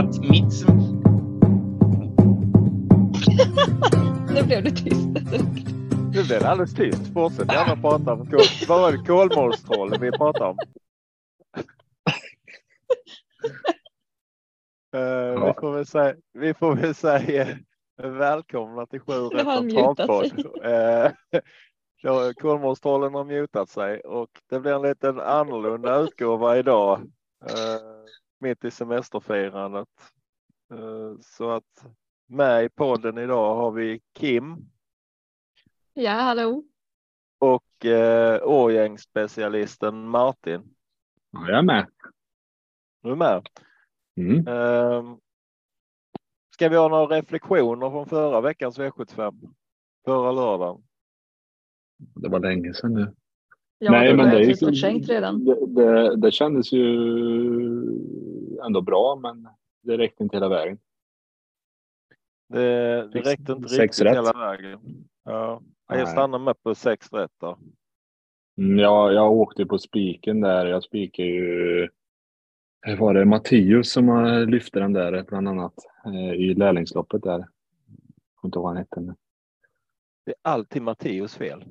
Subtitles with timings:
[0.00, 0.64] att mitt...
[4.34, 5.06] Nu blev det tyst.
[6.12, 7.12] Nu blev det alldeles tyst.
[7.14, 8.40] Fortsätt gärna prata om kol.
[8.68, 10.58] Vad var det kolmårdstrollen vi pratade om?
[14.94, 17.46] Eh, vi, får väl säga, vi får väl säga
[18.02, 20.46] välkomna till Sju rätt travpodd.
[20.64, 21.12] Eh,
[22.34, 27.00] Kolmårdstrollen har mutat sig och det blir en liten annorlunda utgåva idag.
[27.48, 27.99] eh,
[28.40, 29.88] mitt i semesterfirandet.
[30.72, 31.86] Eh, så att
[32.26, 34.56] med i podden idag har vi Kim
[35.94, 36.64] Ja, hallå.
[37.38, 40.74] och eh, Årgängsspecialisten Martin.
[41.30, 41.86] Ja, jag är med.
[43.02, 43.46] Du är med.
[44.16, 44.46] Mm.
[44.48, 45.16] Eh,
[46.54, 49.54] ska vi ha några reflektioner från förra veckans V75?
[50.04, 50.82] Förra lördagen.
[51.96, 53.14] Det var länge sedan nu.
[53.82, 55.44] Ja, Nej, men det, är, förträngt redan.
[55.44, 56.86] det, det, det kändes ju
[58.66, 59.48] ändå bra, men
[59.82, 60.78] det räckte inte hela vägen.
[62.48, 64.16] Det, det räckte inte sex riktigt rätt.
[64.16, 64.80] hela vägen.
[65.24, 67.56] Ja, jag stannar med på sex rätt där.
[68.58, 70.66] Mm, Jag, jag åkte på spiken där.
[70.66, 71.88] Jag spikade ju.
[72.98, 75.74] Var det Mattius som har lyfte den där bland annat
[76.06, 77.38] eh, i lärlingsloppet där.
[77.38, 77.48] Jag
[78.34, 79.14] kommer inte ihåg vad han hette.
[80.26, 81.64] Det är alltid Matteos fel.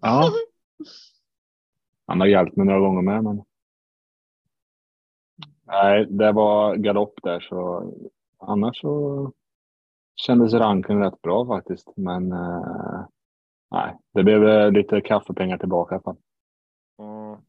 [0.00, 0.30] Ja.
[2.06, 3.42] Han har hjälpt mig några gånger med, men.
[5.66, 7.92] Nej, det var galopp där så
[8.38, 9.32] annars så
[10.16, 11.92] kändes ranken rätt bra faktiskt.
[11.96, 13.06] Men eh,
[13.70, 16.16] nej, det blev eh, lite kaffepengar tillbaka i alla fall.
[16.98, 17.40] Mm.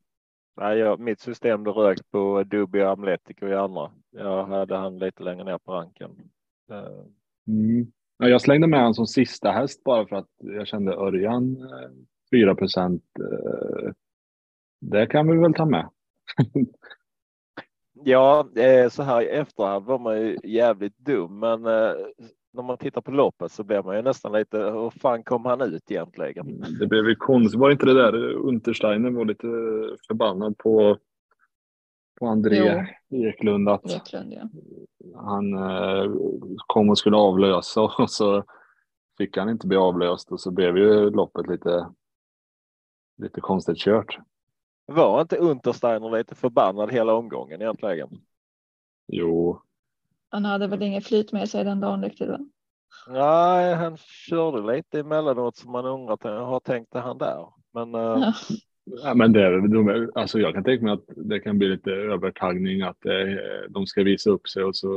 [0.58, 3.91] Nej, jag, mitt system det rök på Dubbio Amletico i andra.
[4.11, 6.11] Jag hade han lite längre ner på ranken.
[6.72, 7.05] Eh,
[7.47, 7.91] Mm.
[8.17, 11.89] Ja, jag slängde med han som sista häst bara för att jag kände Örjan eh,
[12.31, 13.03] 4 procent.
[13.19, 13.91] Eh,
[14.80, 15.89] det kan vi väl ta med.
[18.03, 21.91] Ja, eh, så här i efterhand var man ju jävligt dum, men eh,
[22.53, 25.62] när man tittar på loppet så blir man ju nästan lite, hur fan kom han
[25.62, 26.63] ut egentligen?
[26.79, 27.59] Det blev ju konstigt.
[27.59, 29.47] Var inte det där Untersteiner var lite
[30.07, 30.97] förbannad på,
[32.19, 34.50] på André Eklund att Eklund, ja.
[35.16, 36.12] han eh,
[36.68, 38.44] kom och skulle avlösa och så
[39.18, 41.90] fick han inte bli avlöst och så blev ju loppet lite,
[43.18, 44.18] lite konstigt kört.
[44.88, 48.09] Var inte Untersteiner lite förbannad hela omgången egentligen?
[49.08, 49.62] Jo,
[50.30, 52.40] Han hade väl ingen flyt med sig den dagen riktigt va?
[53.09, 57.46] Nej, han körde lite emellanåt som man undrat, har tänkte han där?
[57.74, 58.34] Men eh, Ja.
[59.03, 61.92] Ja, men det, är- de, alltså jag kan tänka mig att det kan bli lite
[61.92, 63.12] övertagning, att eh,
[63.70, 64.90] de ska visa upp sig och så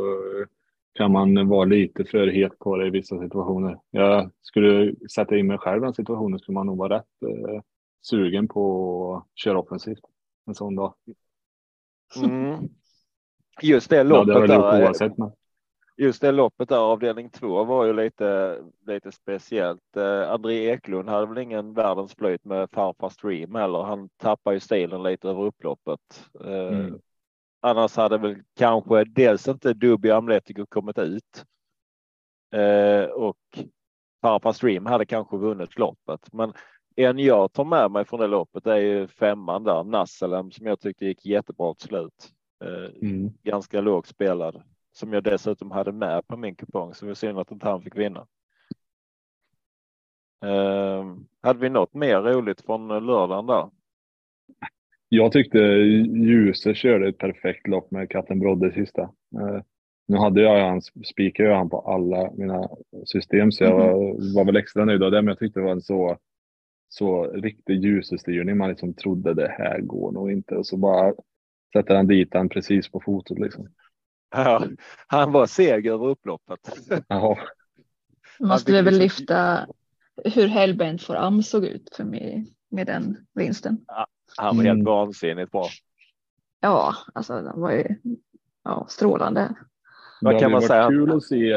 [0.94, 3.78] kan man vara lite för het på det i vissa situationer.
[3.90, 7.62] Jag skulle sätta in mig själv i den situationen skulle man nog vara rätt eh,
[8.02, 10.04] sugen på att köra offensivt
[10.46, 10.94] en sån dag.
[12.24, 12.68] mm.
[13.62, 14.84] just det Ja, det loppet jag gjort där.
[14.84, 15.18] oavsett.
[15.18, 15.32] Men,
[15.96, 19.96] Just det loppet där, avdelning två, var ju lite, lite speciellt.
[19.96, 23.82] Eh, André Eklund hade väl ingen världens flyt med farfar Stream heller.
[23.82, 26.28] Han tappar ju stilen lite över upploppet.
[26.44, 27.00] Eh, Mm.
[27.62, 31.44] Annars hade väl kanske dels inte Dubbio Amletico kommit ut.
[32.54, 33.36] Eh, och
[34.22, 36.32] farfar Stream hade kanske vunnit loppet.
[36.32, 36.52] Men
[36.96, 40.80] en jag tar med mig från det loppet är ju femman där, Nasselem, som jag
[40.80, 42.32] tyckte gick jättebra till slut.
[42.64, 43.32] Eh, mm.
[43.42, 44.62] ganska lågt spelad
[44.92, 47.82] som jag dessutom hade med på min kupong så det var synd att inte han
[47.82, 48.26] fick vinna.
[50.44, 53.70] Ehm, hade vi något mer roligt från lördagen där?
[55.08, 59.02] Jag tyckte Ljuse körde ett perfekt lopp med katten Brodde sista.
[59.02, 59.62] Eh,
[60.08, 62.68] nu hade jag hans, spikade jag han på alla mina
[63.04, 65.22] system så jag var, var väl extra nöjd av det.
[65.22, 66.18] Men jag tyckte det var en så,
[66.92, 68.58] så riktig ljusestyrning.
[68.58, 71.12] Man liksom trodde det här går nog inte och så bara
[71.72, 73.68] sätter han dit han precis på fotot liksom.
[74.30, 74.64] Ja,
[75.06, 76.60] han var seg över upploppet.
[78.40, 79.66] Måste fick vi väl liksom- lyfta
[80.24, 83.84] hur hellbent for Am såg ut för mig med den vinsten.
[84.36, 84.84] Han var helt Mm.
[84.84, 85.66] vansinnigt bra.
[86.60, 87.84] Ja, alltså den var ju
[88.64, 89.54] ja, strålande.
[90.20, 90.88] Vad kan man säga?
[90.88, 91.54] Kul att se,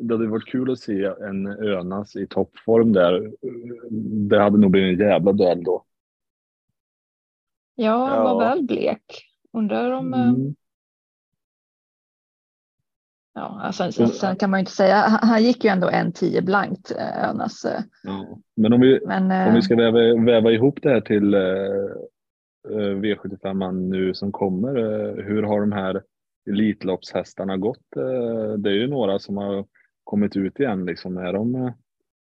[0.00, 3.32] det hade varit kul att se en Önas i toppform där.
[4.28, 5.84] Det hade nog blivit en jävla duell då.
[7.74, 8.24] Ja, han Ja.
[8.34, 9.26] var väl blek.
[9.52, 10.54] Undrar om eh, Mm.
[13.34, 14.94] Ja, alltså, sen, sen kan man ju inte säga.
[15.22, 17.64] Han, gick ju ändå en 10 blankt eh, Önas.
[17.64, 18.38] eh, Ja.
[18.56, 21.40] Men om vi, Men Om vi ska väva, väva ihop det här till eh,
[22.68, 24.74] eh, V75 nu som kommer.
[25.22, 26.02] Hur har de här
[26.50, 27.82] Elitloppshästarna gått?
[28.58, 29.64] Det är ju några som har
[30.04, 30.84] kommit ut igen.
[30.86, 31.16] Liksom.
[31.16, 31.72] Är de eh,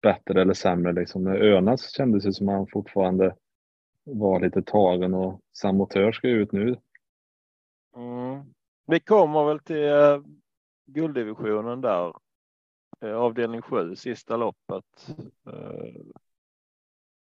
[0.01, 0.93] bättre eller sämre?
[0.93, 1.27] Liksom?
[1.27, 3.35] Önas kändes det som han fortfarande
[4.03, 6.75] var lite tagen och Samotör ska ut nu.
[7.95, 8.43] Mm.
[8.87, 10.21] Vi kommer väl till eh,
[10.85, 12.13] gulddivisionen där.
[13.01, 15.15] Eh, avdelning 7, sista loppet.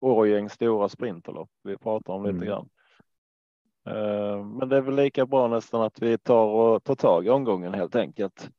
[0.00, 2.46] Årjängs stora sprinterlopp vi pratar om lite Mm.
[2.48, 2.68] grann.
[4.58, 7.74] Men det är väl lika bra nästan att vi tar och tar tag i omgången
[7.74, 8.50] helt enkelt.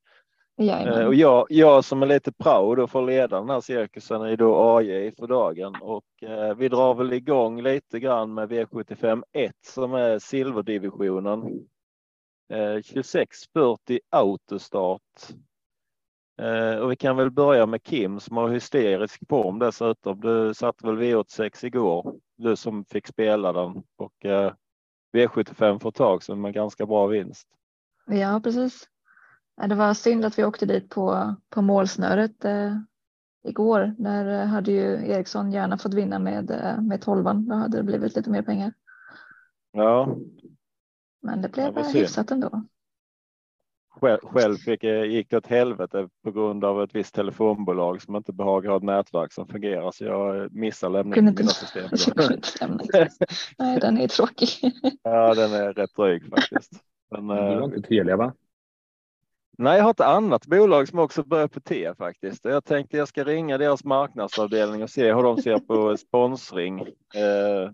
[0.59, 1.07] Eh, Jajamän.
[1.07, 4.77] och jag, jag som är lite proud och får leda den här cirkusen är då
[4.77, 9.93] AJ för dagen och eh, vi drar väl igång lite grann med V75 1 som
[9.93, 11.67] är silverdivisionen.
[12.49, 15.01] Eh, 2640 autostart.
[16.41, 20.21] Eh, och vi kan väl börja med Kim som har hysterisk form dessutom.
[20.21, 24.53] Du satte väl V86 igår, du som fick spela den och eh,
[25.13, 27.47] V75 för ett tag sedan med ganska bra vinst.
[28.05, 28.87] Ja, precis.
[29.67, 32.77] Det var synd att vi åkte dit på, på målsnöret eh,
[33.43, 33.95] igår.
[33.97, 37.45] Där eh, hade ju Eriksson gärna fått vinna med, eh, med tolvan.
[37.47, 38.73] Då hade det blivit lite mer pengar.
[39.71, 40.15] Ja,
[41.21, 41.95] Men det blev synd.
[41.95, 42.63] hyfsat ändå.
[43.99, 48.15] Själv, själv fick, jag- gick det åt helvete på grund av ett visst telefonbolag som
[48.15, 51.51] inte behagar ha ett nätverk som fungerar så jag missade lämningen inte- mina
[51.89, 52.79] system.
[53.59, 54.49] Nej, den är tråkig.
[55.03, 56.71] ja, den är rätt dryg faktiskt.
[57.11, 58.33] Men, Du eh, var inte Telia va?
[59.61, 62.45] Nej, jag har ett annat bolag som också börjar på T faktiskt.
[62.45, 66.79] Jag tänkte jag ska ringa deras marknadsavdelning och se hur de ser på sponsring.
[67.15, 67.71] Eh,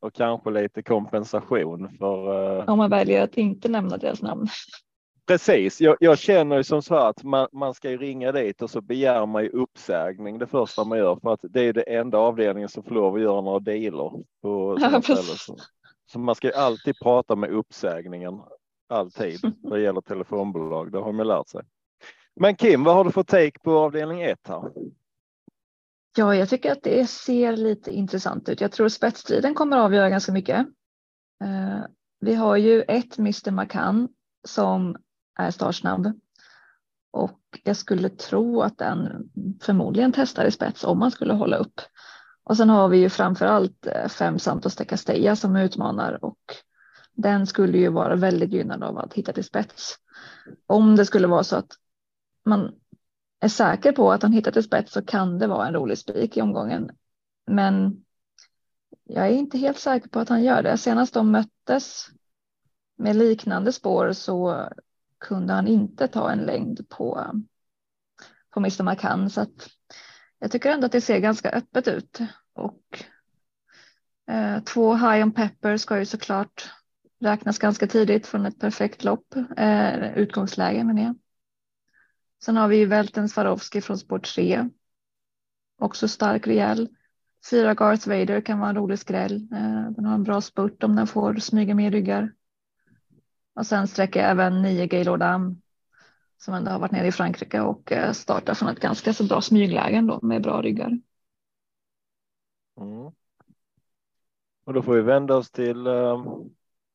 [0.00, 4.48] och kanske lite kompensation för eh, Om man väljer att inte nämna deras namn.
[5.26, 8.70] Precis, jag, jag känner ju som så att man, man ska ju ringa dit och
[8.70, 12.18] så begär man ju uppsägning det första man gör för att det är det enda
[12.18, 14.12] avdelningen som får lov att göra några dealer
[14.42, 15.00] på Ja,
[16.12, 18.40] så man ska ju alltid prata med uppsägningen,
[18.88, 21.62] alltid, vad gäller telefonbolag, det har man lärt sig.
[22.40, 24.72] Men Kim, vad har du för take på avdelning 1 här?
[26.16, 28.60] Ja, jag tycker att det ser lite intressant ut.
[28.60, 30.66] Jag tror spetsstriden kommer att avgöra ganska mycket.
[31.44, 31.80] Eh,
[32.20, 33.50] vi har ju ett Mr.
[33.50, 34.08] Macan
[34.48, 34.96] som
[35.38, 36.20] är startsnabb
[37.10, 39.30] och jag skulle tro att den
[39.62, 41.80] förmodligen testar i spets om man skulle hålla upp.
[42.44, 46.38] Och sen har vi ju framför allt eh, fem Santos de Castella som utmanar och
[47.16, 49.94] den skulle ju vara väldigt gynnad av att hitta till spets.
[50.66, 51.72] Om det skulle vara så att
[52.44, 52.74] man
[53.40, 56.36] är säker på att han hittar till spets så kan det vara en rolig spik
[56.36, 56.90] i omgången.
[57.46, 58.04] Men
[59.04, 60.78] jag är inte helt säker på att han gör det.
[60.78, 62.06] Senast de möttes
[62.96, 64.68] med liknande spår så
[65.18, 67.26] kunde han inte ta en längd på,
[68.50, 68.82] på Mr.
[68.82, 69.30] McCann.
[69.30, 69.68] Så att
[70.38, 72.20] jag tycker ändå att det ser ganska öppet ut.
[72.52, 73.04] Och
[74.26, 76.70] eh, två High on Pepper ska ju såklart
[77.18, 81.14] räknas ganska tidigt från ett perfekt lopp, eh, utgångsläge menar jag.
[82.44, 84.68] Sen har vi ju Välten Swarovski från spår 3.
[85.78, 86.88] Också stark rejäl.
[87.50, 89.48] Fyra Garth Vader kan vara en rolig skräll.
[89.52, 92.32] Eh, Den har en bra spurt om den får smyga med ryggar.
[93.54, 95.62] Och sen sträcker jag även nio Gaylord Am
[96.38, 99.40] som ändå har varit nere i Frankrike och eh, startar från ett ganska så bra
[99.40, 100.98] smygläge ändå med bra ryggar.
[102.80, 103.12] Mm.
[104.64, 106.24] Och då får vi vända oss till uh,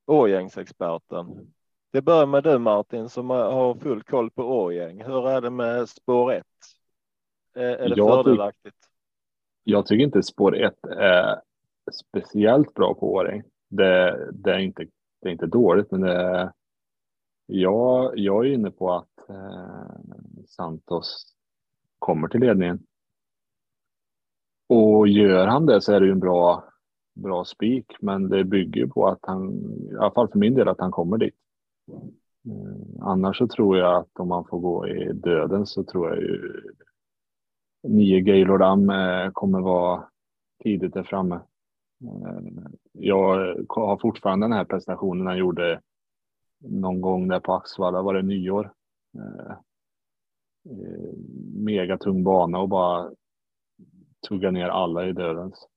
[0.06, 1.54] Årgängsexperten.
[1.92, 5.04] Det börjar med du Martin som har full koll på Årgäng.
[5.04, 6.44] Hur är det med spår 1?
[7.56, 8.78] Är, det Jag tyck- fördelaktigt?
[9.64, 11.42] Jag tycker inte spår 1 är
[12.06, 13.44] speciellt bra på Årjäng.
[13.70, 14.88] Det, det, är inte,
[15.22, 16.54] det är inte dåligt, men det
[17.46, 21.36] jag, jag är inne på att eh, Santos
[22.00, 22.80] kommer till ledningen.
[24.70, 26.71] Och gör han det så är det ju en bra,
[27.22, 29.50] bra spik, men det bygger på att han,
[29.92, 31.36] i alla fall för min del, att han kommer dit.
[32.46, 36.18] Eh, annars så tror jag att om man får gå i döden så tror jag
[36.18, 36.62] ju
[37.84, 40.04] nio Gaylord Am eh, kommer vara
[40.64, 41.36] tidigt där framme.
[42.04, 45.82] Eh, jag har fortfarande den här prestationen han gjorde
[46.60, 48.74] någon gång där på Axvalla, var det nyår.
[51.54, 53.12] Mega tung bana och bara
[54.28, 55.68] tugga ner alla i dödens.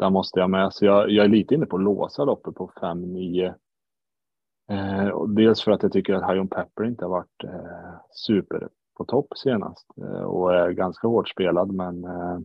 [0.00, 0.72] Eh, Där måste jag med.
[0.72, 3.54] Så jag, jag är lite inne på att låsa loppet på 5-9.
[4.70, 8.68] Eh, dels för att jag tycker att High on Pepper inte har varit eh, super
[8.96, 12.38] på topp senast eh, och är ganska hårt spelad men eh,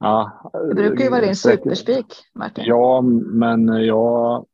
[0.00, 0.50] ja.
[0.68, 2.64] Det brukar ju vara din superspik Martin.
[2.66, 4.46] Ja, men jag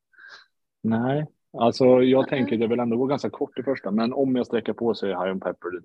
[0.82, 1.26] nej,
[1.58, 4.46] alltså jag tänker att jag vill ändå gå ganska kort i första, men om jag
[4.46, 5.80] sträcker på så är High on Pepper eh,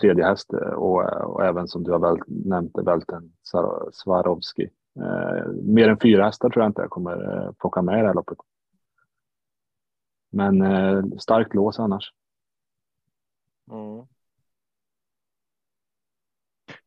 [0.00, 1.02] tredje häst eh, och,
[1.34, 3.32] och även som du har väl, nämnt välten
[3.92, 4.70] Swarovski.
[4.96, 8.06] Eh, mer än fyra hästar tror jag inte jag kommer eh, plocka med i det
[8.06, 8.38] här loppet.
[10.30, 12.12] Men eh, starkt lås annars.
[13.70, 14.06] Mm.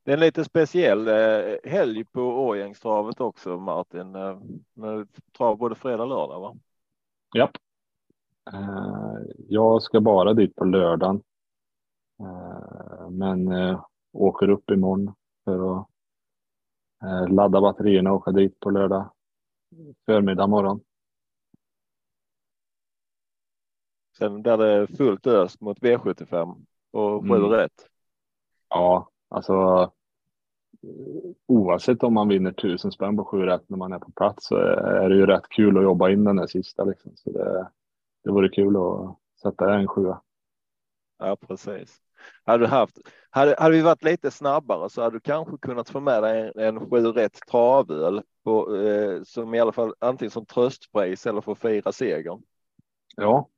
[0.04, 4.16] Det är en lite speciell eh, helg på Årgängstravet också Martin.
[4.16, 4.40] Eh,
[4.74, 6.56] med trav både fredag och lördag va?
[7.36, 7.52] Japp.
[8.54, 11.22] Eh, jag ska bara dit på lördagen.
[12.20, 15.14] Eh, men eh, åker upp imorgon
[15.46, 15.88] för att
[17.30, 19.12] ladda batterierna och åka dit på lördag
[20.06, 20.82] förmiddag morgon.
[24.18, 27.50] Sen blir det fullt ös mot V75 och sju mm.
[27.50, 27.90] rätt.
[28.70, 29.92] Ja, alltså
[31.46, 34.56] oavsett om man vinner tusen spänn på sju rätt när man är på plats så
[34.56, 36.84] är det ju rätt kul att jobba in den där sista.
[36.84, 37.12] Liksom.
[37.16, 37.70] Så det,
[38.24, 40.22] det vore kul att sätta en sjua.
[41.18, 42.02] Ja, precis.
[42.44, 42.98] Hade, du haft,
[43.30, 46.76] hade, hade vi varit lite snabbare så hade du kanske kunnat få med dig en,
[46.76, 51.52] en sju rätt travöl på, eh, som i alla fall antingen som tröstpris eller för
[51.52, 52.42] att fira segern.
[53.16, 53.50] Ja.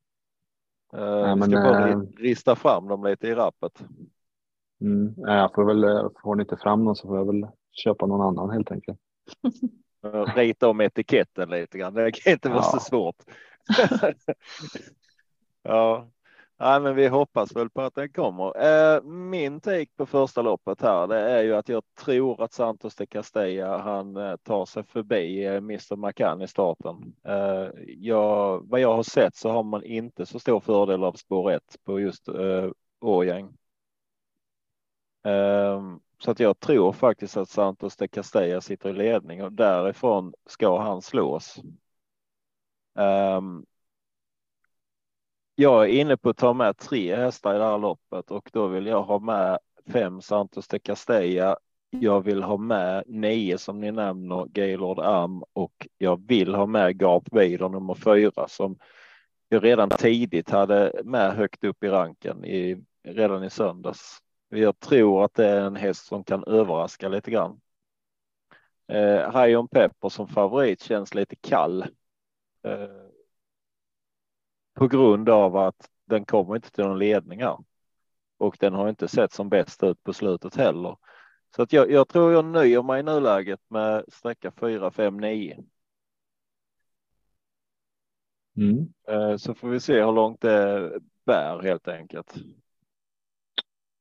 [0.93, 1.99] Eh, ja, vi ska bara äh...
[2.17, 3.83] rista fram dem lite i rappet.
[4.81, 8.05] Mm, jag får väl, eh, får ni inte fram någon så får jag väl köpa
[8.05, 8.99] någon annan helt enkelt.
[10.35, 11.93] Rita om etiketten lite grann.
[11.93, 12.63] Det kan inte vara ja.
[12.63, 13.15] så svårt.
[15.63, 16.07] ja,
[16.59, 18.61] Ja, men vi hoppas väl på att den kommer.
[18.95, 22.95] Eh, min take på första loppet här, det är ju att jag tror att Santos
[22.95, 25.95] de Castella, han eh, tar sig förbi eh, Mr.
[25.95, 27.15] McCann i starten.
[27.23, 31.51] Eh, jag, vad jag har sett så har man inte så stor fördel av spår
[31.51, 32.69] 1 på just eh,
[33.01, 33.57] Årjäng.
[35.23, 40.33] Ehm, så att jag tror faktiskt att Santos de Castella sitter i ledning och därifrån
[40.45, 41.59] ska han slås.
[42.95, 43.65] Ehm,
[45.59, 48.67] jag är inne på att ta med tre hästar i det här loppet och då
[48.67, 51.57] vill jag ha med fem Santos de Castella.
[51.89, 57.01] Jag vill ha med nio som ni nämner, Gaylord Am och jag vill ha med
[57.01, 58.77] Gap Vader nummer fyra som
[59.49, 64.17] jag redan tidigt hade med högt upp i ranken i, redan i söndags.
[64.49, 67.59] Jag tror att det är en häst som kan överraska lite grann.
[68.87, 71.81] Eh, Hion Pepper som favorit känns lite kall.
[72.63, 73.06] Eh,
[74.77, 77.57] på grund av att den kommer inte till någon ledning här
[78.37, 80.97] och den har inte sett som bäst ut på slutet heller.
[81.55, 85.63] Så att jag, jag tror jag nöjer mig i nuläget med sträcka 4, 5, 9.
[88.57, 88.93] Mm.
[89.07, 90.91] Eh, så får vi se hur långt det
[91.25, 92.35] bär helt enkelt.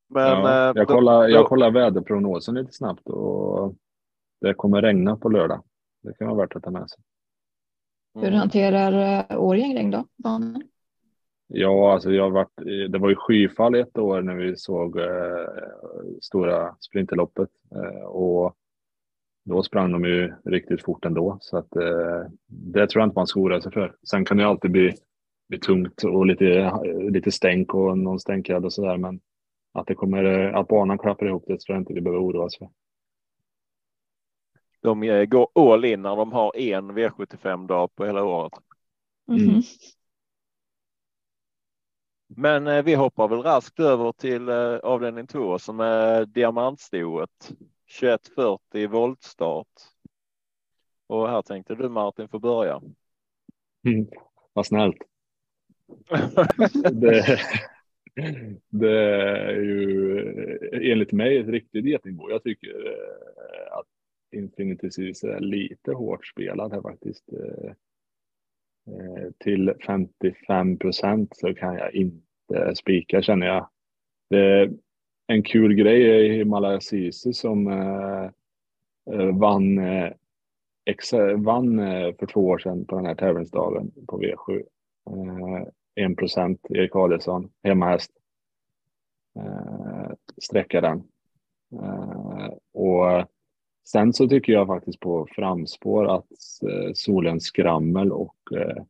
[0.08, 3.74] Men, ja, jag, kollar, jag kollar väderprognosen lite snabbt och
[4.40, 5.62] det kommer regna på lördag.
[6.02, 7.02] Det kan vara värt att ta med sig.
[8.20, 10.04] Hur hanterar eh, Årjäng då?
[10.16, 10.62] Banan?
[11.48, 12.56] Ja, alltså jag varit,
[12.90, 15.46] det var ju skyfall ett år när vi såg eh,
[16.20, 18.56] stora sprinterloppet eh, och
[19.44, 21.38] då sprang de ju riktigt fort ändå.
[21.40, 23.96] Så att eh, det tror jag inte man ska oroa sig för.
[24.10, 24.94] Sen kan det alltid bli,
[25.48, 26.72] bli tungt och lite,
[27.10, 28.96] lite stänk och någon stänkrad och sådär.
[28.96, 29.20] Men
[29.72, 32.58] att det kommer, att banan klappar ihop det tror jag inte vi behöver oroa oss
[32.58, 32.68] för.
[34.80, 38.52] De eh, går all in när de har en V75 dag på hela året.
[39.28, 39.62] Mm.
[42.26, 47.52] Men eh, vi hoppar väl raskt över till eh, avdelning två som är diamantstoet.
[48.00, 49.68] 2140 voltstart.
[51.06, 52.80] Och här tänkte du Martin få börja.
[53.86, 54.06] Mm,
[54.52, 54.96] vad snällt.
[56.92, 57.38] det,
[58.68, 59.00] det,
[59.40, 62.30] är ju enligt mig ett riktigt getingbo.
[62.30, 62.70] Jag tycker
[63.70, 63.86] att
[64.36, 67.32] Infinity Series är lite hårt spelad här faktiskt.
[67.32, 67.70] Eh,
[68.94, 73.68] eh, till 55 procent så kan jag inte spika känner jag.
[74.30, 74.72] Det är
[75.26, 78.30] en kul grej är Himalaya Sisi som eh,
[79.34, 79.80] vann,
[81.36, 81.76] vann
[82.18, 84.62] för två år sedan på den här tävlingsdagen på V7.
[85.94, 88.10] 1 procent Erik Adielsson, hemmahäst.
[90.42, 91.02] Sträcka den.
[92.72, 93.26] Och
[93.86, 96.30] Sen så tycker jag faktiskt på framspår att
[96.62, 98.82] eh, Solens skrammel och eh,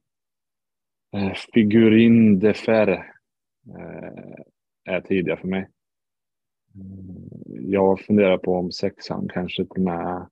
[1.12, 4.34] eh Figurin de Fer eh,
[4.84, 5.68] är tidiga för mig.
[6.74, 10.28] Mm, jag funderar på om sexan kanske till och med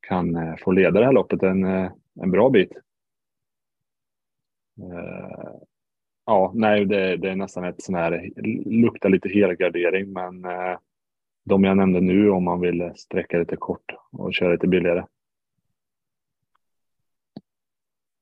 [0.00, 2.72] kan eh, få leda det här loppet en, eh, en bra bit.
[6.26, 8.30] Ja, nej, det, det, är nästan ett sån här,
[8.64, 10.44] luktar lite helgardering, men
[11.44, 15.06] de jag nämnde nu om man vill sträcka lite kort och köra lite billigare.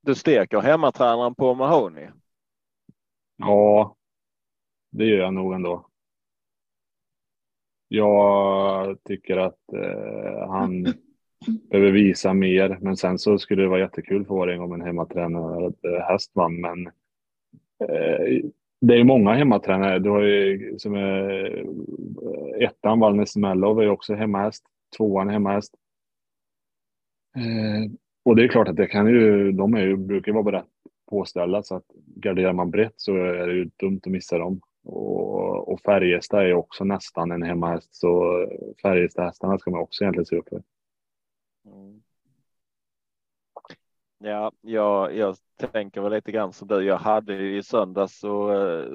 [0.00, 2.08] Du steker hemmatränaren på Mahoney?
[3.36, 3.96] Ja,
[4.90, 5.88] det gör jag nog ändå.
[7.88, 10.82] Jag tycker att eh, han
[11.70, 15.72] behöver visa mer, men sen så skulle det vara jättekul för Årjäng om en hemmatränare
[16.08, 16.60] häst vann.
[16.60, 16.86] Men
[17.88, 19.98] eh, det är många hemmatränare.
[19.98, 24.64] Du har ju som är eh, ettan, Valnes Mellov är också hemmahäst.
[24.96, 25.74] Tvåan är hemmahäst.
[27.36, 27.90] Eh,
[28.24, 30.66] och det är klart att det kan ju, de är ju, brukar vara rätt,
[31.10, 34.60] påställda så att garderar man brett så är det ju dumt att missa dem.
[34.84, 38.46] Och, och Färjestad är också nästan en hemmahäst så
[38.82, 40.62] Färjestadhästarna ska man också egentligen se upp för.
[41.66, 42.02] Mm.
[44.18, 45.36] Ja, jag, jag
[45.72, 46.84] tänker väl lite grann som du.
[46.84, 48.92] Jag hade i söndags så eh,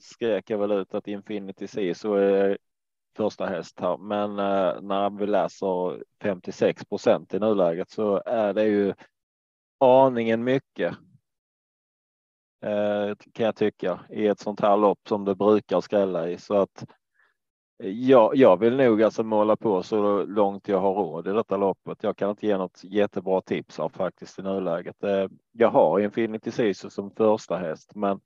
[0.00, 2.58] skrek jag väl ut att Infinity C så är
[3.16, 8.64] första häst här, men eh, när vi läser 56 procent i nuläget så är det
[8.64, 8.94] ju
[9.78, 10.96] aningen mycket.
[12.64, 16.54] Eh, kan jag tycka i ett sånt här lopp som det brukar skrälla i så
[16.60, 16.84] att
[17.82, 22.02] Ja, jag vill nog alltså måla på så långt jag har råd i detta loppet.
[22.02, 25.04] Jag kan inte ge något jättebra tips av faktiskt i nuläget.
[25.04, 28.20] Eh, jag har Infinity Sisu som första häst, men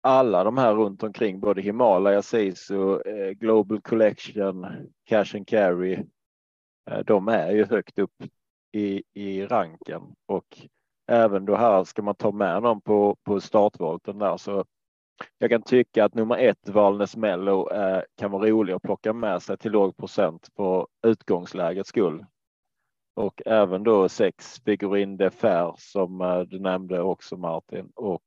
[0.00, 4.66] alla de här runt omkring, både Himalaya Sisu, eh, Global Collection,
[5.04, 6.04] Cash and Carry,
[6.90, 8.24] eh, de är ju högt upp
[8.72, 10.58] i, i ranken och
[11.06, 14.64] även då här ska man ta med någon på, på startvolten där så
[15.38, 19.42] jag kan tycka att nummer ett, Valnes Mello, eh, kan vara rolig att plocka med
[19.42, 22.24] sig till låg procent på utgångslägets skull.
[23.14, 28.22] Och även då sex Figurin de Fer som eh, du nämnde också Martin och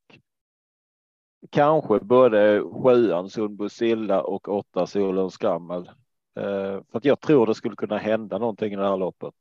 [1.50, 5.90] kanske både sjuan Sundbusilla och åtta Solens Skrammel.
[6.36, 9.34] Eh, för att jag tror det skulle kunna hända någonting i det här loppet.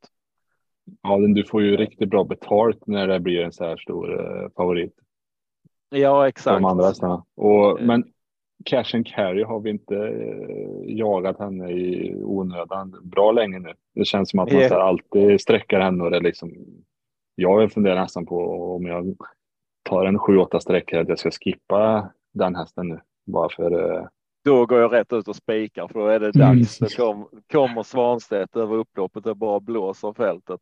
[1.01, 4.49] Ja, du får ju riktigt bra betalt när det blir en så här stor eh,
[4.55, 4.93] favorit.
[5.91, 6.61] Ja, exakt.
[6.61, 7.25] De andra hästarna.
[7.35, 7.85] Och, eh.
[7.85, 8.03] men
[8.65, 13.73] Cash and Carry har vi inte eh, jagat henne i onödan bra länge nu.
[13.95, 14.85] Det känns som att man yeah.
[14.85, 16.51] alltid sträcker henne och det liksom.
[17.35, 18.35] Jag funderar nästan på
[18.75, 19.15] om jag
[19.83, 23.95] tar en 7-8 sträckor att jag ska skippa den hästen nu bara för.
[23.95, 24.05] Eh...
[24.45, 26.79] Då går jag rätt ut och spikar för då är det dags.
[26.79, 30.59] Då kom, kommer Svanstedt över upploppet och bara blåser fältet.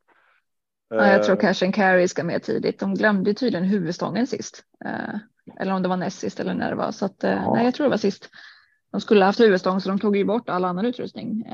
[0.89, 1.39] Ja, jag tror eh.
[1.39, 2.79] Cash and Carry ska med tidigt.
[2.79, 4.63] De glömde tydligen huvudstången sist.
[4.85, 5.15] Eh,
[5.59, 6.91] eller om det var näst sist eller när det var.
[6.91, 7.53] Så att, eh, ja.
[7.53, 8.29] nej, jag tror det var sist.
[8.91, 11.53] De skulle haft huvudstång så de tog ju bort all annan utrustning.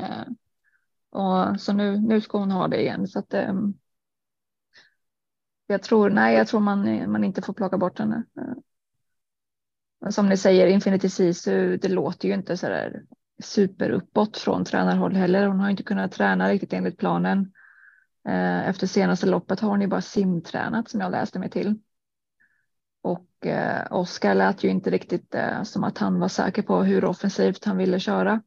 [1.11, 3.07] Och, så nu, nu ska hon ha det igen.
[3.07, 3.33] Så att,
[5.67, 8.23] jag tror, nej, jag tror man, man inte får plocka bort henne.
[10.01, 13.03] Men som ni säger, Infinity Sisu, det låter ju inte så där
[13.43, 15.47] super uppåt från tränarhåll heller.
[15.47, 17.51] Hon har inte kunnat träna riktigt enligt planen.
[18.27, 21.79] Eh, efter senaste loppet har hon ju bara simtränat som jag läste mig till.
[23.01, 27.05] Och eh, Oskar lät ju inte riktigt eh, som att han var säker på hur
[27.05, 28.41] offensivt han ville köra.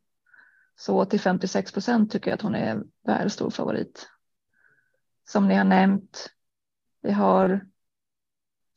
[0.76, 4.08] Så till 56 procent tycker jag att hon är väl stor favorit.
[5.28, 6.30] Som ni har nämnt.
[7.02, 7.66] Vi har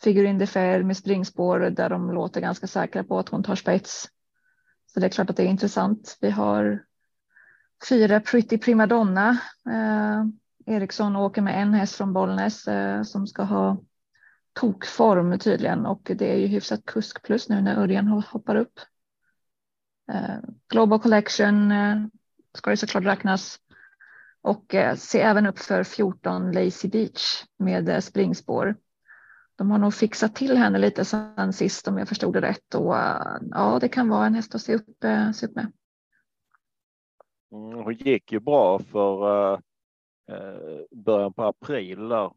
[0.03, 4.09] Figurin de Fer med springspår där de låter ganska säkra på att hon tar spets.
[4.93, 6.17] Så det är klart att det är intressant.
[6.21, 6.85] Vi har
[7.89, 9.29] fyra Pretty Primadonna
[9.69, 10.25] eh,
[10.71, 13.77] Eriksson åker med en häst från Bollnäs eh, som ska ha
[14.53, 18.79] tokform tydligen och det är ju hyfsat kusk plus nu när Örjan hoppar upp.
[20.11, 20.35] Eh,
[20.69, 21.97] Global Collection eh,
[22.53, 23.59] ska ju såklart räknas
[24.41, 28.75] och se även upp för 14 Lazy Beach med springspår.
[29.55, 32.95] De har nog fixat till henne lite sen sist om jag förstod det rätt och
[33.51, 34.97] ja, det kan vara en häst att se upp,
[35.35, 35.71] se upp med.
[37.51, 39.61] Mm, hon gick ju bra för
[40.91, 42.31] början på april där.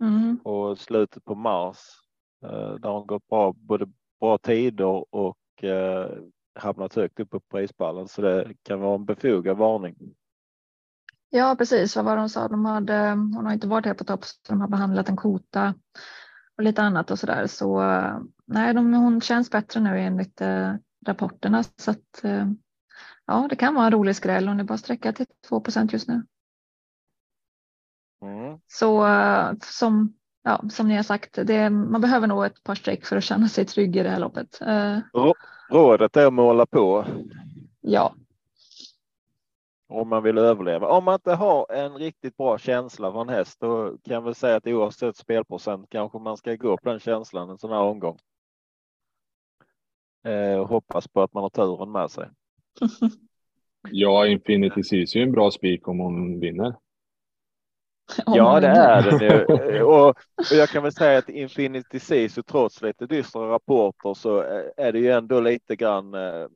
[0.00, 0.36] Mm.
[0.44, 1.78] Och slutet på mars.
[2.44, 3.86] Eh, där hon gått bra, både
[4.20, 6.10] bra tider och eh,
[6.54, 8.08] hamnat högt upp på prispallen.
[8.08, 9.96] Så det kan vara en befogad varning.
[11.30, 11.96] Ja, precis.
[11.96, 12.48] Vad var det hon sa?
[12.48, 15.74] De hade, hon har inte varit här på topp, så de har behandlat en kota
[16.56, 17.46] och lite annat och så där.
[17.46, 17.80] Så
[18.46, 20.74] nej, de, hon känns bättre nu enligt eh,
[21.06, 21.62] rapporterna.
[21.62, 22.46] Så att, eh,
[23.26, 24.48] ja, det kan vara en rolig skräll.
[24.48, 26.22] Hon är bara sträcka till 2% just nu.
[28.22, 28.58] Mm.
[28.66, 29.06] Så
[29.62, 33.24] som, ja, som ni har sagt, det, man behöver nog ett par streck för att
[33.24, 34.60] känna sig trygg i det här loppet.
[34.60, 34.98] Eh,
[35.70, 37.04] rådet är att måla på.
[37.80, 38.14] Ja.
[39.88, 40.88] Om man vill överleva.
[40.88, 44.34] Om man inte har en riktigt bra känsla för en häst, då kan jag väl
[44.34, 48.18] säga att oavsett spelprocent kanske man ska gå på den känslan en sån här omgång.
[50.24, 52.28] Eh, hoppas på att man har turen med sig.
[53.90, 56.74] ja, Infinity Seas är ju en bra spik om hon vinner.
[58.26, 59.82] Ja, det är det nu.
[59.82, 64.40] Och, och jag kan väl säga att Infinity Sisu trots lite dystra rapporter så
[64.76, 66.46] är det ju ändå lite grann eh,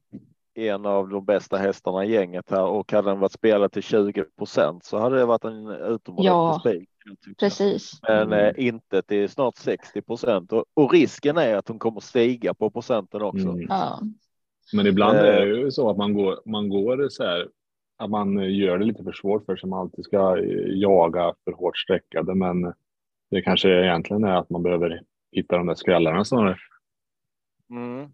[0.55, 4.25] en av de bästa hästarna i gänget här och hade den varit spelad till 20
[4.39, 6.89] procent så hade det varit en utomordentlig ja, spik.
[7.39, 8.01] Precis.
[8.03, 12.55] Men eh, inte till snart 60 procent och, och, risken är att hon kommer stiga
[12.55, 13.49] på procenten också.
[13.49, 13.67] Mm.
[13.69, 14.01] Ja.
[14.73, 15.59] Men ibland är det eh.
[15.59, 17.49] ju så att man går, man går så här
[17.97, 19.69] att man gör det lite för svårt för sig.
[19.71, 22.73] Man alltid ska jaga för hårt sträckade, men
[23.31, 26.57] det kanske egentligen är att man behöver hitta de där skrällarna snarare.
[27.71, 28.09] Mm.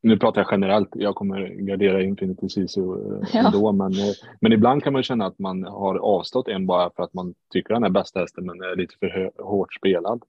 [0.00, 0.88] Nu pratar jag generellt.
[0.92, 3.46] Jag kommer gardera Infinity Sisu eh, Ja.
[3.46, 7.02] ändå, men, eh, men ibland kan man känna att man har avstått en bara för
[7.02, 10.22] att man tycker den är bästa hästen, men är lite för hårt spelad.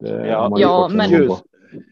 [0.00, 0.58] Det Ja.
[0.58, 1.10] Ja, men-.
[1.10, 1.44] Just,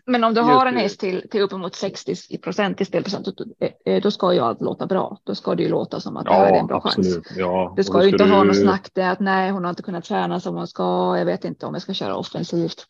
[0.06, 3.44] Men om du har en häst till, till uppemot 60 procent i spelprocent, då-
[3.84, 5.18] eh, då ska ju allt låta bra.
[5.24, 6.96] Då ska det ju låta som att det här är en bra chans.
[6.98, 7.26] absolut.
[7.36, 9.82] Ja, Det ska ju inte ha du- något snack det att nej, hon har inte
[9.82, 11.18] kunnat träna som hon ska.
[11.18, 12.86] Jag vet inte om jag ska köra offensivt.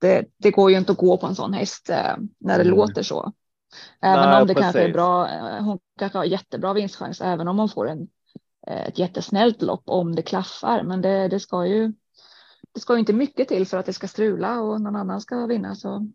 [0.00, 1.96] Det, det går ju inte att gå på en sån häst eh,
[2.40, 2.76] när det Mm.
[2.76, 3.32] låter så.
[4.02, 4.94] Även Nej, om det kanske är precis.
[4.94, 5.28] bra.
[5.28, 8.08] eh, Hon kanske har jättebra vinstchans, även om hon får en,
[8.66, 10.82] ett jättesnällt lopp om det klaffar.
[10.82, 11.92] Men det, det ska ju.
[12.74, 15.46] Det ska ju inte mycket till för att det ska strula och någon annan ska
[15.46, 15.74] vinna.
[15.74, 16.08] Så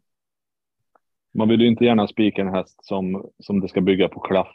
[1.34, 4.48] Man vill ju inte gärna spika en häst som, som det ska bygga på klaff.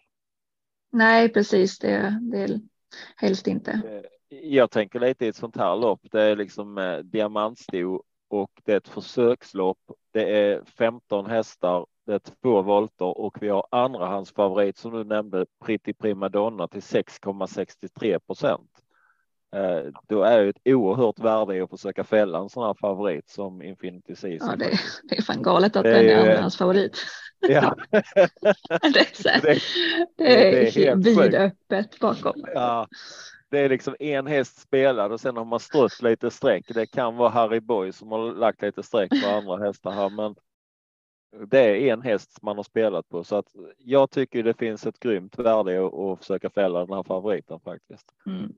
[0.92, 1.78] nej, precis.
[1.78, 2.60] Det, det är
[3.16, 3.70] helst inte.
[3.70, 6.00] Eh, Jag tänker lite i ett sånt här lopp.
[6.10, 9.78] Det är liksom eh, diamantsto och det är ett försökslopp.
[10.12, 11.86] Det är 15 hästar.
[12.06, 16.80] Det är två volter och vi har andrahandsfavorit som du nämnde, Pretty Prima Donna till
[16.80, 18.70] 6,63 procent.
[19.56, 23.28] Eh, Då är det ett oerhört värde i att försöka fälla en sån här favorit
[23.28, 24.48] som Infinity Season.
[24.50, 26.98] Ja, det, det är fan galet att Det den är är- andrahands favorit.
[27.40, 27.76] Ja.
[27.90, 29.58] Det är, så Det-
[30.16, 32.32] det är är vidöppet bakom.
[32.54, 32.88] Ja,
[33.50, 36.64] det är liksom en häst spelad och sen har man strött lite streck.
[36.74, 40.34] Det kan vara Harry Boy som har lagt lite streck på andra hästar här, men
[41.46, 43.46] det är en häst man har spelat på så att
[43.78, 48.06] jag tycker det finns ett grymt värde att att försöka fälla den här favoriten faktiskt.
[48.26, 48.52] Mm.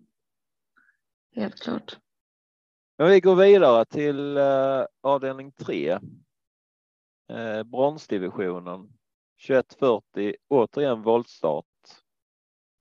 [1.35, 1.99] Helt klart.
[2.99, 5.91] Men vi går vidare till eh, avdelning 3.
[7.31, 8.93] Eh, bronsdivisionen
[9.47, 11.65] 2140 återigen voltstart.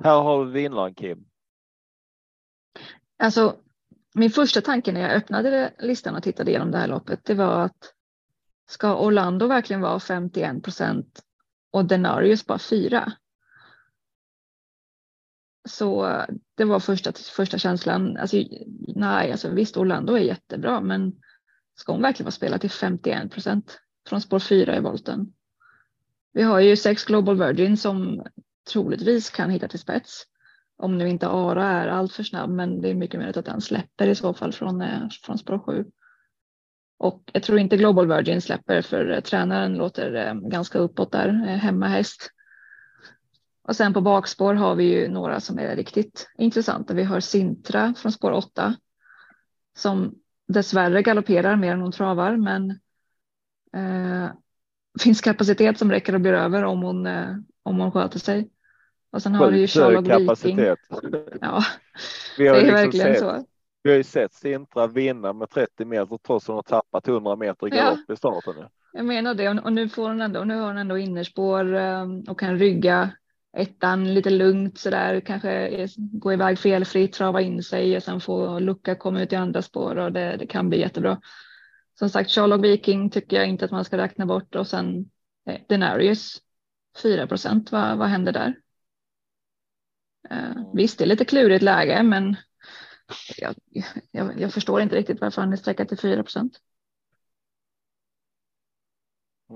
[0.03, 1.25] Här har vi vinnaren Kim.
[3.17, 3.55] Alltså,
[4.15, 7.65] min första tanke när jag öppnade listan och tittade igenom det här loppet, det var
[7.65, 7.93] att
[8.69, 11.21] ska Orlando verkligen vara 51 procent
[11.71, 13.13] och Denarius bara 4?
[15.69, 16.15] Så
[16.55, 18.17] det var första, första känslan.
[18.17, 18.37] Alltså,
[18.95, 21.13] nej, alltså visst, Orlando är jättebra, men
[21.75, 23.79] ska hon verkligen vara spelad till 51 procent
[24.09, 25.33] från spår 4 i volten?
[26.33, 28.23] Vi har ju sex Global Virgin som
[28.71, 30.23] troligtvis kan hitta till spets.
[30.77, 33.61] Om nu inte Ara är allt för snabb, men det är mycket möjligt att den
[33.61, 35.85] släpper i så fall från, eh, från spår 7.
[36.97, 41.29] Och jag tror inte Global Virgin släpper för eh, tränaren låter eh, ganska uppåt där,
[41.57, 42.31] hemmahäst.
[43.69, 46.93] Och sen på bakspår har vi ju några som är riktigt intressanta.
[46.93, 48.75] Vi har Sintra från spår 8
[49.77, 50.15] som
[50.47, 52.69] dessvärre galopperar mer än hon travar, men
[53.75, 54.29] eh,
[55.01, 58.49] finns kapacitet som räcker och blir över om hon, eh, om hon sköter sig.
[59.11, 60.59] Och sen har vi ju Charlotte Viking.
[61.41, 61.63] Ja,
[62.37, 63.45] Vi det har, är ju liksom verkligen sett, så.
[63.83, 67.35] vi har ju sett Sintra vinna med 30 meter trots att hon har tappat 100
[67.35, 67.83] meter i Ja.
[67.83, 68.53] galopp i starten.
[68.93, 72.07] Jag menar det och och nu får hon ändå, nu har hon ändå innerspår eh,
[72.27, 73.11] och kan rygga
[73.57, 78.59] ettan lite lugnt så där kanske gå iväg felfritt, trava in sig och sen få
[78.59, 81.21] lucka komma ut i andra spår och det, det kan bli jättebra.
[81.99, 85.09] Som sagt, Charlotte Viking tycker jag inte att man ska räkna bort och sen
[85.45, 86.41] eh, Denarius
[87.03, 87.71] 4 procent.
[87.71, 88.55] Vad, vad händer där?
[90.29, 92.35] Eh, visst, det är lite klurigt läge, men
[93.37, 93.55] jag,
[94.11, 96.59] jag, jag förstår inte riktigt varför han är sträckad till 4 procent.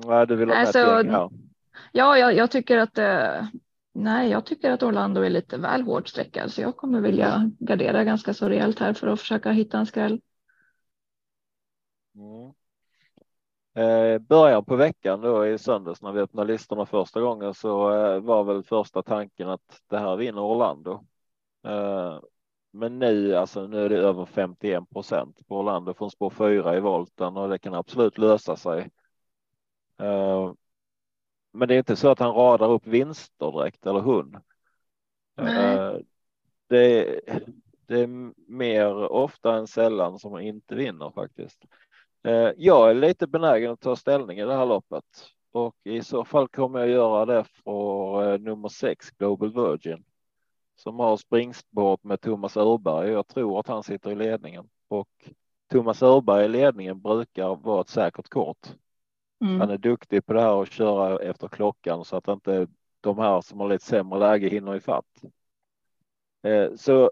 [0.06, 1.29] Nej, du vill ha Alltså, här.
[1.91, 3.45] Ja, jag, jag tycker att eh,
[3.93, 8.03] nej, jag tycker att Orlando är lite väl hårt sträckad så jag kommer vilja gardera
[8.03, 10.21] ganska så rejält här för att försöka hitta en skräll.
[12.15, 12.53] Mm.
[13.75, 18.19] Eh, början på veckan då i söndags när vi öppnade listorna första gången så eh,
[18.19, 21.06] var väl första tanken att det här vinner Orlando.
[21.65, 22.19] Eh,
[22.71, 26.79] men nu, alltså nu är det över 51 procent på Orlando från spår 4 i
[26.79, 28.89] volten och det kan absolut lösa sig.
[29.99, 30.51] Eh,
[31.53, 34.25] men det är inte så att han radar upp vinster direkt eller.
[35.35, 35.75] Nej.
[35.75, 35.97] Eh,
[36.69, 37.19] det,
[37.87, 41.65] det är mer ofta än sällan som man inte vinner faktiskt.
[42.23, 45.03] Eh, Jag är lite benägen att ta ställning i det här loppet
[45.51, 50.03] och i så fall kommer jag göra det för eh, nummer sex Global Virgin
[50.75, 53.11] som har springsport med Thomas Örberg.
[53.11, 55.09] Jag tror att han sitter i ledningen och
[55.71, 58.67] Thomas Örberg i ledningen brukar vara ett säkert kort.
[59.47, 59.69] Han Mm.
[59.69, 62.67] är duktig på det här att köra efter klockan så att inte
[63.01, 65.21] de här som har lite sämre läge hinner ifatt.
[66.43, 67.12] Eh, Så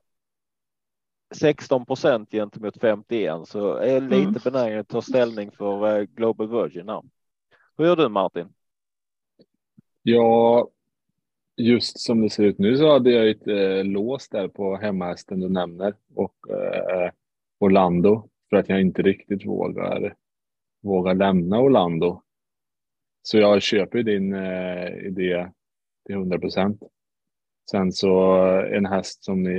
[1.36, 4.34] 16 procent gentemot 51 så är jag lite Mm.
[4.44, 6.90] benägen att ta ställning för eh, Global Virgin.
[6.90, 7.02] Här.
[7.78, 8.48] Hur gör du Martin?
[10.04, 10.68] Ja,
[11.58, 15.40] just som det ser ut nu så hade jag ett eh, lås där på hemmahästen
[15.40, 17.12] du nämner och eh,
[17.60, 20.16] Orlando för att jag inte riktigt vågar
[20.82, 22.22] våga lämna Orlando.
[23.22, 25.52] Så jag köper din eh, idé
[26.06, 26.84] till 100 procent.
[27.72, 29.58] Sen så en häst som ni,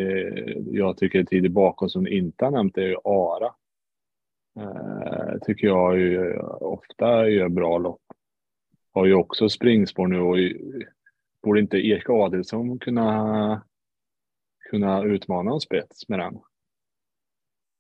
[0.67, 3.55] jag tycker är tidigt bakom som ni inte har nämnt är ju Ara.
[4.61, 8.03] Eh, tycker jag ju ofta gör bra lopp.
[8.93, 10.37] Har ju också springspår nu och
[11.43, 13.63] borde inte Erik Adelsson kunna,
[14.71, 16.41] kunna utmana en spets med den?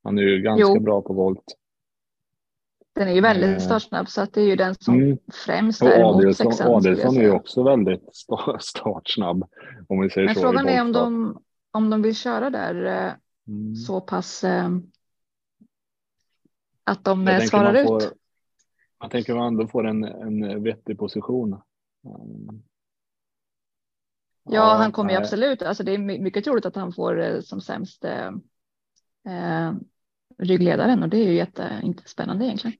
[0.02, 0.81] Han är ju ganska Jo.
[0.81, 1.57] bra på volt.
[2.94, 3.59] Den är ju väldigt Eh.
[3.59, 5.18] startsnabb så att det är ju den som Mm.
[5.46, 6.52] främst Och är emot Adelsson, sexan.
[6.52, 9.44] skulle jag Adelsson är ju också väldigt sta- startsnabb.
[9.88, 10.40] Om vi säger Men så.
[10.40, 11.38] frågan är om de,
[11.70, 13.12] om de vill köra där eh,
[13.48, 13.76] Mm.
[13.76, 14.68] så pass eh,
[16.85, 17.88] att de Jag eh, svarar man ut.
[17.88, 18.02] får-
[19.00, 21.52] Jag tänker man ändå får en, en vettig position.
[22.05, 22.62] Mm.
[24.44, 25.62] Ja, han kommer ju absolut.
[25.62, 28.05] Alltså det är my- mycket troligt att han får som sämst
[30.44, 32.76] ryggledaren och det är ju jättespännande egentligen.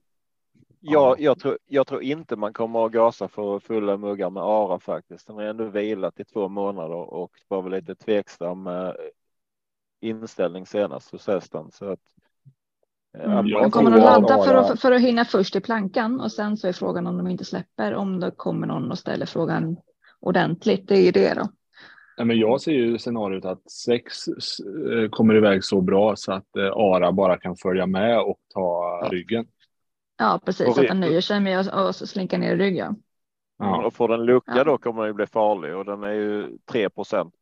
[0.79, 4.79] Ja, jag, tror, jag tror inte man kommer att gasa för fulla muggar med Ara
[4.79, 5.27] faktiskt.
[5.27, 8.69] Den har ändå vilat i två månader och var väl lite tveksam
[10.03, 11.71] inställning senast hos hästen.
[11.71, 11.99] Så att,
[13.17, 13.51] eh, Mm.
[13.51, 16.67] De kommer att ladda för att, för att hinna först i plankan och sen så
[16.67, 19.77] är frågan om de inte släpper om det kommer någon och ställer frågan
[20.19, 20.87] ordentligt.
[20.87, 21.47] Det är ju det då.
[22.17, 26.55] Nej, men jag ser ju scenariot att sex eh, kommer iväg så bra så att
[26.57, 29.09] eh, Ara bara kan följa med och ta Ja.
[29.11, 29.45] ryggen.
[30.17, 30.67] Ja, precis.
[30.67, 32.95] Och att han nöjer sig med att slinka ner i ryggen.
[33.59, 33.85] Ja.
[33.85, 34.63] Och får den lucka Ja.
[34.63, 36.89] då kommer den ju bli farlig och den är ju 3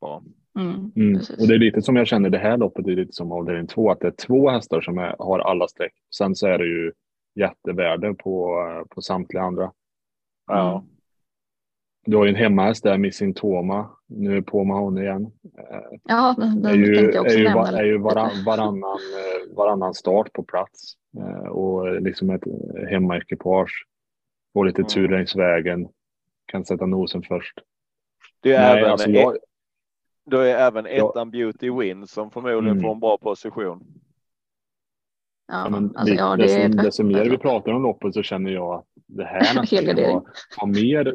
[0.02, 0.22] bara.
[0.60, 1.16] Mm, Mm.
[1.40, 3.92] Och det är lite som jag känner det här loppet är lite som avdelning två,
[3.92, 5.94] att det är två hästar som är, har alla streck.
[6.16, 6.92] Sen så är det ju
[7.36, 9.72] jättevärde på, eh, på samtliga andra.
[10.48, 10.72] Ja.
[10.72, 10.90] Mm.
[12.06, 13.90] Du har ju en hemmahäst där, Missing Toma.
[14.08, 15.32] Nu är på Mahoney igen.
[16.04, 17.62] Ja, den, är ju, tänkte jag också är ju, nämna.
[17.62, 20.94] va- är ju varann, varannan, eh, varannan start på plats.
[21.18, 22.44] Eh, Och liksom ett
[22.90, 23.86] hemmaekipage.
[24.54, 24.88] Får lite Mm.
[24.90, 25.88] tur längs vägen.
[26.46, 27.60] Kan sätta nosen först.
[28.42, 29.38] Det är Nej, även, alltså jag,
[30.26, 31.10] Då är även Ja.
[31.10, 32.82] ettan Beauty Win som förmodligen Mm.
[32.82, 33.84] får en bra position.
[35.48, 37.84] Ja, ja, men alltså, det, ja, det är desto, ett desto mer vi pratar om
[37.84, 40.24] loppet så känner jag att det här nästan
[40.58, 41.14] vara mer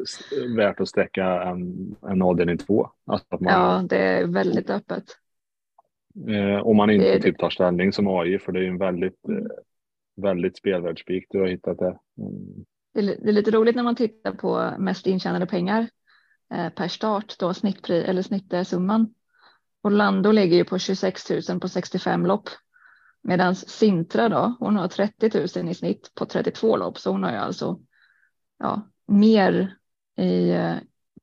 [0.55, 2.89] värt att sträcka än, än avdelning två.
[3.05, 5.03] Alltså att man, Ja, det är väldigt öppet.
[6.27, 9.29] eh, om man inte typ tar ställning som AI, för det är ju en väldigt,
[9.29, 9.35] eh,
[10.15, 11.97] väldigt spelvärd spik du har hittat där.
[12.17, 12.65] Mm.
[12.93, 15.87] Det är, det är lite roligt när man tittar på mest intjänade pengar
[16.53, 19.13] eh, per start, då snittpri eller snittsumman.
[19.83, 22.49] Orlando ligger ju på 26 000 på 65 lopp.
[23.21, 26.97] Medan Sintra då, hon har 30 000 i snitt på 32 lopp.
[26.97, 27.79] Så hon har ju alltså
[28.59, 29.75] ja, mer
[30.17, 30.75] i eh,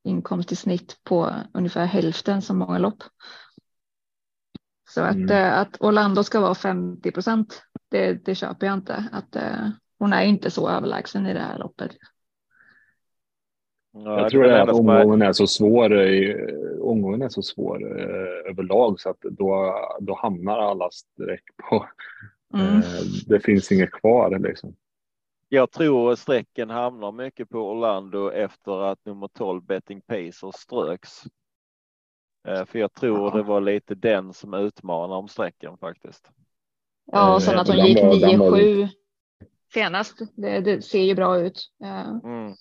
[0.02, 3.02] inkomst i snitt på ungefär hälften så många lopp.
[4.90, 5.30] Så att, Mm.
[5.30, 9.04] eh, att Orlando ska vara 50 procent, det, det köper jag inte.
[9.12, 9.68] Att, eh,
[9.98, 11.90] hon är inte så överlägsen i det här loppet.
[13.92, 16.36] Ja, Jag tror det är att omgången är så svår, i,
[16.80, 21.88] omgången är så svår eh, överlag så att då, då hamnar alla streck på,
[22.54, 22.76] Mm.
[22.76, 22.82] eh,
[23.26, 24.74] det finns inget kvar liksom.
[25.54, 31.22] Jag tror strecken hamnar mycket på Orlando efter att nummer 12 Betting Pacer ströks.
[32.48, 33.36] Eh, För jag tror Ja.
[33.36, 36.30] det var lite den som utmanar om strecken faktiskt.
[37.04, 38.88] Ja, och sen Eh, att hon gick var- den var- 9-7
[39.74, 40.18] senast.
[40.36, 41.60] Det, det ser ju bra ut.
[42.24, 42.54] Mm.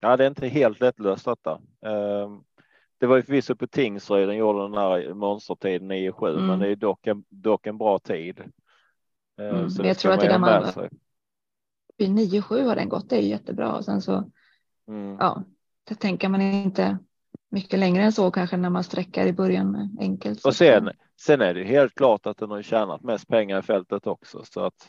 [0.00, 1.60] Ja, det är inte helt lättlöst detta.
[1.86, 2.42] Ehm,
[2.98, 6.46] Det var ju förvisso på Tingsryd den gjorde den här monstertiden 9-7, Mm.
[6.46, 8.52] men det är dock en, dock en bra tid.
[9.38, 10.88] Eh, Mm, så jag tror att det där ha man- med sig.
[11.96, 13.72] vid 9-7 har den gått, det är jättebra.
[13.76, 14.30] Och sen så,
[14.88, 15.16] Mm.
[15.20, 15.42] ja,
[15.84, 16.98] det tänker man inte
[17.50, 20.40] mycket längre än så kanske när man sträcker i början enkelt.
[20.40, 23.62] Så Och sen, sen är det helt klart att den har tjänat mest pengar i
[23.62, 24.88] fältet också, så att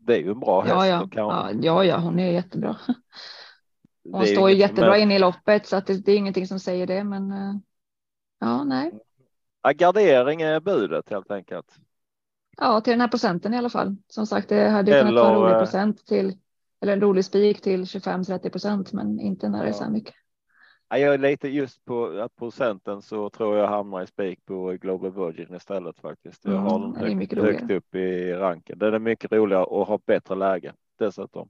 [0.00, 0.74] det är ju en bra häst.
[0.74, 2.76] ja, ja, kan- ja, ja, hon är jättebra.
[4.04, 6.12] det Hon är står ju inget- jättebra men- in i loppet så att det, det
[6.12, 7.04] är ingenting som säger det.
[7.04, 7.54] Men eh,
[8.40, 8.92] ja, nej.
[9.62, 11.76] Ja, gardering är budet helt enkelt.
[12.56, 13.96] Ja, till den här procenten i alla fall.
[14.08, 16.38] Som sagt, det hade ju kunnat vara en rolig eh, procent till
[16.80, 20.14] eller en rolig spik till 25-30 procent, men inte när det är så här mycket.
[20.88, 25.12] Ja, jag är lite just på procenten så tror jag hamnar i spik på Global
[25.12, 26.44] Virgin istället faktiskt.
[26.44, 28.78] Jag Mm, har den det är högt, högt upp i ranken.
[28.78, 31.48] Den är mycket roligare och har bättre läge dessutom.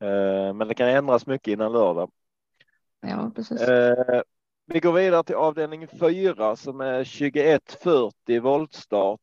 [0.00, 2.10] Eh, Men det kan ändras mycket innan lördag.
[3.00, 3.60] Ja, precis.
[3.60, 4.22] Eh,
[4.66, 9.20] Vi går vidare till avdelning 4 som är 2140 voltstart.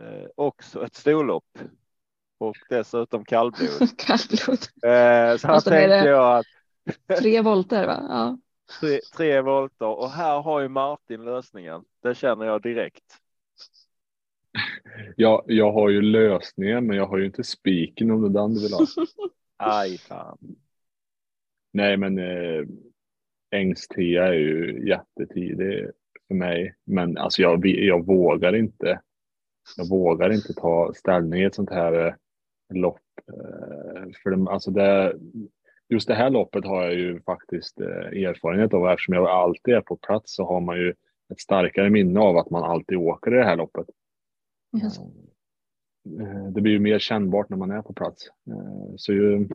[0.00, 1.58] Eh, Också ett storlopp.
[2.38, 3.68] Och dessutom kallblod.
[3.98, 4.58] Kallblod.
[4.84, 6.46] Eh, Så här Och så är tänkte jag att
[7.18, 8.06] Tre volter, va?
[8.08, 8.38] Ja.
[8.80, 11.84] tre, tre volter och här har ju Martin lösningen.
[12.02, 13.04] Det känner jag direkt.
[15.16, 18.62] Ja, jag har ju lösningen, men jag har ju inte spiken om det den du
[18.62, 18.86] vill ha.
[19.56, 20.38] Aj fan.
[21.72, 22.64] Nej, men eh,
[23.50, 25.90] Ängstia är ju jättetidig
[26.28, 26.74] för mig.
[26.84, 29.00] Men alltså jag, jag vågar inte.
[29.76, 32.14] Jag vågar inte ta ställning i ett sånt här eh,
[32.74, 33.00] lopp.
[33.28, 35.18] Eh, för det, alltså det,
[35.88, 38.88] just det här loppet har jag ju faktiskt eh, erfarenhet av.
[38.88, 40.94] Eftersom jag alltid är på plats så har man ju
[41.32, 43.86] ett starkare minne av att man alltid åker i det här loppet.
[44.82, 44.98] Yes.
[46.54, 48.28] Det blir ju mer kännbart när man är på plats.
[48.96, 49.48] Så ju...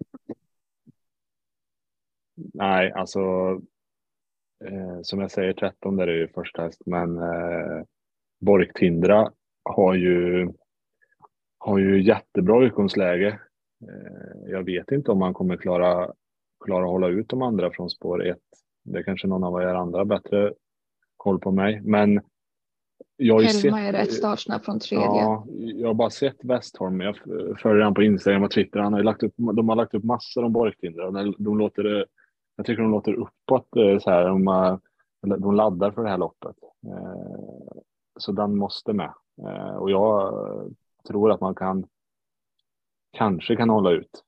[2.54, 3.20] Nej, alltså.
[5.02, 7.20] Som jag säger, 13 där är ju första häst, men
[8.40, 9.32] Borgtindra
[9.66, 10.50] har ju
[11.58, 13.28] har ju jättebra utgångsläge.
[13.82, 16.12] Eh, Jag vet inte om man kommer klara,
[16.66, 18.38] klara att hålla ut de andra från spår 1.
[18.84, 20.54] Det är kanske någon av er andra bättre
[21.18, 22.22] koll på mig, men
[23.18, 25.06] jag har ju Helma sett- är rätt startsnabb från tredje.
[25.06, 27.02] Ja, jag har bara sett Westholm.
[27.02, 27.16] Jag
[27.60, 28.80] följer han på Instagram och Twitter.
[28.80, 31.12] Han har lagt upp, de har lagt upp massor om Borgtindra.
[31.12, 32.06] De, de låter,
[32.56, 33.76] jag tycker de låter uppåt.
[33.76, 34.78] eh, Så här, de, eh,
[35.38, 36.56] de laddar för det här loppet.
[38.18, 39.14] Så den måste med.
[39.48, 40.34] Eh, Och jag
[41.08, 41.88] tror att man kan
[43.12, 44.24] kanske kan hålla ut.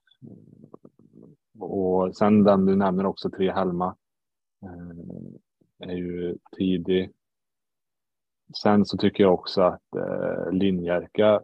[1.59, 3.95] Och sen den du nämner också, Tre Helma.
[4.63, 7.11] eh, Är ju tidig.
[8.63, 11.41] Sen så tycker jag också att eh, Linjärka,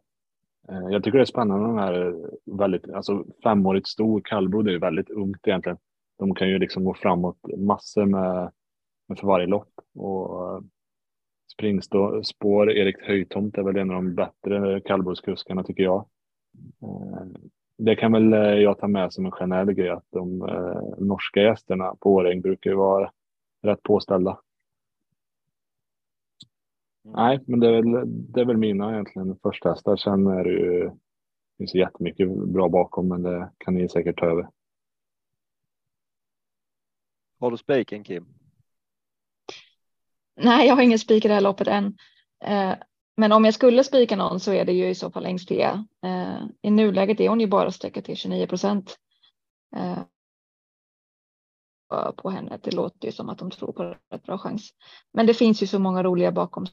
[0.69, 2.15] eh, jag tycker det är spännande de här
[2.57, 5.77] väldigt, alltså femårigt stor kallblod är ju väldigt ungt egentligen.
[6.17, 8.51] De kan ju liksom gå framåt massor med,
[9.07, 10.63] med för varje lopp och
[11.53, 16.05] springspår Erik Höjtomt är väl en av de bättre kallblodskuskarna tycker jag.
[16.81, 17.25] Eh,
[17.77, 21.41] det kan väl eh, jag ta med som en generell grej att de eh, norska
[21.41, 23.11] gästerna på Årjäng brukar ju vara
[23.61, 24.39] rätt påställda.
[27.03, 29.95] Nej, men det är väl, det är väl mina egentligen första hästar.
[29.95, 34.25] Sen är det ju det finns jättemycket bra bakom, men det kan ni säkert ta
[34.25, 34.47] över.
[37.39, 38.25] Har du spiken Kim?
[40.35, 41.97] Nej, jag har ingen spik i det här loppet än.
[42.45, 42.73] Eh,
[43.17, 45.85] Men om jag skulle spika någon så är det ju i så fall Engstea.
[46.05, 48.97] Eh, I nuläget är hon ju bara sträcka till 29 procent.
[49.75, 49.99] Eh,
[52.17, 52.59] på henne.
[52.63, 54.69] Det låter ju som att de tror på rätt bra chans.
[55.13, 56.65] Men det finns ju så många roliga bakom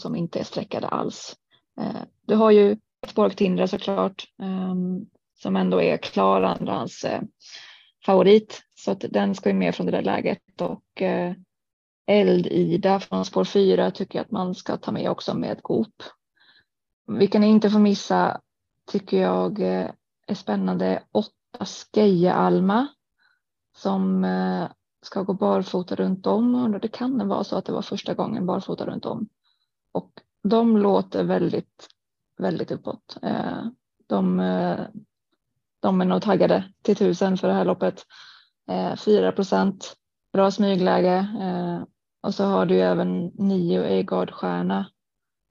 [0.00, 1.36] som inte är sträckade alls.
[1.80, 2.76] Eh, du har ju
[3.14, 7.22] Borg Tindra såklart ehm, som ändå är klar andrahands eh,
[8.06, 11.34] favorit så att den ska ju med från det där läget och eh,
[12.06, 16.02] Eld-Ida från spår 4 tycker jag att man ska ta med också med ett Goop.
[17.06, 18.40] Vilken ni inte får missa
[18.86, 19.90] tycker jag eh,
[20.26, 21.02] är spännande.
[21.12, 22.86] Åtta Skeja-Alma
[23.76, 24.68] som eh,
[25.02, 26.54] ska gå barfota runt om.
[26.54, 29.28] Undrar, det kan vara så att det var första gången barfota runt om.
[29.92, 30.10] Och
[30.42, 31.88] de låter väldigt,
[32.38, 33.16] väldigt uppåt.
[33.22, 33.64] Eh,
[34.06, 34.36] de,
[35.80, 38.06] de är nog taggade till tusen för det här loppet.
[38.96, 39.96] 4 procent,
[40.32, 41.16] bra smygläge.
[41.40, 41.82] Eh,
[42.22, 44.86] och så har du ju även nio Egard stjärna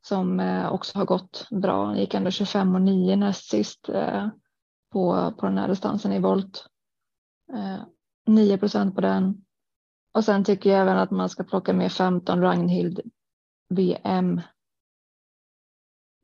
[0.07, 1.97] som eh, också har gått bra.
[1.97, 4.27] gick ändå 25 och 9 näst sist eh,
[4.91, 6.65] på, på den här distansen i volt.
[8.27, 9.45] 9 procent på den.
[10.13, 13.01] Och sen tycker jag även att man ska plocka med 15 Ragnhild
[13.69, 14.41] VM.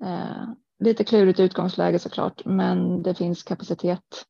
[0.03, 4.25] Eh, lite klurigt utgångsläge såklart, men det finns kapacitet.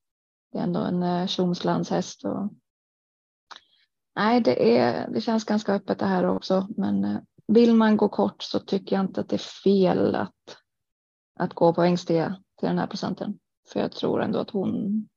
[0.52, 2.26] Det är ändå en eh, Tjomslandshäst.
[2.26, 2.50] Och...
[4.16, 8.10] Nej, det, är, det känns ganska öppet det här också, men eh, vill man gå
[8.10, 10.58] kort så tycker jag inte att det är fel att,
[11.40, 13.40] att gå på Engstea till den här procenten.
[13.68, 15.08] För jag tror ändå att hon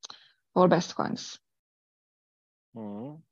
[0.54, 1.36] har bäst chans.
[2.76, 3.22] Mm.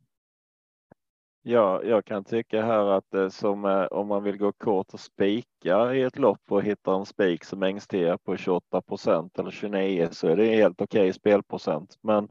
[1.42, 5.00] Ja, jag kan tycka här att det som eh, om man vill gå kort och
[5.00, 10.08] spika i ett lopp och hitta en spik som Engstea på 28 procent eller 29
[10.12, 11.98] så är det helt okej okay spelprocent.
[12.02, 12.28] Men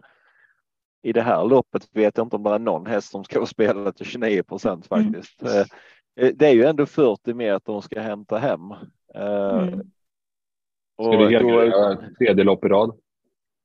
[1.06, 3.92] i det här loppet vet jag inte om det är någon häst som ska spela
[3.92, 5.42] till 29 procent faktiskt.
[5.42, 6.38] Mm.
[6.38, 8.62] Det är ju ändå 40 meter hon ska hämta hem.
[9.14, 9.92] Mm.
[11.02, 13.00] Ska det helgardera tredje lopp i rad?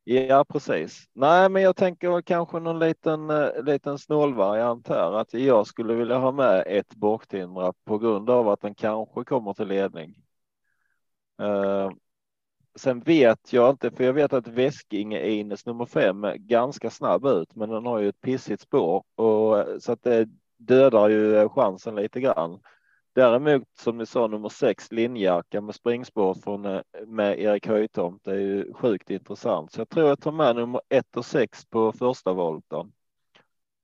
[0.05, 1.05] Ja, precis.
[1.13, 3.33] Nej, men jag tänker kanske någon liten,
[3.65, 5.13] liten snålvariant här.
[5.13, 9.53] Att jag skulle vilja ha med ett Borgtindra på grund av att den kanske kommer
[9.53, 10.15] till ledning.
[12.75, 17.27] Sen vet jag inte, för jag vet att Väsking är Ines nummer fem ganska snabb
[17.27, 21.95] ut, men den har ju ett pissigt spår och så att det dödar ju chansen
[21.95, 22.61] lite grann.
[23.13, 28.35] Däremot som ni sa nummer sex linjacka med springspår från eh, med Erik Höjtomt är
[28.35, 29.73] ju sjukt intressant.
[29.73, 32.93] Så jag tror jag tar med nummer ett och sex på första volten.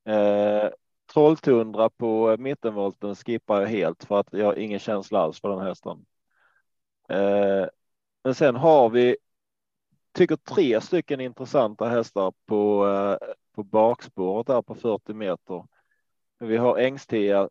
[0.05, 0.69] Eh,
[1.13, 5.67] Trolltundra på mittenvolten skippar jag helt för att jag har ingen känsla alls för den
[5.67, 6.05] hästen.
[7.09, 7.65] Eh,
[8.27, 9.17] men sen har vi,
[10.13, 15.65] tycker tre stycken intressanta hästar på, eh, på bakspåret där på 40 meter.
[16.39, 17.49] Vi har Engstia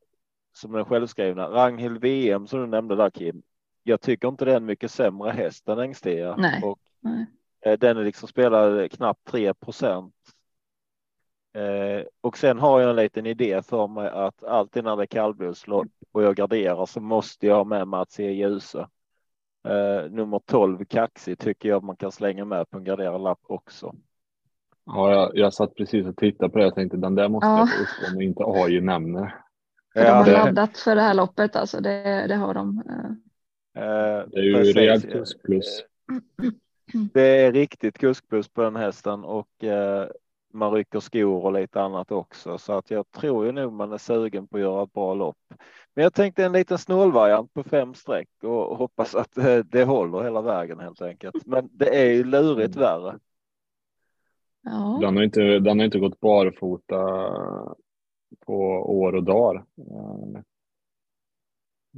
[0.53, 1.49] som är självskrivna.
[1.49, 3.43] Ragnhild VM som du nämnde där Kim.
[3.83, 6.37] Jag tycker inte det är en mycket sämre häst än Engstia.
[6.37, 6.63] Nej.
[6.63, 7.27] Och, Nej.
[7.61, 10.15] eh, den är liksom spelar knappt 3 procent.
[11.55, 15.07] Eh, och sen har jag en liten idé för mig att alltid när det är
[15.07, 18.31] kallblodslopp och jag garderar så måste jag ha med Mats E.
[18.31, 18.89] Ljuse.
[19.67, 23.95] Eh, nummer 12 kaxig tycker jag man kan slänga med på en garderad lapp också.
[24.87, 26.65] Ja, jag, jag satt precis och tittade på det.
[26.65, 27.59] Jag tänkte den där måste Ja.
[27.59, 29.35] jag få upp om inte AJ nämner.
[29.95, 31.81] För de har det- laddat för det här loppet alltså.
[31.81, 32.83] Det, det har de.
[32.89, 33.83] eh.
[33.85, 35.83] eh, Det är ju rejält kusk plus.
[37.13, 40.09] Det är riktigt kuskbuss på den hästen och eh,
[40.53, 42.59] man rycker skor och lite annat också.
[42.59, 45.39] Så att jag tror ju nog man är sugen på att göra ett bra lopp.
[45.95, 50.23] Men jag tänkte en liten snålvariant på fem streck och hoppas att eh, det håller
[50.23, 51.47] hela vägen helt enkelt.
[51.47, 53.19] Men det är ju lurigt värre.
[54.63, 54.99] Ja.
[55.01, 56.97] Den har inte, den har inte gått barfota
[58.47, 58.57] på
[58.99, 59.57] år och dagar.
[59.57, 60.41] Eh,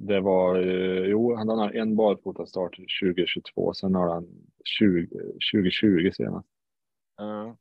[0.01, 0.57] Det var,
[1.07, 4.27] jo, han har en barfota start 2022, sen har han
[4.65, 5.09] 20,
[5.53, 6.49] 2020 senast.
[7.21, 7.57] Mm.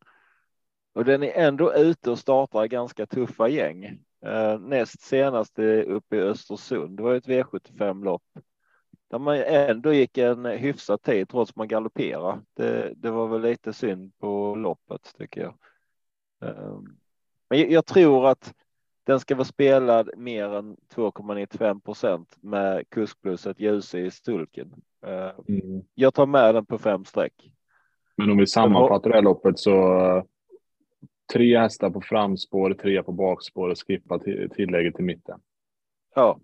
[0.98, 3.86] Och den är ändå ute och startar ganska tuffa gäng.
[4.26, 6.98] Eh, näst senast är uppe i Östersund.
[6.98, 8.24] Det var ett V75 lopp
[9.10, 12.41] där man ändå gick en hyfsad tid trots man galopperade.
[12.54, 15.54] Det, det var väl lite synd på loppet tycker jag.
[16.50, 16.80] Eh,
[17.50, 18.54] men jag, tror att
[19.04, 24.74] den ska vara spelad mer än 2,95 procent med kuskplusset ljuse i stulken.
[25.06, 25.84] Eh, Mm.
[25.95, 27.54] jag tar med den på fem streck.
[28.16, 30.24] Men om vi sammanfattar det här loppet så
[31.34, 35.39] tre hästar på framspår, tre på bakspår och skippa till, tillägget till mitten.
[36.15, 36.39] Ja,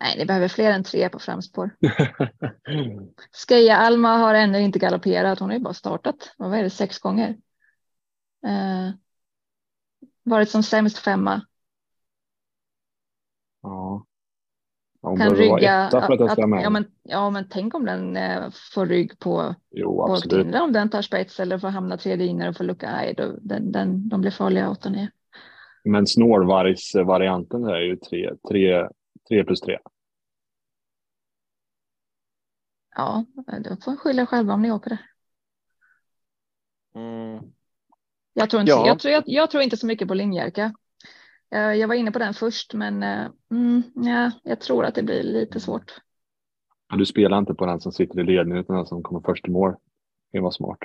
[0.00, 1.70] Nej, ni behöver fler än tre på framspår.
[3.48, 5.38] Skeja Alma har ännu inte galopperat.
[5.38, 6.34] Hon har ju bara startat.
[6.36, 6.70] Vad är det?
[6.70, 7.28] Sex gånger.
[8.46, 8.90] Eh,
[10.22, 11.46] varit som sämst femma.
[13.62, 14.06] ja.
[15.06, 15.86] Hon Kan rygga.
[15.86, 16.62] etta för att jag ska att, med.
[16.62, 20.54] ja, men, ja, men tänk om den eh, får rygg på Jo, absolut.
[20.54, 22.90] Om den tar spets eller får hamna tredje inner och får lucka.
[22.90, 25.10] Nej, då, den, den, de blir farliga åtta ner.
[25.84, 28.88] Men snålvargsvarianten är ju tre, tre,
[29.28, 29.78] tre plus tre.
[32.96, 33.24] Ja,
[33.64, 34.98] då får ni skylla själva om ni åker det.
[37.00, 37.44] mm.
[38.32, 38.86] Jag tror inte, Ja.
[38.86, 40.72] jag tror, jag, jag tror inte så mycket på linjärka.
[41.48, 45.02] Jag, jag var inne på den först, men eh, mm, ja, jag tror att det
[45.02, 45.94] blir lite svårt.
[46.88, 49.48] Ja, Du spelar inte på den som sitter i ledningen utan den som kommer först
[49.48, 49.74] i mål.
[50.32, 50.78] Det var smart.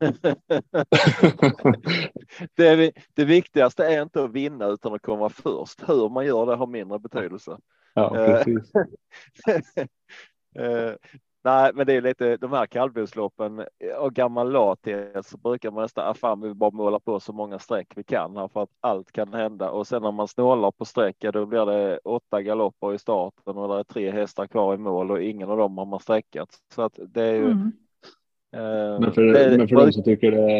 [2.56, 5.88] det, är, det viktigaste är inte att vinna utan att komma först.
[5.88, 7.58] Hur man gör det har mindre betydelse.
[7.94, 8.44] Ja, Eh.
[8.44, 8.72] precis.
[11.46, 13.64] Nej, men det är lite de här kallblodsloppen
[14.00, 17.32] och gammal lathet så brukar man nästan, ah, fan vi vill bara måla på så
[17.32, 20.70] många streck vi kan här för att allt kan hända och sen när man snålar
[20.70, 24.74] på sträcka då blir det åtta galopper i starten och det är tre hästar kvar
[24.74, 26.48] i mål och ingen av dem har man sträckat.
[26.74, 27.44] Så att det är ju.
[27.50, 27.72] Mm.
[28.56, 30.52] eh, Men för, det- men för de som tycker det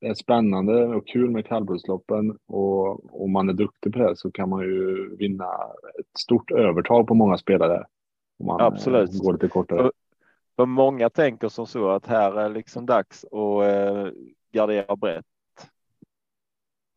[0.00, 4.48] är, spännande och kul med kallblodsloppen och om man är duktig på det så kan
[4.48, 5.44] man ju vinna
[6.00, 7.84] ett stort övertag på många spelare.
[8.40, 9.14] Om man Absolut.
[9.14, 9.90] eh, går lite kortare.
[10.58, 14.12] För många tänker som så att här är liksom dags att eh,
[14.52, 15.26] gardera brett.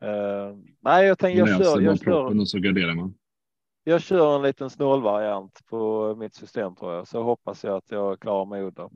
[0.04, 1.82] Eh, nej, jag tänker jag kör.
[1.82, 3.14] Jag kör, så garderar man.
[3.84, 8.20] jag kör en liten snålvariant på mitt system tror jag, så hoppas jag att jag
[8.20, 8.90] klarar mig udda.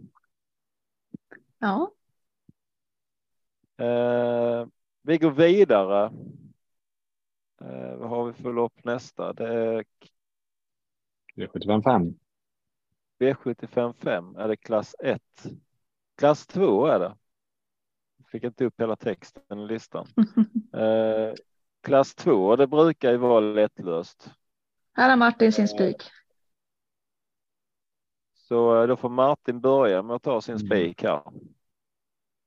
[1.60, 1.92] Ja.
[3.78, 4.68] Eh,
[5.02, 6.06] vi går vidare.
[7.62, 9.34] Eh, vad har vi för lopp nästa?
[9.34, 9.86] Det är...
[11.54, 12.16] 75
[13.20, 15.22] V755 är det klass 1.
[16.18, 17.16] Klass 2 är det.
[18.32, 20.08] Fick inte upp hela texten i listan.
[20.74, 21.34] eh,
[21.84, 24.32] klass 2, det brukar ju vara lättlöst.
[24.94, 26.12] Här har Martin sin eh, spik.
[28.34, 30.68] Så eh, då får Martin börja med att ta sin mm.
[30.68, 31.22] spik här.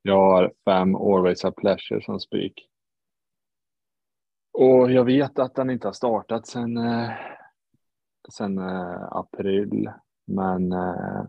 [0.03, 2.69] Jag har fem Always A Pleasure som spik.
[4.53, 6.79] Och jag vet att den inte har startat sedan
[8.33, 9.91] sen eh, april.
[10.29, 11.22] Men eh,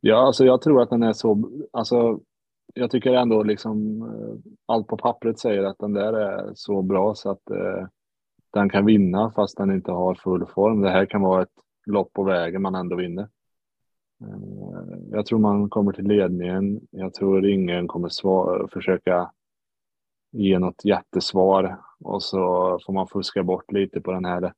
[0.00, 2.20] ja, alltså jag tror att den är så, alltså
[2.74, 7.14] jag tycker ändå liksom eh, allt på pappret säger att den där är så bra
[7.14, 7.86] så att eh,
[8.52, 10.80] den kan vinna fast den inte har full form.
[10.80, 11.48] Det här kan vara ett
[11.86, 13.28] lopp på vägen man ändå vinner.
[14.20, 16.80] Eh, Jag tror man kommer till ledningen.
[16.90, 19.30] Jag tror ingen kommer svara, försöka
[20.32, 22.38] ge något jättesvar och så
[22.86, 24.52] får man fuska bort lite på den här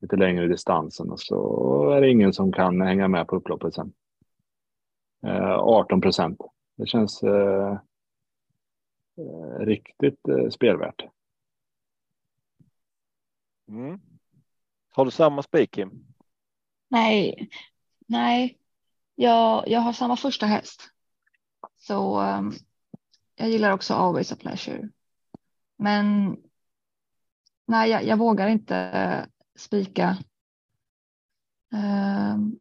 [0.00, 3.92] lite längre distansen och så är det ingen som kan hänga med på upploppet sen.
[5.60, 6.40] 18 procent.
[6.76, 7.78] Det känns eh,
[9.58, 11.02] riktigt eh, spelvärt.
[13.68, 14.00] Mm.
[14.90, 15.90] Har du samma spik Kim?
[16.88, 17.48] Nej,
[18.06, 18.58] nej,
[19.14, 20.90] jag, jag har samma första häst.
[21.76, 22.52] Så um,
[23.34, 24.88] jag gillar också Always a pleasure.
[25.76, 26.36] Men
[27.66, 30.16] nej, jag, jag vågar inte spika
[31.74, 32.56] ehm,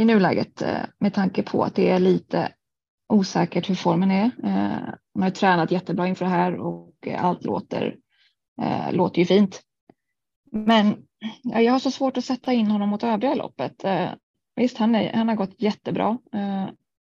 [0.00, 2.52] i nuläget eh, med tanke på att det är lite
[3.08, 4.24] osäkert hur formen är.
[4.24, 7.96] Eh, Hon har har tränat jättebra inför det här och allt låter,
[8.62, 9.62] eh, låter ju fint.
[10.52, 11.06] Men
[11.42, 13.84] jag har så svårt att sätta in honom mot övriga loppet.
[14.56, 16.18] Visst, han, är, han har gått jättebra,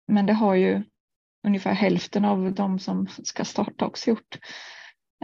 [0.09, 0.83] men det har ju
[1.47, 4.39] ungefär hälften av de som ska starta också gjort.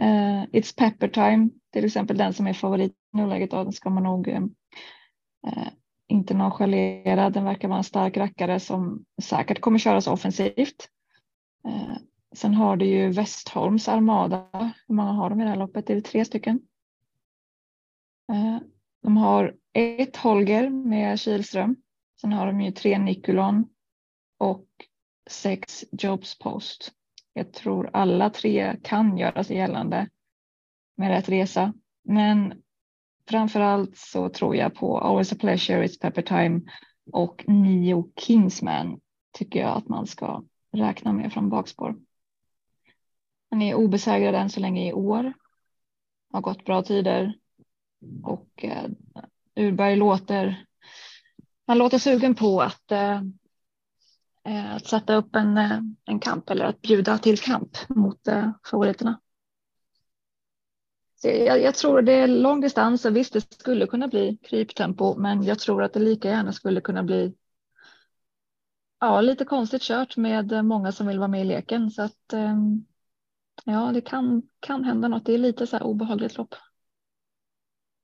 [0.01, 4.03] Uh, It's Pepper Time, till exempel den som är favorit i nuläget, den ska man
[4.03, 5.67] nog uh,
[6.07, 7.29] inte nonchalera.
[7.29, 10.89] Den verkar vara en stark rackare som säkert kommer köras offensivt.
[11.67, 11.97] Uh,
[12.35, 14.73] sen har du ju Westholms Armada.
[14.87, 15.89] Hur många har de i det här loppet?
[15.89, 16.59] Är det tre stycken?
[19.03, 21.75] De har ett Holger med Kilström.
[22.21, 23.69] Sen har de ju tre Nikulon
[24.37, 24.67] och
[25.29, 26.91] sex Jobs Post.
[27.37, 30.09] Jag tror alla tre kan göra sig gällande
[30.97, 31.73] med rätt resa.
[32.03, 32.61] Men
[33.29, 36.61] framför allt så tror jag på Always a Pleasure, It's Pepper Time
[37.11, 38.99] och Nio Kingsman
[39.31, 41.95] tycker jag att man ska räkna med från bakspår.
[43.49, 45.33] Han är obesegrad än så länge i år.
[46.31, 47.33] Har gått bra tider
[48.23, 48.89] och eh,
[49.55, 50.65] Urberg låter.
[51.67, 53.21] Han låter sugen på att eh,
[54.45, 58.51] Eh, att sätta upp en, eh, en kamp eller att bjuda till kamp mot eh,
[58.71, 59.21] favoriterna.
[61.15, 65.15] Så jag, jag, tror det är lång distans och visst det skulle kunna bli kryptempo
[65.17, 67.35] men jag tror att det lika gärna skulle kunna bli
[68.99, 72.33] ja, lite konstigt kört med många som vill vara med i leken så att
[73.65, 75.25] ja, det kan, kan hända något.
[75.25, 76.55] Det är lite så här obehagligt lopp.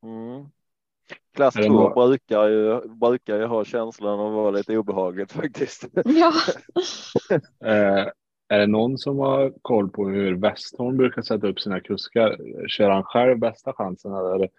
[0.03, 0.49] Mm.
[1.35, 5.85] Klass 2 brukar ju, brukar ju ha känslan av att vara lite obehagligt faktiskt.
[6.05, 6.33] Ja.
[7.69, 8.07] eh,
[8.49, 12.37] är det någon som har koll på hur Westholm brukar sätta upp sina kuskar?
[12.67, 14.49] Kör han själv bästa chansen eller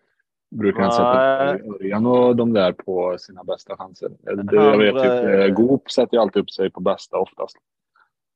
[0.50, 4.10] brukar han sätta upp Örjan och de där på sina bästa chanser?
[4.20, 7.56] Det, jag vet typ, Goop sätter ju alltid upp sig på bästa oftast.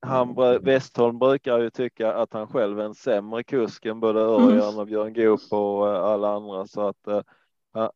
[0.06, 4.78] Han, Westholm brukar ju tycka att han själv är en sämre kusk än både Örjan
[4.78, 7.26] och Björn Goop och alla andra så att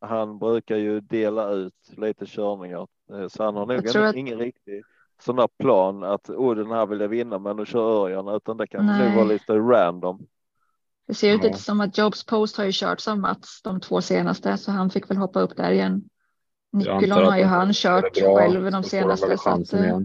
[0.01, 4.15] han, brukar ju dela ut lite körningar eh, så han har nog ingen, att...
[4.15, 4.83] ingen riktig
[5.21, 8.57] sån där plan att oh, den här vill jag vinna men nu kör Örjan utan
[8.57, 10.27] det kan nog vara lite random.
[11.07, 14.01] Det ser ut lite som att Jobs Post har ju kört som Mats de två
[14.01, 16.03] senaste så han fick väl hoppa upp där igen.
[16.71, 19.37] Nikolon har ju han kört själv de senaste.
[19.37, 19.99] Så att, eh,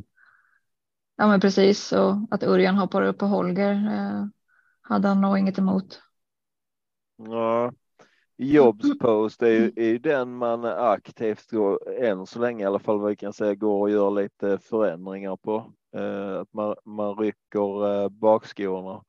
[1.16, 4.26] ja men precis och att Örjan hoppar upp på Holger eh,
[4.80, 6.02] hade han nog inget emot.
[7.16, 7.72] Ja,
[8.37, 12.78] Jobs post är ju, är ju den man aktivt går, än så länge i alla
[12.78, 15.72] fall, vad vi kan säga, går och gör lite förändringar på.
[15.97, 19.05] Eh, att man, man rycker eh, bakskorna.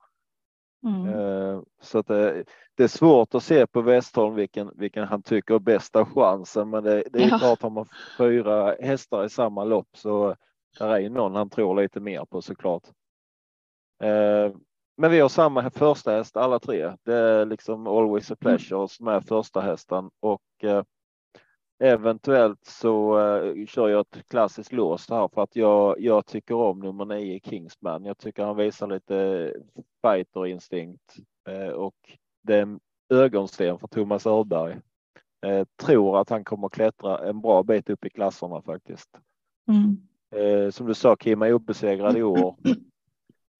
[0.85, 1.07] Mm.
[1.07, 2.43] Eh, så att det,
[2.75, 6.69] det, är svårt att se på Westholm vilken, vilken han tycker är bästa chansen.
[6.69, 7.37] Men det, det är ja.
[7.37, 10.35] klart, har man fyra hästar i samma lopp så
[10.79, 12.83] där är någon han tror lite mer på såklart.
[14.97, 16.93] Men vi har samma första häst alla tre.
[17.03, 20.83] Det är liksom always a pleasure som är första hästen och eh,
[21.79, 26.79] eventuellt så eh, kör jag ett klassiskt lås här för att jag, jag tycker om
[26.79, 28.05] nummer nio Kingsman.
[28.05, 29.53] Jag tycker han visar lite
[30.01, 31.15] fighterinstinkt
[31.49, 31.95] eh, och
[32.43, 32.79] det är en
[33.09, 34.79] ögonsten för Thomas Örberg.
[35.45, 39.09] Eh, tror att han kommer klättra en bra bit upp i klasserna faktiskt.
[39.67, 39.97] Mm.
[40.35, 42.55] Eh, som du sa, Kim är obesegrad i år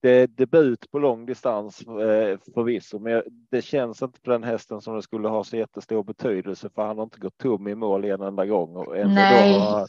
[0.00, 4.80] det är debut på lång distans eh, förvisso, men det känns inte på den hästen
[4.80, 8.04] som det skulle ha så jättestor betydelse för han har inte gått tom i mål
[8.04, 9.58] en enda gång och ändå Nej.
[9.58, 9.88] Har,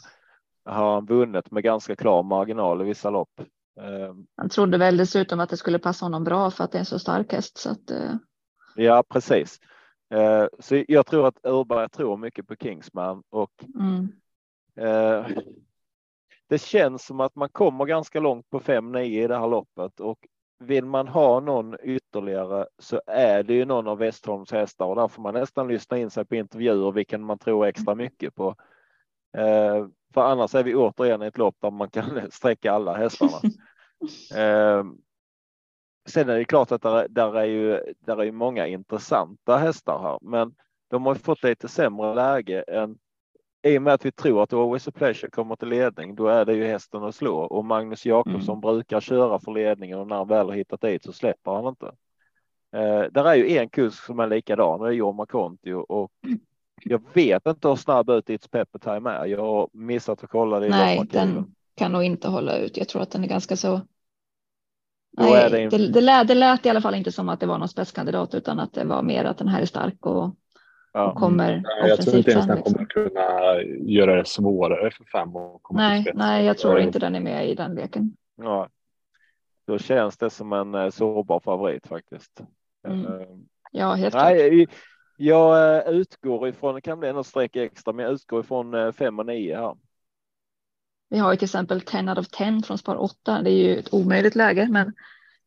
[0.64, 3.40] har han vunnit med ganska klar marginal i vissa lopp.
[3.80, 6.80] Eh, han trodde väl dessutom att det skulle passa honom bra för att det är
[6.80, 7.58] en så stark häst.
[7.58, 8.14] Så att, eh...
[8.76, 9.60] Ja, precis.
[10.14, 14.08] Eh, så jag tror att Urberg tror mycket på Kingsman och mm.
[16.50, 20.18] Det känns som att man kommer ganska långt på 5-9 i det här loppet och
[20.58, 25.08] vill man ha någon ytterligare så är det ju någon av Westholms hästar och där
[25.08, 28.54] får man nästan lyssna in sig på intervjuer vilken man tror extra mycket på.
[29.36, 33.40] Eh, för annars är vi återigen i ett lopp där man kan sträcka alla hästarna.
[34.36, 34.84] Eh,
[36.08, 40.02] sen är det klart att där, där är ju där är ju många intressanta hästar
[40.02, 40.54] här, men
[40.90, 42.98] de har fått lite sämre läge än
[43.62, 46.44] i och med att vi tror att Always a Pleasure kommer till ledning, då är
[46.44, 48.60] det ju hästen att slå och Magnus Jakobsson mm.
[48.60, 51.86] brukar köra för ledningen och när han väl har hittat dit så släpper han inte.
[52.72, 56.12] Eh, där är ju en kusk som är likadan och det är Jorma Conti och
[56.84, 59.26] jag vet inte hur snabb ut It's Pepper Time är.
[59.26, 60.68] Jag har missat att kolla det.
[60.68, 62.76] Nej, den kan nog inte hålla ut.
[62.76, 63.80] Jag tror att den är ganska så.
[65.12, 67.58] Nej, det, det, det, lät, det lät i alla fall inte som att det var
[67.58, 70.34] någon spetskandidat utan att det var mer att den här är stark och
[70.92, 71.10] Ja.
[71.10, 71.64] Och kommer mm.
[71.88, 76.04] jag tror inte ens den kommer kunna göra det svårare för fem att komma nej,
[76.04, 78.16] till Nej, jag tror inte den är med i den leken.
[78.36, 78.68] Ja.
[79.66, 82.40] Då känns det som en uh, sårbar favorit faktiskt.
[82.88, 83.06] Mm.
[83.06, 83.26] Uh,
[83.70, 84.78] ja, helt nej, klart.
[85.16, 89.18] Jag uh, utgår ifrån, det kan bli något streck extra, men jag utgår ifrån fem
[89.18, 89.76] och nio här.
[91.08, 93.42] Vi har ju till exempel 10 out of 10 från spar 8.
[93.42, 94.92] Det är ju ett omöjligt läge, men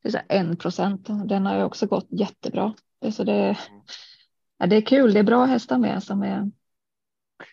[0.04, 1.08] det är en procent.
[1.26, 2.74] Den har ju också gått jättebra.
[3.12, 3.58] Så det, mm
[4.64, 5.14] ja, det är kul.
[5.14, 6.52] Det är bra hästar med som är.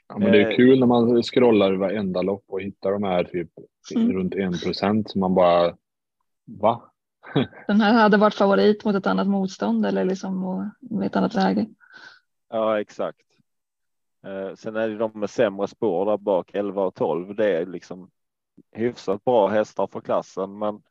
[0.08, 3.50] Ja, men det är kul när man scrollar varenda lopp och hittar de här typ
[3.94, 4.12] mm.
[4.12, 5.76] runt en procent som man bara.
[6.44, 6.92] Va?
[7.66, 11.66] Den här hade varit favorit mot ett annat motstånd eller liksom med ett annat läge.
[12.48, 13.26] Ja, exakt.
[14.26, 17.34] Eh, sen är det de med sämre spår där bak 11 och 12.
[17.34, 18.10] Det är liksom
[18.72, 20.82] hyfsat bra hästar för klassen, men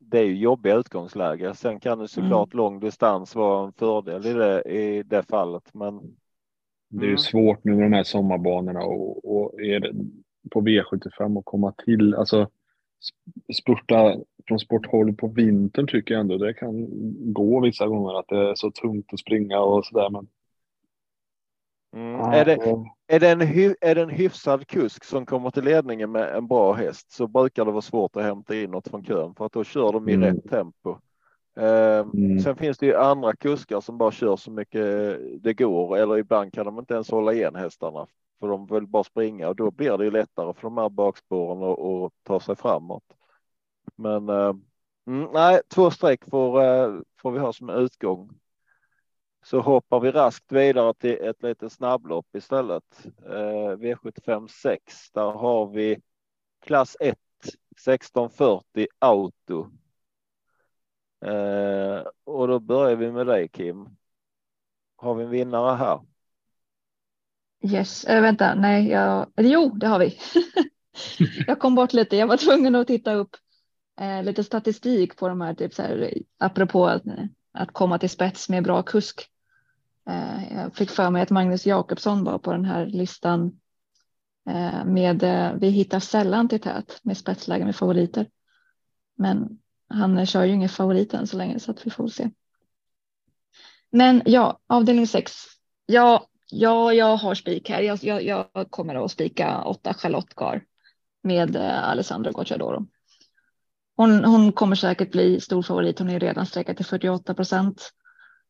[0.00, 1.54] det är ju jobbiga utgångsläge.
[1.54, 2.58] Sen kan det såklart mm.
[2.58, 5.74] lång distans vara en fördel i det, i det fallet.
[5.74, 6.00] Men
[6.88, 7.18] det är ju mm.
[7.18, 9.92] svårt nu med de här sommarbanorna och, och är det
[10.50, 12.14] på V75 att komma till.
[12.14, 12.48] Alltså
[13.62, 14.16] spurta
[14.48, 16.86] från sporthåll på vintern tycker jag ändå det kan
[17.32, 20.10] gå vissa gånger att det är så tungt att springa och sådär.
[20.10, 20.26] Men
[21.92, 22.20] Mm.
[22.20, 22.52] är, det,
[23.06, 23.40] är, det en,
[23.80, 27.64] är det en hyfsad kusk som kommer till ledningen med en bra häst så brukar
[27.64, 30.14] det vara svårt att hämta in något från kön för att då kör de i
[30.14, 30.34] mm.
[30.34, 30.96] rätt tempo.
[31.56, 32.40] Eh, mm.
[32.40, 36.52] Sen finns det ju andra kuskar som bara kör så mycket det går eller ibland
[36.52, 38.06] kan de inte ens hålla igen hästarna
[38.40, 41.62] för de vill bara springa och då blir det ju lättare för de här bakspåren
[41.62, 43.04] att ta sig framåt.
[43.96, 44.54] Men eh,
[45.06, 48.30] mm, nej, två streck får, eh, får vi ha som utgång
[49.42, 53.06] så hoppar vi raskt vidare till ett litet snabblopp istället.
[53.26, 55.10] Eh, V75 6.
[55.10, 56.00] Där har vi
[56.60, 57.18] klass 1
[57.86, 59.70] 1640 auto.
[61.24, 63.88] Eh, och då börjar vi med dig Kim.
[64.96, 66.00] Har vi en vinnare här?
[67.62, 70.18] Yes, äh, vänta, nej, jag, jo, det har vi.
[71.46, 72.16] jag kom bort lite.
[72.16, 73.36] Jag var tvungen att titta upp
[74.00, 77.00] eh, lite statistik på de här, typ så här, apropå
[77.52, 79.28] att, komma till spets med bra kusk.
[80.08, 83.60] Eh, jag fick för mig att Magnus Jakobsson var på den här listan
[84.48, 88.26] eh, med eh, Vi hittar sällan till tät med spetsläge med favoriter.
[89.16, 92.30] Men han kör ju ingen favorit än så länge så att vi får se.
[93.90, 95.32] Men ja, avdelning 6.
[95.86, 97.82] Ja, ja, jag har spik här.
[97.82, 100.64] Jag, jag, jag kommer att spika åtta Charlotte Gar
[101.22, 102.86] med Alessandro Gocciadoro.
[104.00, 105.98] Hon, hon kommer säkert bli stor favorit.
[105.98, 107.90] Hon är redan sträckad till 48 procent.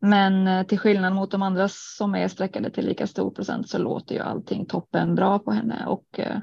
[0.01, 3.79] Men eh, till skillnad mot de andra som är sträckade till lika stor procent så
[3.79, 6.39] låter ju allting toppen bra på henne och eh,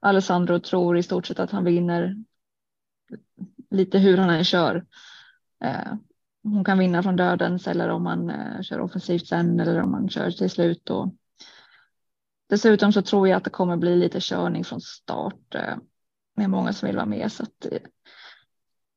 [0.00, 2.16] Alessandro tror i stort sett att han vinner
[3.70, 4.86] lite hur han än kör.
[5.64, 5.92] Eh,
[6.42, 8.32] hon kan vinna från dödens eller om man
[8.62, 10.90] kör offensivt sen eller om man kör till slut.
[10.90, 11.14] Och
[12.48, 15.54] dessutom så tror jag att det kommer bli lite körning från start
[16.36, 17.66] med många som vill vara med så att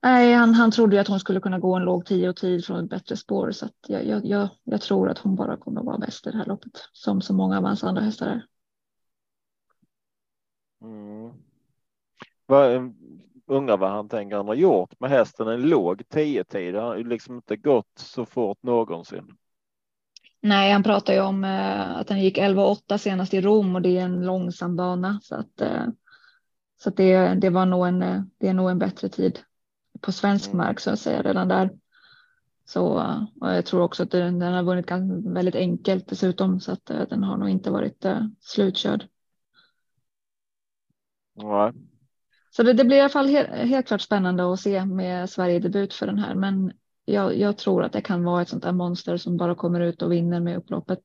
[0.03, 2.65] Nej, han, han trodde ju att hon skulle kunna gå en låg tio och tid
[2.65, 5.85] från ett bättre spår så jag, jag, jag, jag tror att hon bara kommer att
[5.85, 8.45] vara bäst i det här loppet som så många av hans andra hästar är.
[10.81, 11.33] Mm.
[12.45, 12.93] Vad,
[13.45, 16.75] undrar vad han tänker han har gjort med hästen en låg tio tid.
[16.75, 19.37] Han har ju liksom inte gått så fort någonsin.
[20.41, 23.97] Nej, han pratar ju om eh, att han gick 11-8 senast i Rom och det
[23.97, 25.87] är en långsam bana så att eh,
[26.83, 29.39] så att det, det var nog en, eh, det är nog en bättre tid
[30.03, 30.57] på svensk mm.
[30.57, 31.69] mark så att säga redan där.
[32.65, 32.87] Så
[33.41, 34.91] och jag tror också att den, den har vunnit
[35.25, 39.07] väldigt enkelt dessutom så att eh, den har nog inte varit uh, slutkörd.
[41.35, 41.71] Nej.
[42.51, 45.59] Så det, det, blir i alla fall helt, helt klart spännande att se med Sverige
[45.59, 46.35] debut för den här.
[46.35, 46.73] Men
[47.05, 50.01] jag, jag, tror att det kan vara ett sånt där monster som bara kommer ut
[50.01, 51.03] och vinner med upploppet.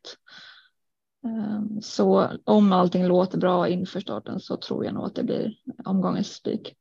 [1.24, 5.54] Um, så om allting låter bra inför starten så tror jag nog att det blir
[5.84, 6.74] omgångens spik.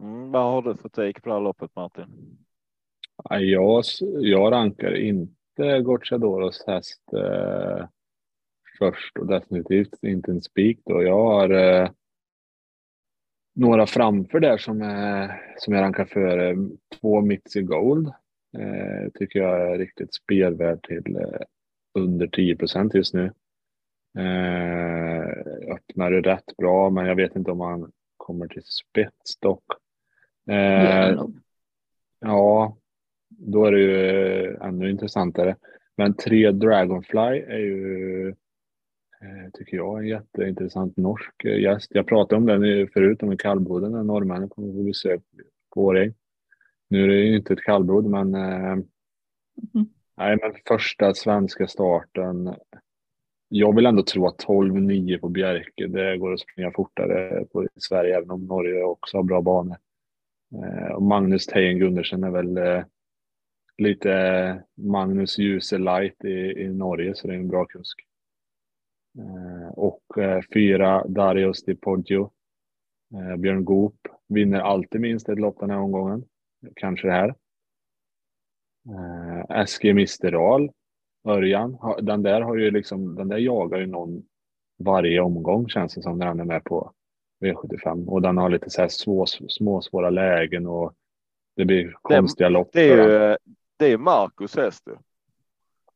[0.00, 2.06] Mm, vad har du för take på det här loppet Martin?
[3.30, 3.84] Jag,
[4.20, 7.86] jag rankar inte Gocciadoros häst eh,
[8.78, 11.02] först och definitivt inte en spik då.
[11.02, 11.90] Jag har eh,
[13.54, 16.56] några framför där som, eh, som jag rankar före.
[17.00, 18.12] Två Mitzi Gold
[18.56, 21.40] Eh, tycker jag är riktigt spelvärd till eh,
[21.94, 23.32] under 10 procent just nu.
[24.18, 25.28] Eh,
[25.74, 29.64] öppnar det rätt bra, men jag vet inte om han kommer till spets dock.
[30.48, 31.24] Eh,
[32.20, 32.76] ja,
[33.28, 35.56] då är det ju ännu intressantare.
[35.96, 38.28] Men tre Dragonfly är ju,
[39.20, 41.90] eh, tycker jag, en jätteintressant norsk gäst.
[41.94, 45.22] Jag pratade om den förut, om kallbloden, när norrmännen kommer på besök
[45.74, 46.14] på Årjäng.
[46.88, 48.84] Nu är det ju inte ett kallblod, men, eh, mm.
[50.16, 52.54] nej, men första svenska starten.
[53.48, 57.68] Jag vill ändå tro att 12-9 på Bjerke, det går att springa fortare på i
[57.76, 59.76] Sverige, även om Norge också har bra banor.
[60.54, 62.84] Eh, och Magnus Tejen Gundersen är väl eh,
[63.78, 68.04] lite eh, Magnus Djuse light i, i Norge, så det är en bra kusk.
[69.72, 70.02] Och
[70.54, 72.30] fyra Darius Di Poggio.
[73.38, 76.24] Björn Goop vinner alltid minst ett lopp den här omgången.
[76.76, 77.34] Kanske det här.
[78.88, 80.70] Eh, SG Misteral.
[81.24, 81.78] Örjan.
[82.02, 84.22] Den där har ju liksom, den där jagar ju någon
[84.78, 86.92] varje omgång känns det som när han är med på
[87.40, 90.92] V75 och den har lite så här små, små svåra lägen och
[91.56, 92.70] det blir konstiga lopp.
[92.72, 93.36] Det är ju,
[93.76, 94.84] det är Marcus häst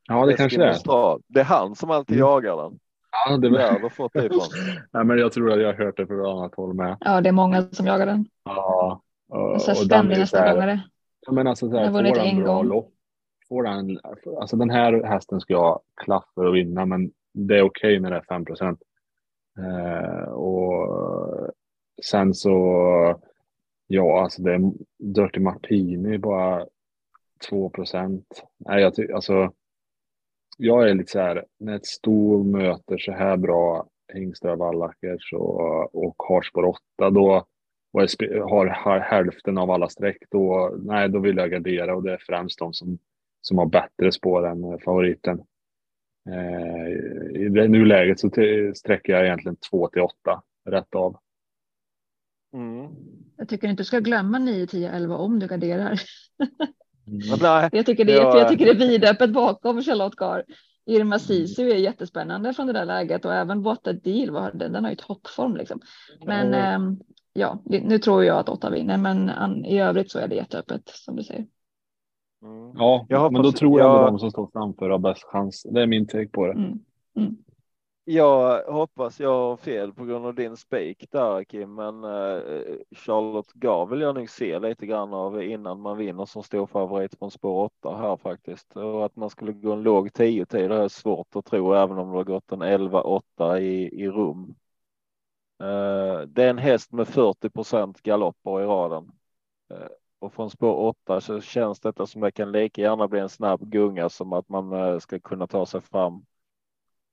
[0.09, 1.33] Ja, det kanske det är.
[1.33, 2.29] Det är han som alltid mm.
[2.29, 2.79] jagar den.
[3.27, 4.41] Ja, det har fått det ifrån.
[4.93, 6.97] ja, men jag tror att jag har hört det från annat håll med.
[7.01, 8.27] Ja, det är många som jagar den.
[8.45, 9.03] Ja.
[9.29, 10.81] Och, så ständig nästa gång det.
[11.27, 12.67] Ja, men alltså så här, får den en bra gång.
[12.67, 12.93] lopp.
[13.49, 14.01] Får den,
[14.41, 18.01] alltså den här hästen ska jag klaff för att vinna, men det är okej okay
[18.01, 18.83] när det är 5 procent.
[19.59, 20.89] Eh, och
[22.05, 22.51] sen så,
[23.87, 26.67] ja, alltså det är Dirty Martini bara
[27.49, 28.45] 2 procent.
[28.59, 29.53] Nej, jag tycker alltså.
[30.59, 35.95] Jag är lite så här när ett stor möter så här bra hingstar Wallackers och,
[35.95, 37.45] och har spår 8 då
[37.93, 38.01] och
[38.51, 42.23] har, har hälften av alla streck då, nej, då vill jag gardera och det är
[42.27, 42.99] främst de som,
[43.41, 45.43] som har bättre spår än favoriten.
[46.31, 48.31] Eh, I det nuläget så
[48.75, 51.17] sträcker jag egentligen 2 till 8 rätt av.
[52.55, 52.91] Mm.
[53.37, 56.01] Jag tycker inte du ska glömma 9, 10, 11 om du garderar.
[57.07, 57.71] Mm.
[57.73, 58.39] jag, tycker det, jag...
[58.39, 60.45] jag tycker det är vidöppet bakom Charlotte Gar.
[60.87, 64.85] Irma Sisu är jättespännande från det där läget och även What a Deal, den, den
[64.85, 65.81] har ju toppform liksom.
[66.27, 66.99] Men mm.
[67.33, 71.17] ja, nu tror jag att åtta vinner, men i övrigt så är det jätteöppet som
[71.17, 71.47] du säger.
[72.43, 72.73] Mm.
[73.09, 74.05] Ja, men då tror jag, jag...
[74.05, 75.67] att de som står framför har bäst chans.
[75.71, 76.53] Det är min take på det.
[76.53, 76.79] Mm.
[77.17, 77.37] Mm.
[78.05, 82.43] Jag hoppas jag har fel på grund av din spik där Kim, men uh,
[82.91, 87.19] Charlotte Gar vill jag nog se lite grann av innan man vinner som stor favorit
[87.19, 88.77] från spår 8 här faktiskt.
[88.77, 92.11] Och att man skulle gå en låg 10 tid är svårt att tro även om
[92.11, 94.55] det har gått en 11-8 i, i rum.
[95.63, 99.13] Uh, det är en häst med 40% galopper i raden.
[99.73, 99.87] Uh,
[100.23, 103.61] och från spår 8 så känns detta som det kan lika gärna bli en snabb
[103.61, 106.25] gunga som att man eh, ska kunna ta sig fram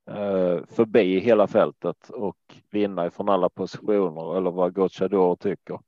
[0.09, 2.37] eh, förbi hela fältet och
[2.69, 5.79] vinna ifrån alla positioner eller vad Gocciador tycker.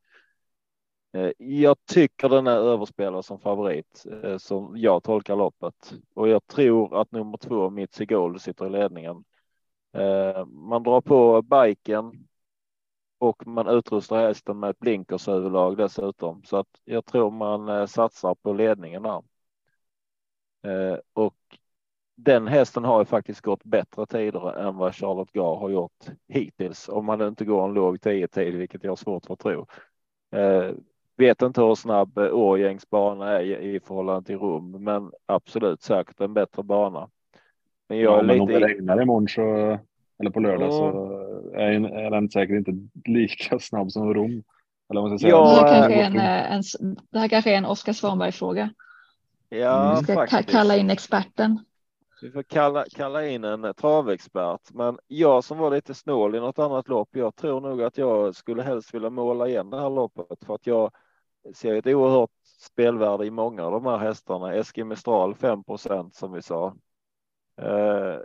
[1.14, 4.06] Eh, jag tycker den är överspelad som favorit
[4.38, 9.24] som jag tolkar loppet och jag tror att nummer två Mitzi Gold sitter i ledningen.
[10.48, 12.28] Man drar på biken
[13.22, 18.36] och man utrustar hästen med ett blinkersöverlag dessutom så att jag tror man eh, satsar
[18.36, 19.24] på ledningen där.
[20.64, 21.36] Eh, och
[22.16, 26.90] den hästen har ju faktiskt gått bättre tider än vad Charlotte Gar har gjort hittills
[26.90, 29.68] om man inte går en låg 10 tid, vilket jag har svårt för att tro.
[30.32, 30.72] Eh,
[31.18, 36.34] vet inte hur snabb Årgängs bana är i förhållande till Rom, men absolut säkert en
[36.34, 37.10] bättre bana.
[37.90, 38.42] Men jag ja, är men lite...
[38.42, 39.80] om det regnar imorgon så,
[40.22, 40.72] eller på lördag mm.
[40.72, 42.72] så är, är den säkert inte
[43.06, 44.44] lika snabb som Rom.
[44.90, 45.32] Eller vad ska säga.
[45.32, 48.70] Ja, det, här kanske är en, en, det här kanske är en Oskar Svanberg fråga.
[49.50, 50.50] Ja, Vi ska faktiskt.
[50.50, 51.60] kalla in experten.
[52.22, 56.60] Vi får kalla, kalla in en travexpert, men jag som var lite snål i något
[56.60, 57.10] annat lopp.
[57.12, 60.68] Jag tror nog att jag skulle helst vilja måla igen det här loppet för att
[60.68, 60.92] jag
[61.56, 64.54] ser ett oerhört spelvärde i många av de här hästarna.
[64.54, 65.64] Eski Mistral 5
[66.12, 66.76] som vi sa.
[67.62, 68.20] Eh,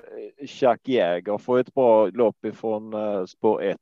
[0.46, 3.78] Chuck Jäger får ett bra lopp ifrån eh, spår 1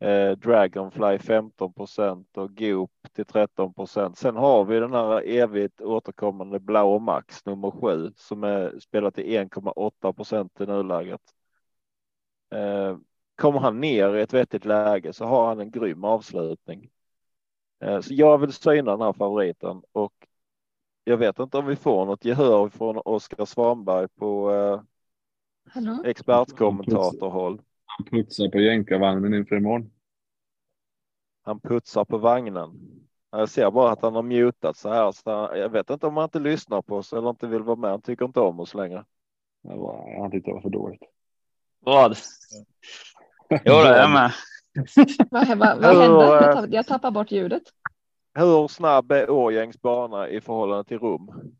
[0.00, 4.18] eh, Dragonfly 15 procent och Goop till 13 procent.
[4.18, 9.24] Sen har vi den här evigt återkommande blå Max nummer 7 som är spelat till
[9.24, 11.22] 1,8 procent i nuläget.
[12.54, 12.96] Eh,
[13.36, 16.90] kommer han ner i ett vettigt läge så har han en grym avslutning.
[17.80, 20.19] Eh, så jag vill syna den här favoriten och
[21.04, 24.80] jag vet inte om vi får något gehör från Oskar Svanberg på eh,
[26.04, 27.62] expertkommentatorhåll.
[27.84, 29.90] Han putsar på jänkarvagnen inför imorgon.
[31.42, 32.70] Han putsar på vagnen.
[33.30, 35.12] Jag ser bara att han har mutat så här.
[35.12, 37.90] Så jag vet inte om han inte lyssnar på oss eller inte vill vara med.
[37.90, 39.04] Han tycker inte om oss längre.
[39.62, 41.02] Var, han tyckte det var för dåligt.
[41.78, 42.16] Vad?
[43.50, 44.32] Jo, det är med.
[45.30, 46.24] Vad, vad, vad hände?
[46.24, 47.62] Jag tappade, jag tappade bort ljudet.
[48.34, 51.52] Hur snabb är Årgängs bana i förhållande till Rom?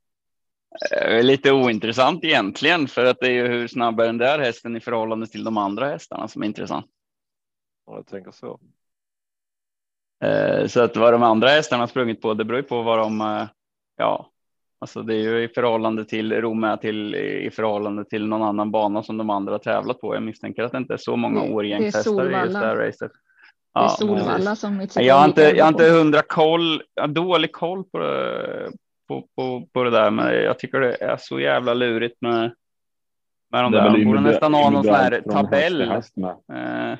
[0.96, 4.76] Eh, Lite ointressant egentligen, för att det är ju hur snabb är den där hästen
[4.76, 6.86] i förhållande till de andra hästarna som är intressant.
[7.84, 8.60] Om jag tänker så.
[10.24, 12.98] Eh, Så att vad de andra hästarna har sprungit på, det beror ju på vad
[12.98, 13.48] de, eh,
[13.96, 14.30] ja,
[14.78, 18.70] alltså det är ju i förhållande till Rom är till i förhållande till någon annan
[18.70, 20.14] bana som de andra har tävlat på.
[20.14, 23.12] Jag misstänker att det inte är så många är årgängshästar i just det här racet.
[23.74, 27.02] Det är Ja, Solvalla som mitt Jag har inte, jag har inte hundra koll, jag
[27.02, 28.72] har dålig koll på det,
[29.08, 32.54] på, på, på det där, men jag tycker det är så jävla lurigt med,
[33.52, 33.90] med de där.
[33.90, 35.80] De borde nästan ha någon sån här tabell.
[35.82, 35.98] Eh,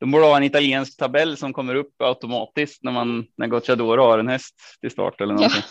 [0.00, 4.18] De borde ha en italiensk tabell som kommer upp automatiskt när man när Gocciadoro har
[4.18, 5.62] en häst till start eller Ja, någonting.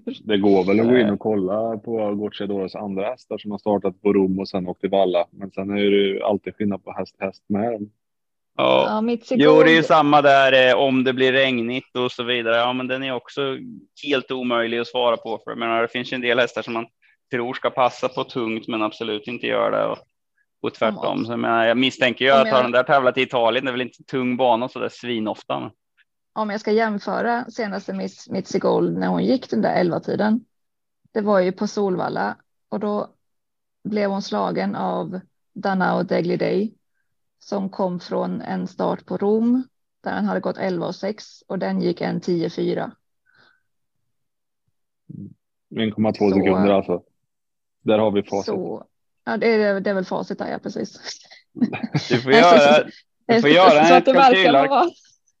[0.06, 0.16] hur?
[0.24, 1.12] Det går väl att gå in Eh.
[1.12, 4.90] och kolla på Gocciadoros andra hästar som har startat på Rom och sen åkt till
[4.90, 5.26] Valla.
[5.30, 7.90] Men sen är det ju alltid skillnad på häst häst med.
[8.56, 8.84] Ja.
[8.88, 9.66] Ja, Mitzi Jo, Gold.
[9.66, 12.56] det är ju samma där eh, om det blir regnigt och så vidare.
[12.56, 13.56] Ja, men den är också
[14.06, 15.40] helt omöjlig att svara på.
[15.44, 16.86] För menar, det finns ju en del hästar som man
[17.30, 19.84] tror ska passa på tungt, men absolut inte gör det.
[19.86, 19.98] Och,
[20.62, 21.24] och tvärtom.
[21.24, 23.70] Så jag, menar, jag misstänker ju att har jag- den där tävlat i Italien, det
[23.70, 25.60] är väl inte tung bana så där svinofta.
[25.60, 25.70] Men...
[26.34, 30.44] om jag ska jämföra senaste Miss Mitzi Gold när hon gick den där 11 tiden.
[31.14, 32.36] Det var ju på Solvalla
[32.68, 33.08] och då
[33.88, 35.20] blev hon slagen av
[35.54, 36.72] Danao Degli Day
[37.44, 39.64] som kom från en start på Rom
[40.04, 42.90] där han hade gått 11 och 6 och den gick en 10-4.
[45.74, 47.02] 1,2 Så- sekunder alltså.
[47.82, 48.44] Där har vi facit.
[48.46, 48.86] Så
[49.24, 50.98] ja, det är, det är väl facit där, ja precis.
[52.08, 52.84] Du får så- göra,
[53.26, 54.84] du får göra så en att det verkar vara.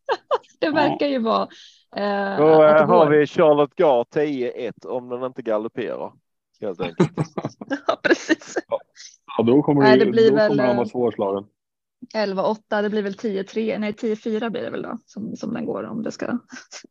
[0.60, 1.48] det verkar ju vara.
[1.96, 3.10] Eh, Då att det eh, har går.
[3.10, 6.12] vi Charlotte Gar 10-1 om den inte galopperar.
[6.60, 7.10] Helt enkelt.
[7.86, 8.56] Ja, precis.
[9.38, 11.44] Ja, då kommer, Nej, det, det blir då väl, kommer han eh, vara svårslagen.
[12.14, 15.84] 11-8, det blir väl 10-3, nej 10-4 blir det väl då som, som den går
[15.84, 16.26] om det ska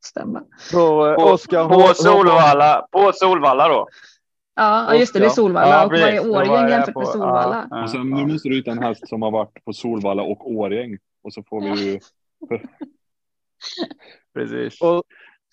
[0.05, 0.39] stämma.
[0.39, 0.75] Eh,
[1.15, 3.87] På, Oskar på, Solvalla, på Solvalla då.
[4.55, 5.29] Ja, just det, det är.
[5.29, 7.67] Solvalla Ja, och vad är Årjäng jämfört på- med Solvalla?
[7.69, 8.09] ja, Och sen.
[8.09, 10.97] Nu måste du hitta en häst som har varit på Solvalla och Årjäng.
[11.23, 11.99] Och så får vi ju...
[14.33, 14.81] Precis.
[14.81, 15.03] Och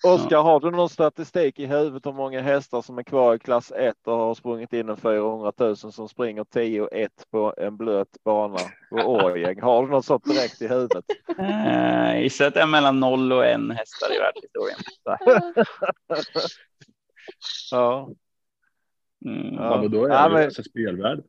[0.03, 3.71] Oskar, har du någon statistik i huvudet hur många hästar som är kvar i klass
[3.71, 7.77] 1 och har sprungit in en 400 000 som springer 10 och 1 på en
[7.77, 8.57] blöt bana
[8.89, 9.61] på Årjäng?
[9.61, 11.05] Har du något sånt direkt i huvudet?
[11.39, 14.79] Eh, gissar att det är mellan noll och en hästar i världshistorien.
[17.71, 18.09] Ja.
[19.25, 19.53] Mm.
[19.55, 19.63] Ja.
[19.75, 21.23] Ja, men då är Ja, det men- ju så spelvärd.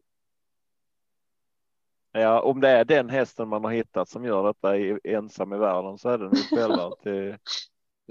[2.12, 5.56] ja, om det är den hästen man har hittat som gör detta i, ensam i
[5.58, 7.36] världen så är det nog spelare till,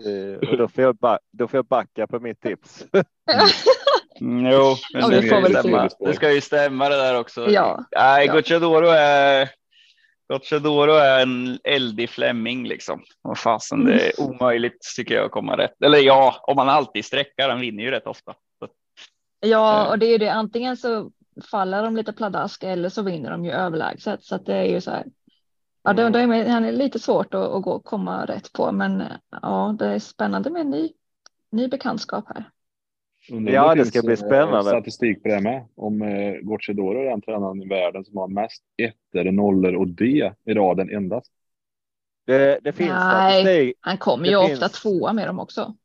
[0.04, 2.86] till och då får, jag ba, då får jag backa på mitt tips.
[4.22, 5.90] Mm, jo, men Ja, det, ska ju stämma.
[6.00, 7.50] det ska ju stämma det där också.
[7.52, 7.86] Ja.
[7.96, 8.34] Nej, Ja.
[8.34, 9.50] Gocciadoro är
[10.34, 13.04] Gocciadoro är en eldig flämming liksom.
[13.22, 15.82] Vad fasen, det är omöjligt tycker jag att komma rätt.
[15.84, 18.34] Eller ja, om man alltid sträckar, han vinner ju rätt ofta.
[18.60, 18.68] Så,
[19.40, 19.90] Ja, Eh.
[19.92, 20.32] och det är ju det.
[20.34, 21.12] Antingen så
[21.52, 24.24] faller de lite pladask eller så vinner de ju överlägset.
[24.24, 25.04] Så att det är ju så här.
[25.84, 29.04] Ja, det, det är, han är lite svårt att, att gå, komma rätt på, men
[29.42, 30.94] ja, det är spännande med en ny,
[31.52, 32.50] ny bekantskap här.
[33.32, 34.64] Undrar om Ja, det ska bli eh, spännande.
[34.70, 35.66] Statistik på det med.
[35.76, 40.32] Om eh, Gocciadoro är den tränaren i världen som har mest ettor, nollor och D
[40.46, 41.32] i raden endast.
[42.26, 43.42] Det, det finns Nej.
[43.44, 43.78] statistik.
[43.82, 45.76] Han kommer Det ju finns- ofta tvåa med dem också.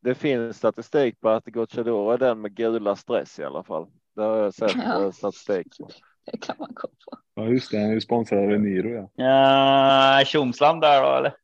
[0.00, 3.86] Det finns statistik på att Gocciadoro är den med gula stress i alla fall.
[4.14, 5.02] Det har jag sett Ja.
[5.04, 5.88] eh, statistik på.
[6.24, 7.18] Det kan man gå på.
[7.34, 7.78] Ja, just det.
[7.78, 9.10] Han är ju sponsrad av Eniro.
[9.16, 9.24] Ja.
[10.18, 11.34] ja, Tjomsland där då eller?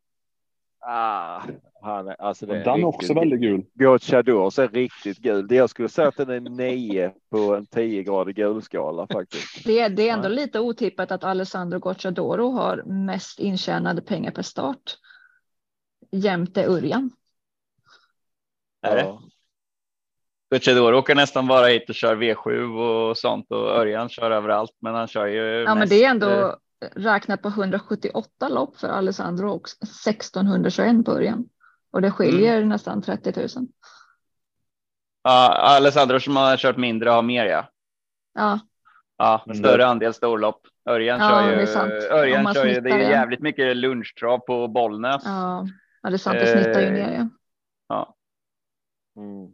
[0.82, 1.42] Ah,
[1.82, 3.64] han är, alltså det är den är också väldigt gul.
[3.74, 5.48] Gocciador är riktigt gul.
[5.48, 9.64] Det Jag skulle säga att den är nio på en 10 gradig gulskala faktiskt.
[9.64, 10.32] Det, det är ändå Ja.
[10.32, 14.96] lite otippat att Alessandro Gocciadoro har mest intjänade pengar per start.
[16.10, 17.10] Jämte Örjan.
[18.82, 19.02] Är det?
[19.02, 19.22] Ja.
[20.50, 22.78] Gocciadoro åker nästan bara hit och kör V7
[23.10, 25.42] och sånt och Örjan kör överallt, men han kör ju.
[25.42, 26.54] Ja, men mest, det är ändå eh,
[26.96, 31.44] räknat på 178 lopp för Alessandro och 1621 på Örjan.
[31.92, 32.68] Och det skiljer Mm.
[32.68, 33.48] nästan 30 000.
[35.22, 37.64] Ja, Alessandro som har kört mindre har mer ja.
[38.34, 38.58] Ja,
[39.16, 40.60] Ja, Men större det- andel storlopp.
[40.88, 41.62] Örjan Ja, kör det ju.
[41.62, 41.92] är sant.
[42.10, 42.80] Om Örjan kör ju.
[42.80, 43.04] Det är det.
[43.10, 45.22] jävligt mycket lunchtrav på Bollnäs.
[45.24, 45.66] ja,
[46.02, 46.38] ja det är sant.
[46.40, 47.12] Det snittar ju Eh, ner.
[47.18, 47.26] Ja.
[47.88, 48.16] Ja,
[49.22, 49.50] Mm.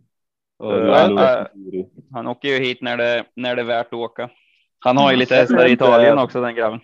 [0.59, 1.91] Och Eniro.
[2.13, 4.31] han åker ju hit när det när det är värt att åka.
[4.79, 5.19] Han har ju Mm.
[5.21, 6.81] lite hästar i Italien också den grabben.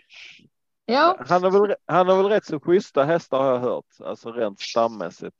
[0.86, 4.32] Ja, Han har, väl, han har väl rätt så schyssta hästar har jag hört, alltså
[4.32, 5.36] rent stammässigt.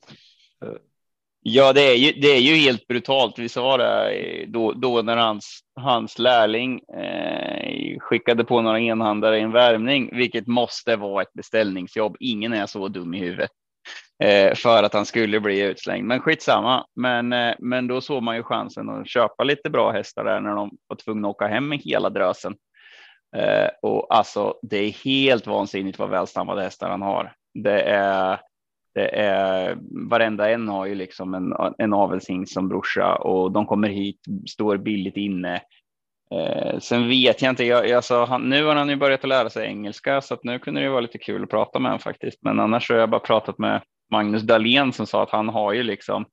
[1.45, 3.39] Ja, det är ju, det är ju helt brutalt.
[3.39, 9.39] Vi sa det eh, då, då när hans, hans lärling eh, skickade på några enhandare
[9.39, 12.17] i en värmning, vilket måste vara ett beställningsjobb.
[12.21, 13.62] Ingen är så dum i huvudet eh,
[14.23, 16.07] Eh, för att han skulle bli utslängd.
[16.07, 16.87] Men skitsamma.
[16.97, 20.55] Men, eh, men då såg man ju chansen att köpa lite bra hästar där när
[20.55, 22.55] de var tvungna att åka hem med hela drösen.
[23.37, 27.33] Eh, och alltså, det är helt vansinnigt vad välstammade hästar han har.
[27.55, 28.41] Det är
[28.95, 29.79] det är
[30.11, 34.21] varenda en har ju liksom en, en avelshing som brorsa och de kommer hit,
[34.51, 35.61] står billigt inne.
[36.35, 39.51] Eh, sen vet jag inte, jag, alltså, han, nu har han ju börjat att lära
[39.51, 42.39] sig engelska så att nu kunde det vara lite kul att prata med honom faktiskt.
[42.43, 43.81] Men annars har jag bara pratat med
[44.13, 46.25] Magnus Dahlén som sa att han har ju liksom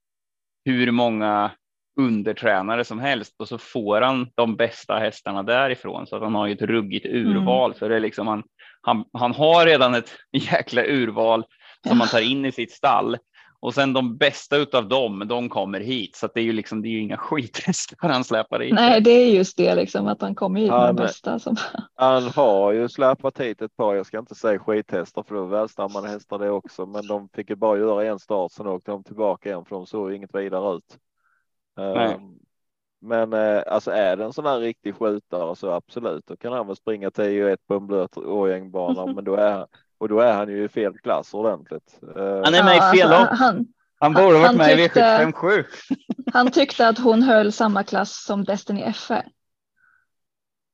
[0.65, 1.51] hur många
[1.99, 6.47] undertränare som helst och så får han de bästa hästarna därifrån så att han har
[6.47, 7.71] ju ett ruggigt urval.
[7.71, 7.80] Mm.
[7.80, 8.43] Så det är liksom han,
[8.82, 11.43] han, han har redan ett jäkla urval
[11.88, 13.17] som man tar in i sitt stall
[13.62, 16.16] och sen de bästa utav dem, de kommer hit.
[16.16, 18.74] Så det är ju liksom, det är ju inga skithästar han släpar hit.
[18.74, 21.39] Nej, det är just det liksom att han kommer hit med de bästa.
[21.39, 21.55] Som...
[21.95, 26.07] Han har ju släpat hit ett par, jag ska inte säga skithästar för var välstammade
[26.07, 29.49] hästar det också, men de fick ju bara göra en start, sen åkte de tillbaka
[29.49, 30.97] igen för de såg inget vidare ut.
[31.78, 32.16] Nej.
[32.16, 32.39] Um,
[33.01, 36.68] men eh, alltså är det en sån här riktig skjutare så absolut, då kan han
[36.68, 39.68] väl springa 10 och 1 på en blöt årgängbana, men då är
[39.99, 41.99] och då är han ju i fel klass ordentligt.
[42.15, 43.67] Eh, han är med ja, i fel alltså, Han,
[43.99, 45.65] han borde varit med tyckte, i V757.
[46.33, 49.23] han tyckte att hon höll samma klass som Destiny FR.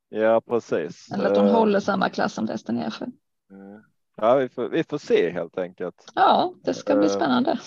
[0.10, 1.12] Ja, precis.
[1.12, 3.04] Eller att hon uh, håller samma klass som Destiny FR.
[3.04, 3.84] Mm.
[4.16, 6.12] Ja, vi får, vi får se helt enkelt.
[6.16, 7.60] Ja, det ska bli eh, spännande.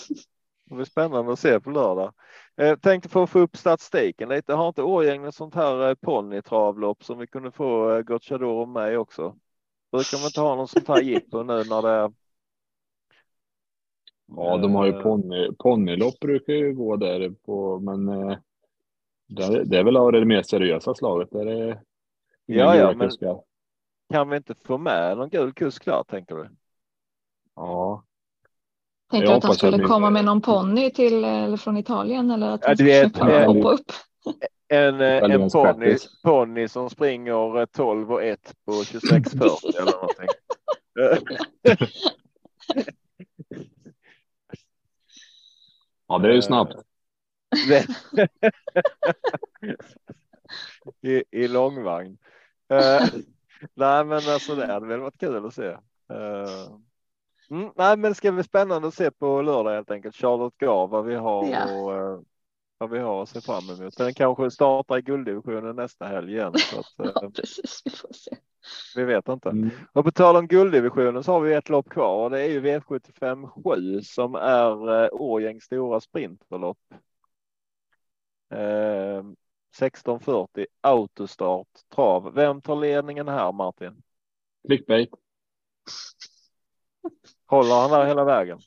[0.65, 2.13] Det blir spännande att se på lördag.
[2.55, 4.55] Jag tänkte få få upp statistiken lite.
[4.55, 9.35] Har inte Årjäng sånt här ponnytravlopp som vi kunde få Gocciador med också?
[9.93, 12.13] Brukar man inte ha någon sånt här jippo nu när det?
[14.37, 15.03] Ja, de har ju eh.
[15.03, 18.39] ponny, ponnylopp brukar ju gå där på, men eh,
[19.65, 21.31] det, är väl av det mer seriösa slaget.
[21.31, 21.83] Där det
[22.47, 23.11] ja, ja, men
[24.13, 26.51] kan vi inte få med någon gul kusk där tänker du?
[27.55, 28.05] Ja.
[29.11, 32.51] Tänker du att han skulle att komma med någon ponny till eller från Italien eller
[32.51, 33.93] att han ja, vet, skulle hoppa upp?
[34.69, 40.29] en, eh, en ponny, ponny som springer 12 och 1 på 26.40 eller någonting.
[46.09, 46.75] ja, det är ju snabbt.
[51.01, 52.19] I, I långvagn.
[53.75, 55.77] Nej, men alltså det hade väl varit kul att se.
[57.51, 60.17] Mm, nej, men det ska bli spännande att se på lördag helt enkelt.
[60.17, 61.73] Charlotte Gav vad vi har ja.
[61.73, 62.25] och
[62.79, 63.97] vad vi har att se fram emot.
[63.97, 66.53] Den kanske startar i gulddivisionen nästa helg igen.
[66.57, 68.37] Så att, ja, eh, precis, vi får se.
[68.97, 69.49] Vi vet inte.
[69.49, 69.71] Mm.
[69.93, 72.61] Och på tal om gulddivisionen så har vi ett lopp kvar och det är ju
[72.61, 76.79] V75 7 som är eh, Årgängs stora sprinterlopp.
[78.51, 79.25] Eh,
[79.79, 82.35] 1640 autostart trav.
[82.35, 84.03] Vem tar ledningen här Martin?
[84.67, 85.11] Clickbait.
[87.47, 88.61] Håller han där hela vägen?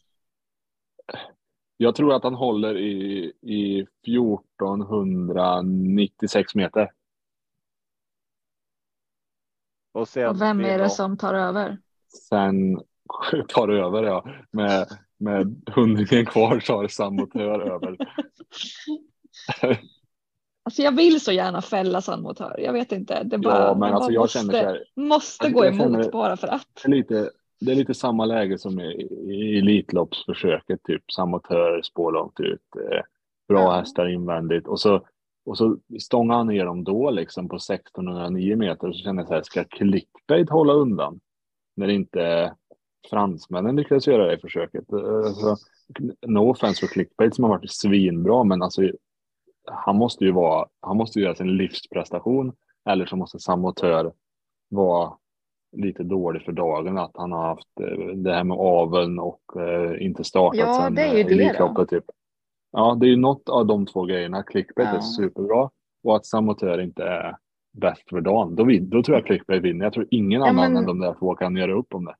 [1.81, 6.91] Jag tror att han håller i, i 1496 meter.
[9.93, 11.77] Och, sen och vem är det som tar över?
[12.29, 12.81] Sen
[13.47, 17.97] tar över ja, med, med hundringen kvar tar Samotör över.
[20.63, 22.55] Alltså jag vill så gärna fälla Sandmotör.
[22.59, 23.23] Jag vet inte.
[23.23, 26.37] Det bara, ja, men alltså jag måste, känner så här, måste alltså gå emot bara
[26.37, 26.83] för att.
[26.85, 27.31] Lite,
[27.61, 33.01] det är lite samma läge som i, i Elitloppsförsöket, typ samotör, spår långt ut, eh,
[33.47, 33.71] bra ja.
[33.71, 35.05] hästar invändigt och så,
[35.45, 39.27] och så stångar han ner dem då liksom på 1609 meter och så känner jag
[39.27, 41.19] så här, ska clickbait hålla undan?
[41.75, 42.53] När inte
[43.09, 44.93] fransmännen lyckades göra det i försöket.
[44.93, 45.57] Alltså,
[46.27, 48.81] no offense för clickbait som har varit svinbra, men alltså
[49.71, 52.53] han måste ju vara, han måste göra sin livsprestation
[52.89, 54.13] eller så måste samotör
[54.69, 55.13] vara
[55.71, 60.05] lite dålig för dagen att han har haft eh, det här med aveln och eh,
[60.05, 61.89] inte startat ja, sen det är ju Elitloppet.
[61.89, 62.05] Typ.
[62.71, 64.43] Ja, det är ju något av de två grejerna.
[64.43, 64.97] Clickbait ja.
[64.97, 65.69] är superbra
[66.03, 67.37] och att Samotör inte är
[67.73, 68.55] bäst för dagen.
[68.55, 69.85] Då, då tror jag clickbait vinner.
[69.85, 70.81] Jag tror ingen ja, annan men...
[70.81, 72.15] än de där två kan göra upp om det.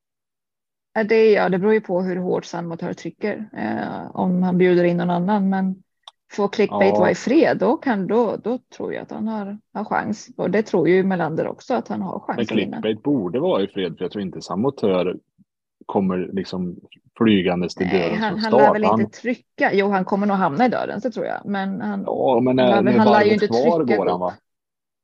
[1.04, 3.50] Det, ja, det beror ju på hur hårt Sandmotör trycker.
[3.58, 5.50] Eh, om han bjuder in någon annan.
[5.50, 5.84] Men
[6.32, 7.00] får clickbait ja.
[7.00, 10.30] vara i fred, då, kan, då, då tror jag att han har, har chans.
[10.38, 13.68] Och det tror ju Melander också att han har chans Men clickbait borde vara i
[13.68, 15.18] fred, för jag tror inte Samotör
[15.86, 16.76] kommer liksom
[17.18, 19.74] flygandes till döden han, han lär väl inte trycka.
[19.74, 21.42] Jo, han kommer nog hamna i döden, så tror jag.
[21.46, 24.34] Men han, ja, men när, han, han lär ju inte kvar går han, va?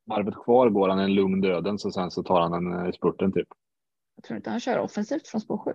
[0.05, 3.31] Varvet kvar går han en lugn döden, så sen så tar han en i spurten
[3.31, 3.47] typ.
[4.15, 5.71] Jag tror inte han kör offensivt från spår 7.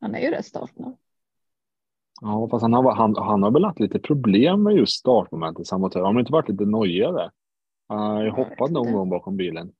[0.00, 0.96] Han är ju rätt startsnabb.
[2.24, 5.66] Ja, fast han har, han, han har väl haft lite problem med just startmomentet.
[5.66, 6.00] Samotör.
[6.00, 7.30] Har han inte varit lite nojig där?
[7.88, 9.72] Han har vet hoppat någon gång bakom bilen.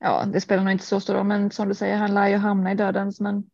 [0.00, 2.36] Ja, det spelar nog inte så stor roll, men som du säger, han lär ju
[2.36, 3.20] hamna i dödens.
[3.20, 3.44] Men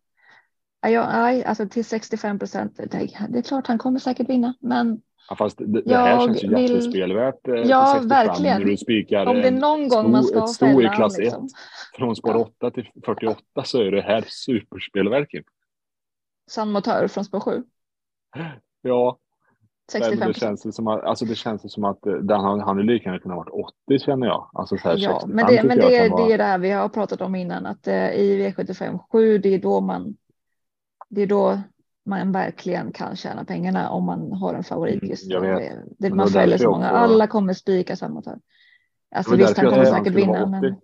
[0.82, 2.76] nej, alltså till 65 procent.
[2.76, 5.00] Det, det är klart, han kommer säkert vinna, men
[5.30, 7.48] Ja, fast det, det här känns ju vill- jättespelvärt.
[7.48, 8.58] eh, Ja, till 65 verkligen.
[8.60, 10.88] När du spikar om det är en någon gång stor- man ska ett sto i
[10.96, 11.44] klass liksom.
[11.44, 11.50] 1
[11.96, 12.38] från spår Ja.
[12.38, 15.44] 8 till 48 så är det här superspelverket.
[16.50, 17.62] Sann motör från spår 7.
[18.82, 19.18] Ja,
[19.94, 22.60] Nej, 65 men det känns som att, alltså det känns som att eh, den, han,
[22.60, 24.50] han är lika gärna kunnat varit 80 känner jag.
[24.52, 26.70] Alltså så här Ja, 65 men det, men det, det vara- är det här vi
[26.70, 30.16] har pratat om innan, att eh, i V75 7, det är då man,
[31.08, 31.60] det är då
[32.04, 35.58] man verkligen kan tjäna pengarna om man har en favorit Mm, just vet.
[35.58, 35.64] Det,
[35.98, 38.38] det, det man därför så många, också- alla kommer spika samma motör.
[39.14, 40.80] Alltså Det visst, han kommer säkert vinna, men 80.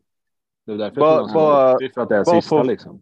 [0.67, 2.63] Det är därför Bara- jag tror han bara- ska 80 för att det är sista
[2.63, 3.01] liksom.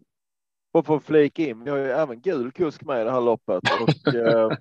[0.75, 3.21] Och för att flika in, vi har ju även gul kusk med i det här
[3.21, 4.51] loppet och eh,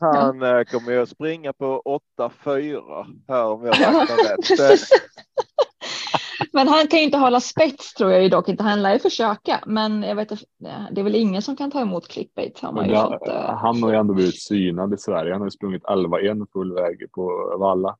[0.00, 1.82] han eh, kommer ju att springa på
[2.18, 4.60] 8-4 här om jag Ja, räknar rätt.
[4.60, 4.78] Eh,
[6.52, 8.62] men han kan ju inte hålla spets tror jag ju dock inte.
[8.62, 10.44] Han lär ju försöka, men jag vet inte,
[10.92, 12.60] det är väl ingen som kan ta emot clickbait.
[12.60, 15.32] Har man Men ju fått, eh, han har ju ändå blivit synad i Sverige.
[15.32, 17.96] Han har ju sprungit 11-1 full väg på Valla.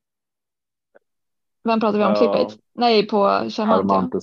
[1.63, 2.11] vem pratar vi om?
[2.11, 2.17] Ja.
[2.17, 2.59] Clickbait?
[2.75, 3.17] Nej, på
[3.49, 4.13] Charmant.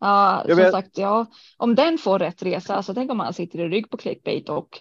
[0.00, 0.06] Ja.
[0.06, 1.26] Ja, Jag som vet- sagt, ja,
[1.56, 4.80] om den får rätt resa, alltså tänk om han sitter i rygg på clickbait och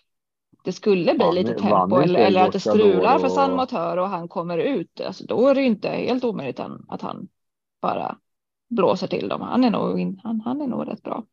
[0.64, 3.98] det skulle bli Vann- lite tempo eller, eller att det strular för och- San Motör
[3.98, 5.02] och han kommer ut.
[5.02, 7.28] Alltså, då är det inte helt omöjligt att han
[7.82, 8.18] bara
[8.70, 9.42] blåser till dem.
[9.42, 11.24] Han är nog, in, han, han är nog rätt bra.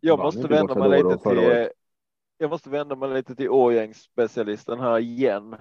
[0.00, 1.68] Jag måste vända mig lite till.
[2.38, 5.56] Jag måste vända mig lite till årgängsspecialisten här igen.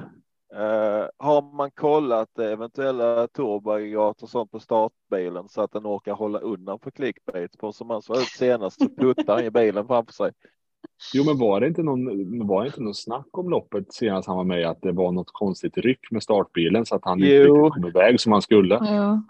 [0.54, 6.40] Eh, har man kollat eventuella turboaggregat och sånt på startbilen så att den orkar hålla
[6.40, 10.14] undan för clickbait på som han såg ut senast så puttar han i bilen framför
[10.14, 10.32] sig.
[11.14, 14.38] Jo, men var det inte någon, var det inte någon snack om loppet senast han
[14.38, 17.66] var med att det var något konstigt ryck med startbilen så att han inte Jo.
[17.66, 18.76] riktigt kom iväg som han skulle?
[18.76, 19.22] Ja.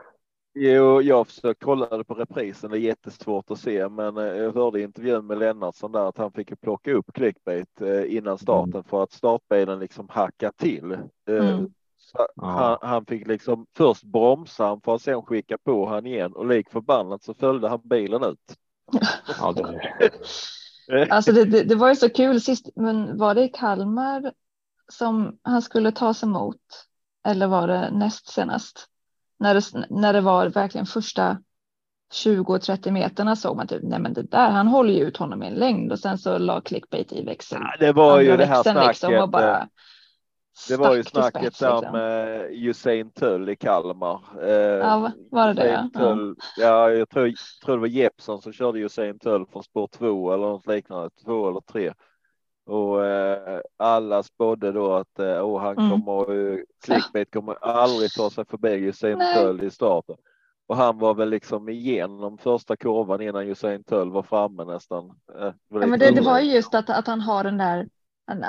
[0.61, 2.71] Jo, jag har försökt kolla det på reprisen.
[2.71, 6.17] Det är jättesvårt att se, men eh, jag hörde i intervjun med Lennartsson där att
[6.17, 10.91] han fick plocka upp clickbait eh, innan starten för att startbilen liksom hacka till.
[10.91, 11.69] Eh, Mm.
[11.97, 12.47] Så Ja.
[12.47, 16.45] han, han fick liksom först bromsa han för att sen skicka på han igen och
[16.47, 18.55] lik förbannat så följde han bilen ut.
[19.39, 19.81] Ja, det,
[21.09, 24.33] Alltså det, det, det var ju så kul sist, men var det i Kalmar
[24.91, 26.61] som han skulle tas emot?
[27.25, 28.87] Eller var det näst senast?
[29.39, 31.37] När det, när det var verkligen första
[32.13, 35.47] 20-30 meterna såg man typ, nej men det där, han håller ju ut honom i
[35.47, 37.61] en längd och sen så la clickbait i växeln.
[37.63, 38.87] Ja, det var ju det här växeln snacket.
[38.87, 39.65] liksom och bara eh,
[40.69, 42.69] det var ju snacket spets, där liksom.
[42.69, 44.21] Usain Tull i Kalmar.
[44.41, 45.63] Eh, Ja, va- var det det?
[45.63, 45.99] Usain Ja.
[45.99, 47.33] Tull, ja, jag tror,
[47.65, 51.49] tror det var Jeppson som körde Usain Tull från spår två eller något liknande, två
[51.49, 51.93] eller tre.
[52.69, 55.91] Och eh, alla spådde då att eh, oh, han Mm.
[55.91, 59.19] kommer, uh, clickbait kommer aldrig ta sig förbi Usain.
[59.35, 60.15] Tull i starten.
[60.67, 65.05] Och han var väl liksom igenom första kurvan innan Usain Tull var framme nästan.
[65.39, 67.87] Eh, var Ja, men det, det var ju just att, att han har den där,
[68.27, 68.43] han,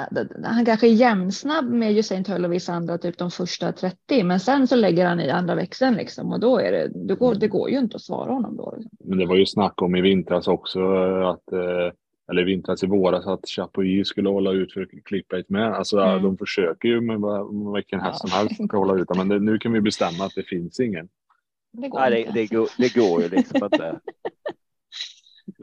[0.45, 4.41] han kanske är jämnsnabb med Usain Tull och vissa andra, typ de första 30, men
[4.41, 7.49] sen så lägger han i andra växeln liksom och då är det, det går, det
[7.49, 8.75] går ju inte att svara honom då.
[8.77, 8.99] Liksom.
[9.05, 11.93] men det var ju snack om i vintras också eh, att eh,
[12.31, 15.73] eller vintras i våras att Chapuis skulle hålla ut för clickbait med.
[15.73, 16.23] Alltså Mm.
[16.23, 17.21] de försöker ju med
[17.75, 20.43] vilken häst som helst att hålla ut men det, nu kan vi bestämma att det
[20.43, 21.09] finns ingen.
[21.73, 24.01] Det går Nej, det, det, går, det går ju liksom inte.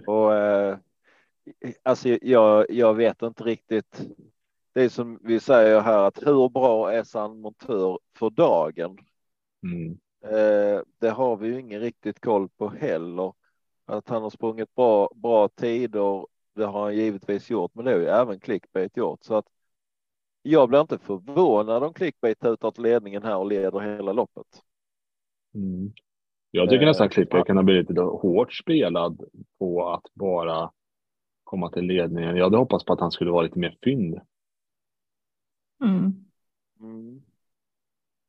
[0.08, 0.78] Och eh,
[1.84, 4.02] alltså jag, jag vet inte riktigt.
[4.74, 8.98] Det är som vi säger här att hur bra är San Montör för dagen?
[9.64, 9.92] Mm.
[10.24, 13.34] Eh, det har vi ju ingen riktigt koll på heller.
[13.86, 16.26] Att han har sprungit bra, bra tider,
[16.58, 19.24] det har han givetvis gjort, men det har ju även clickbait gjort.
[19.24, 19.46] Så att
[20.42, 24.64] jag blir inte förvånad om clickbait tar till ledningen här och leder hela loppet.
[25.54, 25.92] Mm.
[26.52, 27.44] Jag tycker Eh, nästan ja.
[27.44, 29.24] kan ha blivit lite hårt spelad
[29.60, 30.72] på att bara
[31.44, 32.36] komma till ledningen.
[32.36, 34.20] Jag hade hoppats på att han skulle vara lite mer fynd.
[35.84, 36.26] Mm.
[36.80, 37.22] Mm.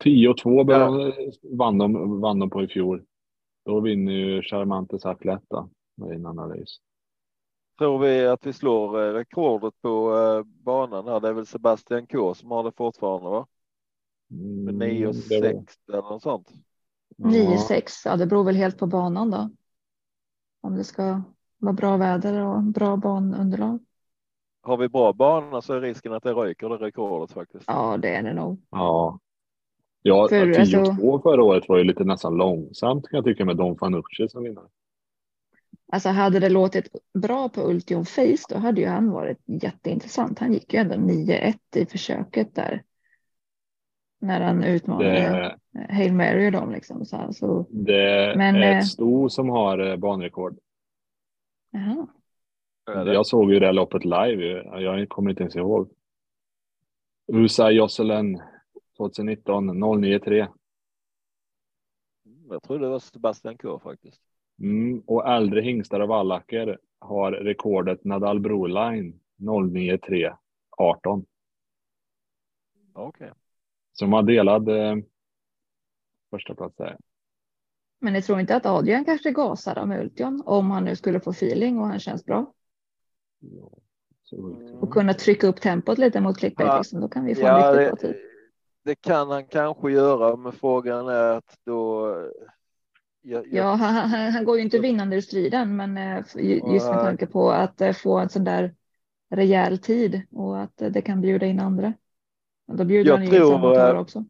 [0.04, 1.12] 10 och 2 Ja.
[1.42, 3.04] vann, de, vann de på i fjol.
[3.64, 6.80] Då vinner ju Charmante Sacletta med en analys.
[7.78, 11.20] Tror vi att vi slår eh, rekordet på eh, banan här.
[11.20, 13.46] Det är väl Sebastian K som har det fortfarande va?
[14.64, 16.48] Med 9 och Mm, det var- 6 eller något sånt.
[17.16, 19.50] 9-6, ja det beror väl helt på banan då.
[20.60, 21.22] Om det ska
[21.58, 23.78] vara bra väder och bra banunderlag.
[24.62, 27.64] Har vi bra bana så är risken att det ryker det rekordet faktiskt.
[27.66, 28.62] Ja, det är det nog.
[28.70, 29.18] Ja.
[30.02, 33.24] Ja, För, 10 och alltså- 2 förra året var ju lite nästan långsamt kan jag
[33.24, 34.68] tycka med Don Fanucci som vinnare.
[35.92, 40.38] Alltså hade det låtit bra på Ultion Face då hade ju han varit jätteintressant.
[40.38, 42.82] Han gick ju ändå 9-1 i försöket där.
[44.20, 45.58] När han utmanade Det,
[45.94, 47.04] Hail Mary och dem liksom.
[47.04, 50.58] Så, alltså, det Men, är eh, ett sto som har eh, banrekord.
[52.84, 53.12] det?
[53.12, 54.62] Jag såg ju det här loppet live.
[54.80, 55.90] Jag kommer inte ens ihåg.
[57.32, 58.42] USA Jocelyn
[58.96, 59.66] 2019
[60.00, 60.48] 093.
[62.50, 64.27] Jag tror det var Sebastian K faktiskt.
[64.60, 70.32] Mm, och äldre hingstar och vallacker har rekordet Nadal Broline 093
[70.76, 71.24] 18.
[72.94, 73.32] Okej.
[73.92, 74.96] Som har delad eh,
[76.30, 76.96] första plats där.
[78.00, 81.30] Men jag tror inte att Adrian kanske gasar med Ultion om han nu skulle få
[81.30, 82.52] feeling och han känns bra.
[83.38, 83.70] Ja,
[84.22, 86.68] så Och kunna trycka upp tempot lite mot clickbait.
[86.68, 86.78] Ja.
[86.78, 87.00] Liksom.
[87.00, 88.22] Då kan vi få en Ja, riktigt det, bra tid.
[88.84, 92.14] det kan han kanske göra, men frågan är att då.
[93.22, 96.90] Jag, jag, Ja, han, han, går ju inte vinnande ur striden, men eh, ju- just
[96.90, 98.74] med tanke på att eh, få en sån där
[99.30, 101.92] rejäl tid och att eh, det kan bjuda in andra.
[102.66, 104.24] Då bjuder Jag han ju in tror, eh, också.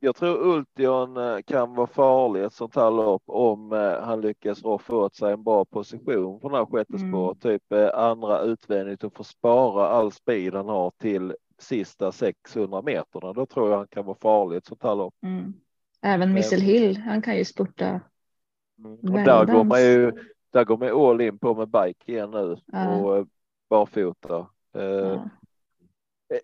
[0.00, 5.14] jag tror Ultion kan vara farlig ett sånt här lopp om han lyckas roffa åt
[5.14, 7.08] sig en bra position på den här sjätte Mm.
[7.10, 12.82] spår, typ eh, andra utvändigt och få spara all speed han har till sista 600
[12.82, 13.32] meterna.
[13.32, 15.14] Då tror jag han kan vara farlig ett sånt här lopp.
[15.22, 15.52] Mm.
[16.02, 18.00] Även Missile Hill, han kan ju spurta.
[18.84, 19.14] Mm.
[19.14, 20.12] Och där går man ju
[20.52, 22.96] där går man all in på med bike igen nu Ja.
[22.96, 23.24] och eh,
[23.70, 24.46] barfota.
[24.76, 25.28] Eh, Ja.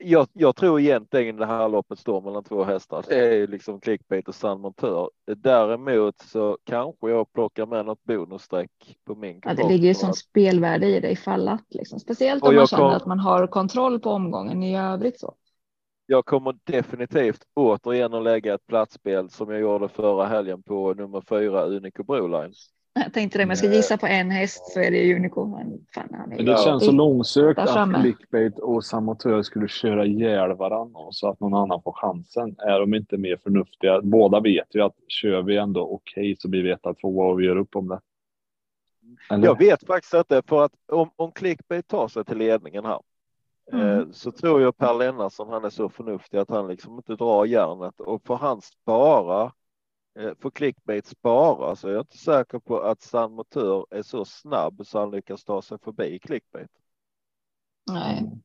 [0.00, 3.04] Jag, jag tror egentligen det här loppet står mellan två hästar.
[3.08, 5.10] Det är liksom clickbait och San Montör.
[5.36, 8.70] Däremot så kanske jag plockar med något bonusstreck
[9.04, 11.64] på min Ja, det ligger ju sånt spelvärde i det ifall att.
[11.68, 11.98] Liksom.
[12.00, 15.20] Speciellt om man känner kom- att man har kontroll på omgången i övrigt.
[15.20, 15.34] Så.
[16.06, 21.20] Jag kommer definitivt återigen att lägga ett platsspel som jag gjorde förra helgen på nummer
[21.28, 22.52] fyra Unico Broline.
[23.04, 23.76] Jag tänkte det, om jag ska Nej.
[23.76, 25.44] gissa på en häst så är det ju Unico.
[25.46, 26.58] Men fan, han är Men det Ja.
[26.64, 31.82] känns så långsökt att clickbait och samotör skulle köra ihjäl varandra så att någon annan
[31.82, 32.56] får chansen.
[32.58, 34.00] Är de inte mer förnuftiga?
[34.02, 37.44] Båda vet ju att kör vi ändå okej så blir vi etta, tvåa och vi
[37.44, 38.00] gör upp om det.
[39.30, 39.44] Eller?
[39.44, 43.00] Jag vet faktiskt inte för att om, om clickbait tar sig till ledningen här
[43.72, 43.98] Mm.
[43.98, 47.44] eh, så tror jag Per Lennartsson han är så förnuftig att han liksom inte drar
[47.44, 49.52] järnet och får han spara
[50.18, 54.24] eh, får clickbait spara så är jag inte säker på att San Motör är så
[54.24, 56.70] snabb så han lyckas ta sig förbi clickbait.
[57.92, 58.18] Nej.
[58.18, 58.40] Mm.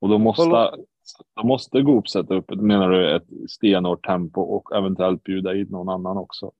[0.00, 0.70] Och då måste,
[1.34, 5.88] då måste Goop sätta upp, menar du, ett stenhårt tempo och eventuellt bjuda in någon
[5.88, 6.52] annan också.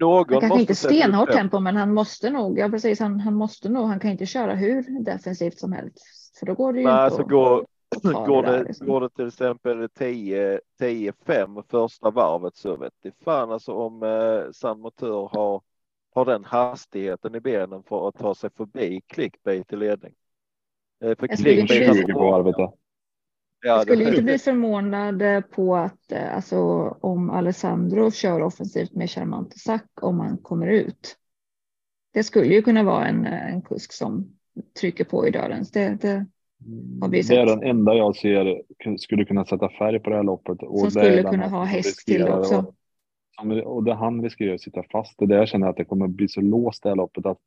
[0.00, 2.58] Någon Han kanske inte stenhårt tempo, men han måste nog.
[2.58, 3.00] Ja, precis.
[3.00, 3.86] Han, han måste nog.
[3.86, 5.98] Han kan inte köra hur defensivt som helst,
[6.38, 7.02] för då går det ju Nej, inte.
[7.02, 7.66] alltså att går,
[8.02, 8.86] ta går, där, det, liksom.
[8.86, 14.80] går det till exempel 10-5 första varvet så vet det fan alltså om eh, San
[14.80, 15.62] Motör har,
[16.14, 20.14] har den hastigheten i benen för att ta sig förbi clickbait i ledning.
[21.04, 22.74] Eh, för Jag skulle inte clickbait 20 på varvet då.
[23.60, 26.58] Ja, Jag skulle det- inte bli förvånad på att eh, alltså,
[27.00, 31.16] om Alessandro kör offensivt med Charmante Sack om han kommer ut.
[32.12, 34.37] Det skulle ju kunna vara en, eh, en kusk som
[34.80, 35.64] trycker på i dörren.
[35.72, 36.26] Det, det,
[37.00, 37.60] Har vi Det är sett.
[37.60, 38.62] den enda jag ser
[38.98, 40.62] skulle kunna sätta färg på det här loppet.
[40.62, 42.74] Och som skulle kunna ha häst till också.
[43.40, 45.18] som- Och det han riskerar att sitta fast.
[45.18, 47.38] Det är där jag känner att det kommer bli så låst det här loppet att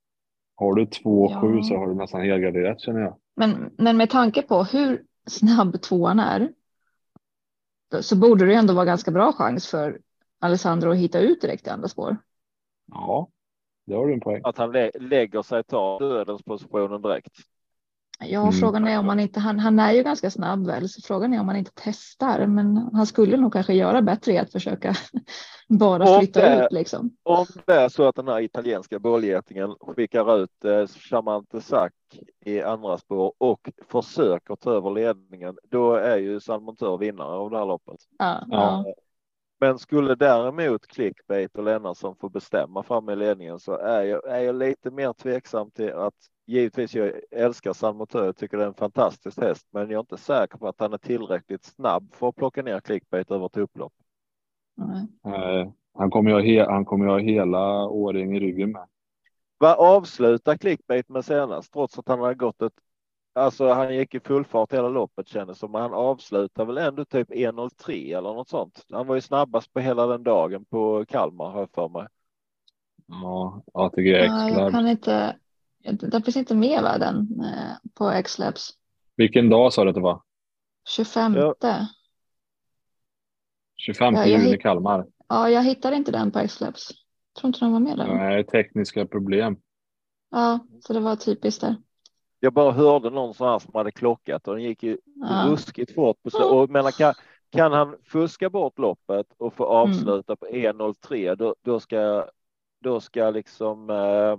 [0.55, 1.63] har du 2-7 Ja.
[1.63, 3.17] så har du nästan helgarderat känner jag.
[3.35, 6.49] Men, men med tanke på hur snabb tvåan är
[8.01, 9.99] så borde det ändå vara ganska bra chans för
[10.39, 12.17] Alessandro att hitta ut direkt i andra spår.
[12.91, 13.27] Ja,
[13.85, 14.41] det har du en poäng.
[14.43, 17.31] Att han lä lägger sig tar dödens positionen direkt.
[18.23, 18.51] Ja, Mm.
[18.51, 21.39] frågan är om man inte, han, han är ju ganska snabb väl, så frågan är
[21.39, 24.93] om man inte testar, men han skulle nog kanske göra bättre i att försöka
[25.69, 27.15] bara flytta det- ut liksom.
[27.23, 31.93] Om det är så att den här italienska bollgetingen skickar ut eh, Charmante Sack
[32.45, 37.49] i andra spår och försöker ta över ledningen, då är ju San Montör vinnare av
[37.51, 37.97] det här loppet.
[38.17, 38.85] Ja, Ja.
[39.61, 44.39] Men skulle däremot clickbait och Lennartsson få bestämma fram i ledningen så är jag, är
[44.39, 46.13] jag lite mer tveksam till att
[46.45, 49.99] givetvis jag älskar San Montör, jag tycker det är en fantastisk häst, men jag är
[49.99, 53.57] inte säker på att han är tillräckligt snabb för att plocka ner clickbait över ett
[53.57, 53.93] upplopp.
[54.75, 55.07] nej.
[55.35, 58.87] Eh, Han kommer ju ha, han kommer ha hela åring i ryggen med.
[59.57, 62.73] Vad avslutar clickbait med senast, trots att han har gått ett
[63.33, 67.05] Alltså han gick i full fart hela loppet kändes som, men han avslutar väl ändå
[67.05, 68.85] typ 1.03 eller något sånt.
[68.91, 72.07] Han var ju snabbast på hela den dagen på Kalmar har jag för mig.
[73.07, 74.71] Ja, ATG Ja, jag X-Lab.
[74.71, 75.35] kan inte,
[75.83, 78.69] det finns inte med va, den eh, på X-Labs.
[79.15, 80.21] Vilken dag sa du att det var?
[80.89, 81.35] 25.
[81.35, 81.55] Ja.
[81.59, 81.87] Ja.
[83.77, 85.07] 25 Ja, jag juni hitt- Kalmar.
[85.29, 86.87] jag hittar inte den på X-Labs.
[87.39, 88.07] Tror inte den var med där.
[88.07, 89.57] Nej, tekniska problem.
[90.31, 91.75] Ja, så det var typiskt där.
[92.43, 95.45] Jag bara hörde någon sån här som hade klockat och den gick ju Ja.
[95.47, 96.23] ruskigt fort.
[96.23, 97.13] På sl- och menar, kan,
[97.49, 99.75] kan han fuska bort loppet och få Mm.
[99.91, 102.27] avsluta på 1.03 då, då ska
[102.83, 104.37] då ska liksom eh,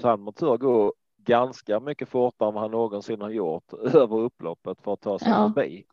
[0.00, 4.92] San Motor gå ganska mycket fortare än vad han någonsin har gjort över upploppet för
[4.92, 5.52] att ta sig Ja.
[5.54, 5.84] förbi.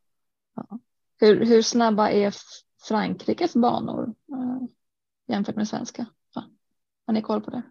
[1.20, 2.34] Hur, hur snabba är
[2.88, 4.68] Frankrikes banor eh,
[5.28, 6.06] jämfört med svenska?
[7.08, 7.62] Har ni koll på det?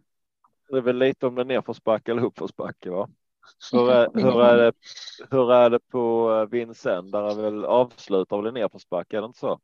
[0.68, 3.08] Det är väl lite om det är nerförsbacke eller uppförsbacke va?
[3.72, 4.72] Hur är, hur är, det,
[5.30, 7.12] hur är det på eh, Vincennes?
[7.12, 9.60] Där är väl avslutar väl i nerförsbacke, är det inte så?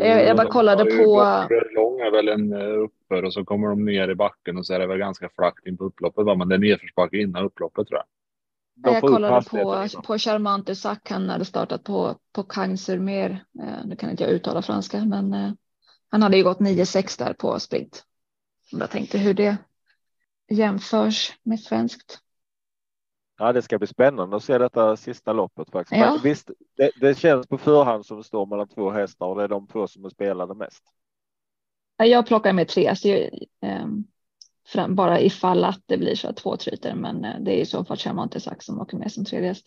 [0.00, 3.44] Jag- jag bara de kollade på- bakre lång är väl en eh, uppför och så
[3.44, 6.24] kommer de ner i backen och så är det väl ganska flackt in på upploppet.
[6.26, 6.34] Va?
[6.34, 8.06] Men det är nedförsbacke innan upploppet tror jag.
[8.84, 10.02] De jag kollade på, innan.
[10.02, 13.44] på Charmante Sack, han hade startat på, på Kangsurmer.
[13.62, 15.50] Eh, nu kan inte jag uttala franska, men eh,
[16.10, 18.04] han hade ju gått 9-6 där på sprint.
[18.70, 19.56] Jag tänkte hur det
[20.50, 22.18] jämförs med svenskt.
[23.38, 26.00] Ja, det ska bli spännande att se detta sista loppet faktiskt.
[26.00, 26.12] Ja.
[26.12, 29.44] Men visst, det, det känns på förhand som det står mellan två hästar och det
[29.44, 30.84] är de två som är spelade mest.
[31.96, 33.30] Ja, Jag plockar med tre, så jag,
[34.66, 37.66] fram, bara ifall att det blir så att två tryter, men eh, det är i
[37.66, 39.66] så fall Charmante Sack som åker med som tredje häst.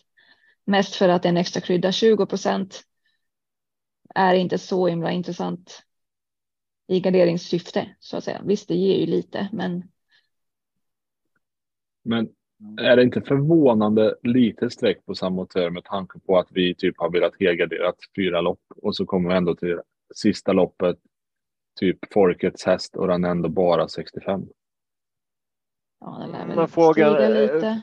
[0.64, 2.82] Mest för att det är en extra krydda, 20 procent
[4.14, 5.82] är inte så himla intressant
[6.86, 8.42] i garderingssyfte så att säga.
[8.44, 9.88] Visst, det ger ju lite, men
[12.02, 12.28] Men
[12.80, 17.10] är det inte förvånande lite streck på Samotör med tanke på att vi typ har
[17.10, 19.80] velat helgarderat fyra lopp och så kommer vi ändå till
[20.14, 20.98] sista loppet
[21.80, 24.46] typ folkets häst och den är ändå bara 65.
[26.00, 27.82] ja, det lär väl frågan stiga lite.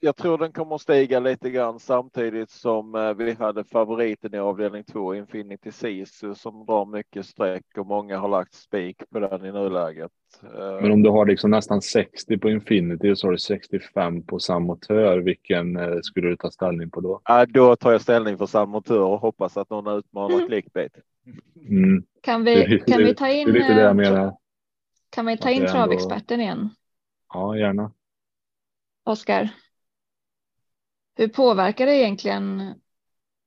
[0.00, 4.38] Jag tror den kommer att stiga lite grann samtidigt som eh, vi hade favoriten i
[4.38, 9.44] avdelning två, Infinity Sisu, som drar mycket streck och många har lagt spik på den
[9.44, 10.10] i nuläget.
[10.42, 14.22] Eh, Men om du har liksom nästan 60 på Infinity och så har du 65
[14.26, 17.20] på Samotör, vilken eh, skulle du ta ställning på då?
[17.24, 20.46] ja, då tar jag ställning för samma tur och hoppas att någon utmanar Mm.
[20.48, 20.92] clickbait.
[21.68, 23.46] Mm, Kan vi, kan vi ta in,
[25.10, 26.70] kan vi ta in travexperten igen?
[27.34, 27.92] Ja, gärna.
[29.04, 29.50] Oskar.
[31.16, 32.74] Hur påverkar det egentligen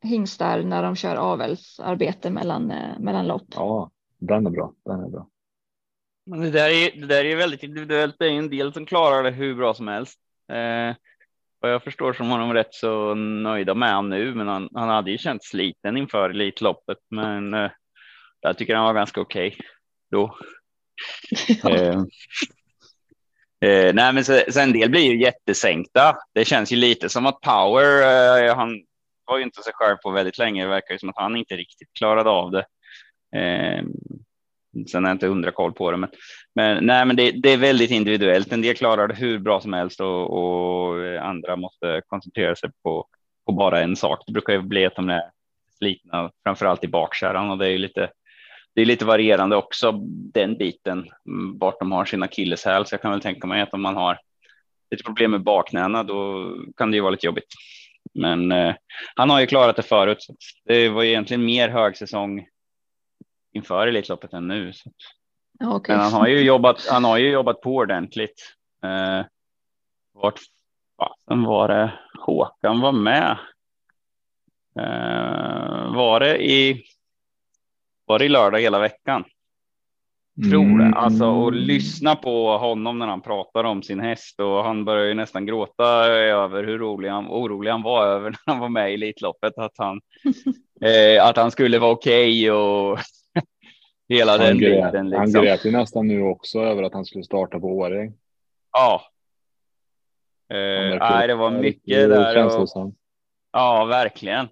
[0.03, 3.47] hingstar när de kör avelsarbete mellan, eh, mellan lopp?
[3.49, 4.73] Ja, den är bra.
[4.85, 5.27] Den är bra.
[6.25, 8.15] Men det där är, det där är väldigt individuellt.
[8.19, 10.19] Det är en del som klarar det hur bra som helst.
[10.51, 10.95] Eh,
[11.59, 14.89] vad jag förstår så var de rätt så nöjda med honom nu, men han, han
[14.89, 16.97] hade ju känt sliten inför Elitloppet.
[17.09, 17.71] Men eh,
[18.41, 19.57] jag tycker han var ganska okej
[20.11, 20.37] då.
[21.69, 22.03] Eh,
[23.65, 26.17] eh, nej, men sen, en del blir ju jättesänkta.
[26.33, 28.01] Det känns ju lite som att Power,
[28.47, 28.81] eh, han
[29.25, 30.63] var ju inte sig själv på väldigt länge.
[30.63, 32.65] Det verkar ju som att han inte riktigt klarade av det.
[33.35, 33.83] Eh,
[34.91, 36.09] sen har jag inte hundra koll på det, men,
[36.55, 38.53] men nej, men det, det är väldigt individuellt.
[38.53, 43.07] En del klarar det hur bra som helst och, och andra måste koncentrera sig på,
[43.45, 44.23] på bara en sak.
[44.25, 45.23] Det brukar ju bli att de är
[45.77, 48.09] slitna, framför allt i bakkärran och det är ju lite
[48.75, 49.91] det är lite varierande också
[50.33, 51.09] den biten
[51.59, 52.85] vart de har sina akilleshäl.
[52.85, 54.19] Så jag kan väl tänka mig att om man har
[54.95, 57.53] ett problem med bakknäna, då kan det ju vara lite jobbigt.
[58.13, 58.75] Men eh,
[59.15, 60.21] han har ju klarat det förut.
[60.21, 60.33] Så
[60.65, 62.47] det var ju egentligen mer högsäsong
[63.53, 64.73] inför Elitloppet än nu.
[64.73, 64.91] Så.
[65.63, 65.95] Okej.
[65.95, 66.87] Men han har ju jobbat.
[66.89, 68.55] Han har ju jobbat på ordentligt.
[68.83, 69.25] Eh,
[70.13, 70.39] vart
[70.97, 73.37] fasen var det Håkan var med?
[74.79, 76.83] Eh, var det i?
[78.09, 79.23] Var det lördag hela veckan?
[80.49, 80.91] Tror Mm.
[80.91, 80.97] det.
[80.97, 85.13] Alltså och lyssna på honom när han pratar om sin häst och han börjar ju
[85.13, 88.93] nästan gråta över hur rolig han, orolig han var över när han var med i
[88.93, 90.01] Elitloppet att han
[91.15, 92.99] eh, att han skulle vara okej och
[94.09, 95.13] hela den Han grät, biten.
[95.13, 95.43] han Liksom.
[95.43, 98.13] grät ju nästan nu också över att han skulle starta på Årjäng.
[98.71, 99.01] Ja.
[100.49, 102.59] Han Eh, nej, det var mycket där.
[102.61, 102.95] Och,
[103.51, 104.47] ja, verkligen.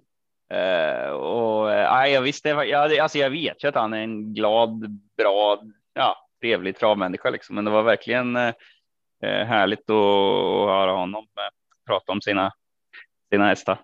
[0.54, 5.00] Uh, och eh, jag visste, jag, alltså jag vet ju att han är en glad,
[5.16, 5.62] bra,
[5.94, 8.52] ja, trevlig travmänniska liksom, men det var verkligen uh,
[9.22, 11.26] härligt att, att höra honom
[11.86, 12.52] prata om sina,
[13.32, 13.78] sina hästar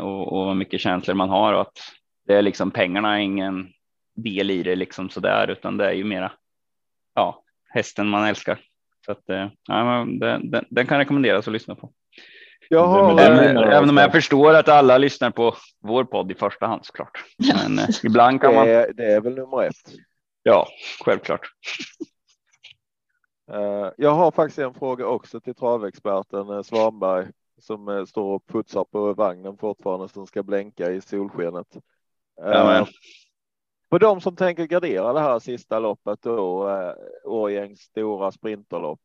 [0.00, 1.78] och, och vad mycket känslor man har och att
[2.26, 3.72] det är liksom pengarna är ingen
[4.14, 6.32] del i det liksom så där, utan det är ju mera,
[7.14, 8.58] ja, hästen man älskar.
[9.06, 11.92] Så att, ja, men den, den, den kan rekommenderas att lyssna på.
[12.68, 16.34] Jag har, Men Även, även om jag förstår att alla lyssnar på vår podd i
[16.34, 17.24] första hand såklart.
[17.38, 18.66] Men eh, ibland kan man.
[18.66, 19.94] det, är, det är väl nummer ett.
[20.42, 20.68] Ja,
[21.04, 21.40] självklart.
[23.52, 27.26] Eh, Jag har faktiskt en fråga också till travexperten eh, Svanberg
[27.60, 31.76] som eh, står och putsar på vagnen fortfarande som ska blänka i solskenet.
[32.42, 32.86] Eh, Jajamän.
[33.90, 36.70] För de som tänker gardera det här sista loppet då,
[37.24, 39.00] Årjängs stora sprinterlopp.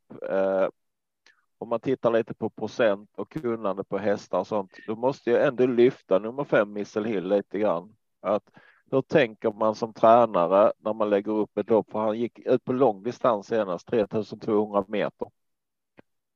[1.62, 5.48] Om man tittar lite på procent och kunnande på hästar och sånt, då måste jag
[5.48, 7.96] ändå lyfta nummer fem Missel Hill lite grann.
[8.22, 8.44] Att
[8.92, 11.92] hur tänker man som tränare när man lägger upp ett lopp?
[11.92, 15.28] För han gick ut på lång distans senast, 3200 meter.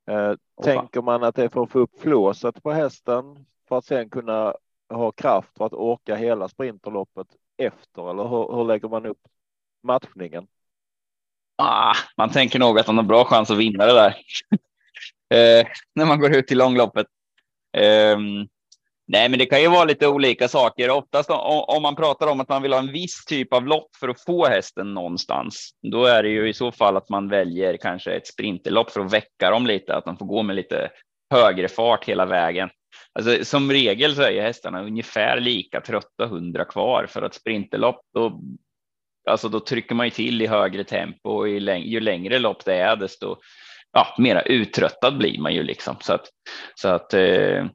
[0.08, 0.34] Eh,
[0.64, 4.10] tänker man att det är för att få upp flåset på hästen för att sen
[4.10, 4.56] kunna
[4.90, 7.28] ha kraft för att orka hela sprinterloppet
[7.58, 8.10] efter?
[8.10, 9.28] Eller hur, hur lägger man upp
[9.84, 10.48] matchningen?
[11.56, 14.16] Ah, man tänker nog att han har bra chans att vinna det där
[15.34, 17.08] eh, när man går ut i långloppet.
[17.78, 18.18] Eh,
[19.08, 20.90] nej, men det kan ju vara lite olika saker.
[20.90, 23.96] Oftast om, om, man pratar om att man vill ha en viss typ av lopp
[24.00, 27.78] för att få hästen någonstans, då är det ju i så fall att man väljer
[27.78, 30.90] kanske ett sprinterlopp för att väcka dem lite, att de får gå med lite
[31.34, 32.70] högre fart hela vägen.
[33.14, 38.42] Alltså, som regel så är hästarna ungefär lika trötta hundra kvar för att sprinterlopp, då,
[39.30, 42.96] alltså då trycker man ju till i högre tempo och ju längre lopp det är,
[42.96, 43.38] desto
[43.94, 45.96] ja, mera uttröttad blir man ju liksom.
[46.00, 46.26] Så att,
[46.76, 47.66] så att, eh,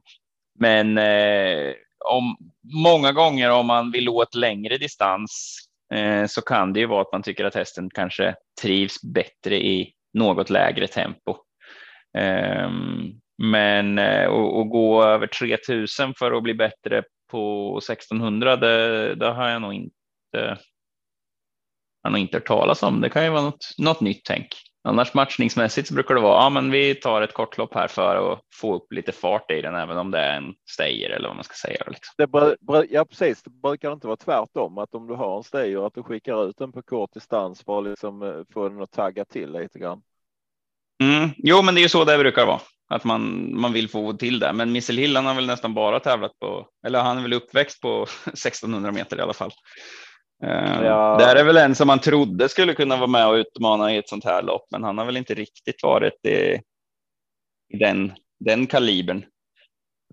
[0.59, 1.73] men eh,
[2.05, 2.37] om
[2.83, 5.57] många gånger om man vill åt längre distans
[5.93, 9.93] eh, så kan det ju vara att man tycker att hästen kanske trivs bättre i
[10.13, 11.35] något lägre tempo.
[12.17, 19.31] Ehm, men eh, att gå över 3000 för att bli bättre på 1600, det, det
[19.31, 20.57] har jag nog inte
[22.03, 23.01] han har inte hört talas om.
[23.01, 24.47] Det kan ju vara något, något nytt tänk.
[24.83, 28.39] Annars matchningsmässigt så brukar det vara, ja men vi tar ett kortlopp här för att
[28.53, 31.43] få upp lite fart i den, även om det är en stayer eller vad man
[31.43, 31.83] ska säga.
[31.87, 32.13] Liksom.
[32.17, 35.93] Det, ja precis, det brukar inte vara tvärtom, att om du har en stayer att
[35.93, 39.25] du skickar ut den på kort distans för att liksom eh, få den att tagga
[39.25, 40.01] till lite grann.
[41.03, 44.13] Mm, jo, men det är ju så det brukar vara, att man, man vill få
[44.13, 44.53] till det.
[44.53, 47.81] Men Missel Hill, han har väl nästan bara tävlat på, eller han är väl uppväxt
[47.81, 49.51] på 1600 meter i alla fall.
[50.43, 51.17] Uh, ja.
[51.19, 54.09] Där är väl en som man trodde skulle kunna vara med och utmana i ett
[54.09, 56.61] sånt här lopp, men han har väl inte riktigt varit i,
[57.69, 59.25] i den, den kalibern.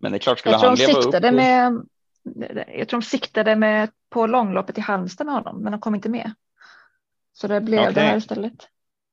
[0.00, 1.14] Men det är klart, skulle jag han leva upp.
[1.14, 1.34] Och...
[1.34, 1.86] Med,
[2.68, 6.08] jag tror de siktade med, på långloppet i Halmstad med honom, men de kom inte
[6.08, 6.32] med.
[7.32, 7.92] Så det blev okay.
[7.92, 8.68] det här istället.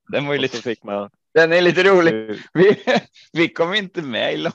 [0.08, 1.10] Den var ju lite, fick man...
[1.34, 2.42] den är lite rolig.
[2.54, 2.84] Vi,
[3.34, 4.54] vi kom inte med i lång...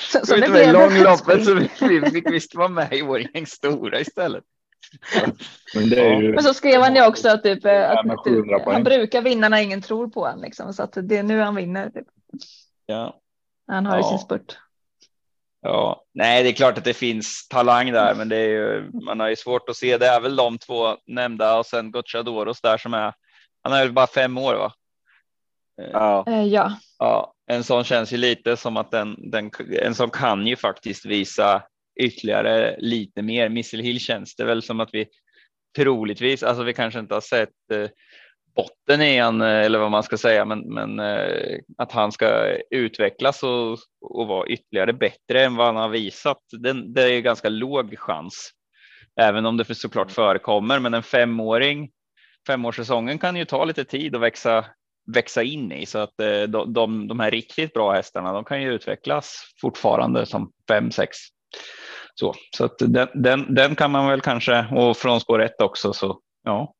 [0.00, 4.00] så, så det blev långloppet så vi, vi fick visst vara med i Årjäng Stora
[4.00, 4.44] istället.
[5.74, 6.32] Men, ju...
[6.32, 9.82] Men, så skrev han ju också att, typ, att typ, han brukar vinna när ingen
[9.82, 10.42] tror på honom.
[10.42, 11.90] Liksom, så att det är nu han vinner.
[11.90, 12.06] Typ.
[12.86, 13.20] Ja.
[13.66, 14.02] Han har ja.
[14.02, 14.56] sin spurt.
[15.62, 19.20] Ja, nej, det är klart att det finns talang där, men det är ju, man
[19.20, 19.98] har ju svårt att se.
[19.98, 23.14] Det är väl de två nämnda och sen Gocciadoros där som är.
[23.62, 24.72] Han är väl bara fem år, va?
[25.92, 26.24] Ja.
[26.28, 26.72] Uh, ja.
[26.98, 29.50] ja, en sån känns ju lite som att den, den
[29.82, 31.62] en sån kan ju faktiskt visa
[32.00, 33.48] ytterligare lite mer.
[33.48, 35.06] Missile Hill känns det väl som att vi
[35.76, 37.88] troligtvis, alltså vi kanske inte har sett eh,
[38.56, 43.42] botten i han eller vad man ska säga, men, men eh, att han ska utvecklas
[43.42, 46.42] och, och vara ytterligare bättre än vad han har visat.
[46.50, 48.50] Den, det är ganska låg chans,
[49.20, 50.78] även om det såklart förekommer.
[50.78, 51.90] Men en femåring,
[52.46, 54.64] femårssäsongen kan ju ta lite tid att växa
[55.14, 58.62] växa in i så att eh, de, de, de här riktigt bra hästarna, de kan
[58.62, 61.16] ju utvecklas fortfarande som fem, sex
[62.20, 65.92] så, så att den, den, den kan man väl kanske, och från spår ett också,
[65.92, 66.74] så ja.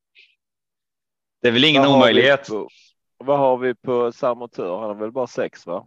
[1.42, 2.48] Det är väl ingen vad omöjlighet.
[2.48, 2.68] På,
[3.18, 4.80] vad har vi på Samotör?
[4.80, 5.86] Han är väl bara sex va?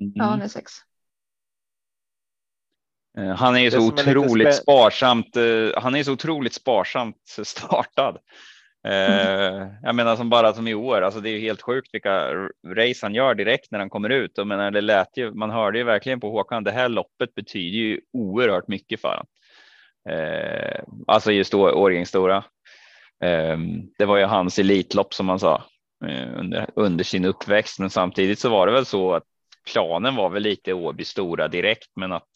[0.00, 0.12] Mm.
[0.14, 0.72] Ja, han är sex.
[3.18, 5.36] Eh, han är ju så otroligt sparsamt.
[5.36, 8.18] Eh, han är så otroligt sparsamt startad.
[8.84, 12.34] Eh, jag menar som bara som i år, alltså det är ju helt sjukt vilka
[12.66, 14.38] race han gör direkt när han kommer ut.
[14.38, 17.78] Och menar, det lät ju, man hörde ju verkligen på Håkan, det här loppet betyder
[17.78, 19.26] ju oerhört mycket för honom.
[20.08, 22.44] Eh, alltså just Årjängs stora.
[23.24, 23.58] Eh,
[23.98, 25.64] det var ju hans elitlopp som man sa
[26.06, 29.24] eh, under, under sin uppväxt, men samtidigt så var det väl så att
[29.72, 32.30] planen var väl lite Åby stora direkt, men att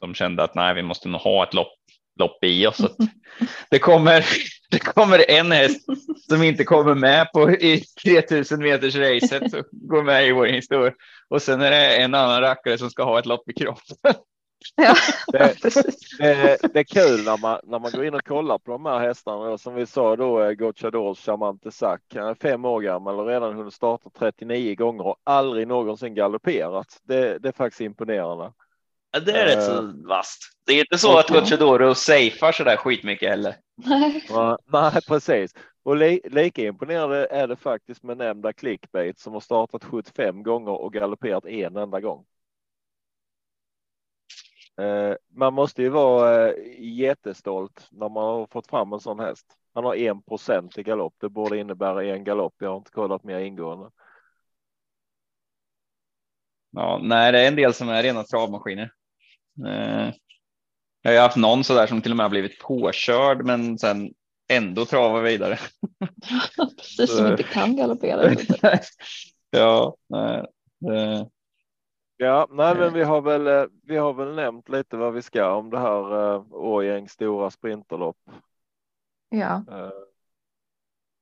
[0.00, 1.78] de kände att nej, vi måste nog ha ett lopp
[2.16, 2.80] lopp i oss.
[3.70, 4.24] det, kommer,
[4.70, 5.86] det kommer en häst
[6.28, 10.92] som inte kommer med på i 3000 meters racet så går med i vår historia.
[11.28, 13.96] Och sen är det en annan rackare som ska ha ett lopp i kroppen.
[14.76, 14.94] Ja,
[15.32, 15.62] det,
[16.18, 18.98] det, det, är kul när man, när man går in och kollar på de här
[18.98, 19.58] hästarna.
[19.58, 22.02] Som vi sa då, eh, Gocciadors Charmante Sack.
[22.14, 27.00] Han är fem år gammal och redan hunnit starta 39 gånger och aldrig någonsin galopperat.
[27.02, 28.52] Det, det är faktiskt imponerande.
[29.16, 30.38] Ja, det är rätt så eh, vasst.
[30.66, 33.56] Det är inte så att Gocciadoro safear så där skitmycket heller.
[33.86, 35.54] Nej, nej precis.
[35.82, 40.72] Och li lika imponerande är det faktiskt med nämnda clickbait som har startat 75 gånger
[40.72, 42.26] och galopperat en enda gång.
[44.80, 49.46] Eh, man måste ju vara eh, jättestolt när man har fått fram en sån häst.
[49.74, 51.14] Han har en procent i galopp.
[51.20, 52.54] Det borde innebära en galopp.
[52.58, 53.90] Jag har inte kollat mer ingående.
[56.70, 58.90] Ja, nej, det är en del som är rena travmaskiner.
[59.66, 60.12] Eh,
[61.02, 64.10] jag har haft någon så där som till och med har blivit påkörd, men sen
[64.48, 65.58] ändå travar vidare.
[66.76, 68.34] Precis som inte kan galoppera.
[69.50, 70.38] ja, nej.
[70.92, 71.26] Eh.
[72.16, 73.46] Ja, nej, men vi har väl.
[73.46, 77.50] eh, Vi har väl nämnt lite vad vi ska om det här eh, Årjängs stora
[77.50, 78.18] sprinterlopp.
[79.28, 79.90] Ja, Eh,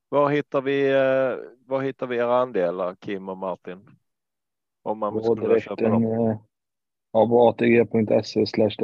[0.09, 0.91] var hittar vi?
[0.91, 1.37] Eh,
[1.67, 3.91] var hittar vi era andelar, Kim och Martin?
[4.83, 6.03] Om man skulle köpa dem
[7.15, 8.77] ja, på atg.se slash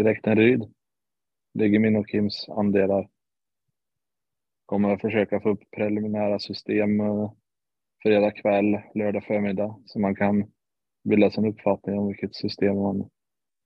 [1.55, 3.09] ligger min och Kims andelar.
[4.67, 7.33] Kommer att försöka få upp preliminära system eh,
[8.03, 10.53] fredag kväll, lördag förmiddag så man kan
[11.05, 13.11] bilda sig en uppfattning om vilket system man,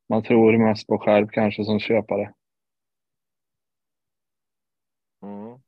[0.09, 2.35] man tror mest på själv kanske som köpare.
[5.23, 5.59] Mm.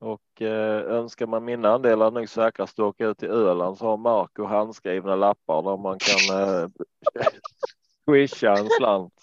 [0.00, 3.96] Och eh, önskar man mina andelar nu säkrast att åka ut till Öland så har
[3.96, 6.68] Marco handskrivna lappar där man kan eh,
[8.08, 9.14] swisha en slant.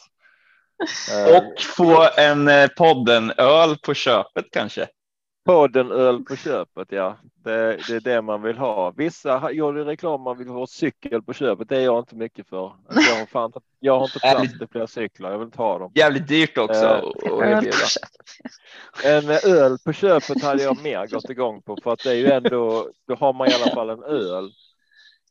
[1.12, 4.88] Eh, och få en eh, podden öl på köpet kanske.
[5.45, 7.18] Podden öl på köpet, ja.
[7.44, 8.91] Det, det är det man vill ha.
[8.91, 11.70] Vissa har- gör reklam man vill ha cykel på köpet.
[11.70, 12.74] Det är jag inte mycket för.
[12.90, 15.32] Jag har, fan, jag har inte plats till fler cyklar.
[15.32, 15.91] Jag vill inte ha dem.
[15.95, 16.86] Jävligt dyrt också.
[17.26, 17.61] Eh.
[19.06, 22.32] En öl på köpet hade jag mer gått igång på för att det är ju
[22.32, 24.45] ändå, då har man i alla fall en öl.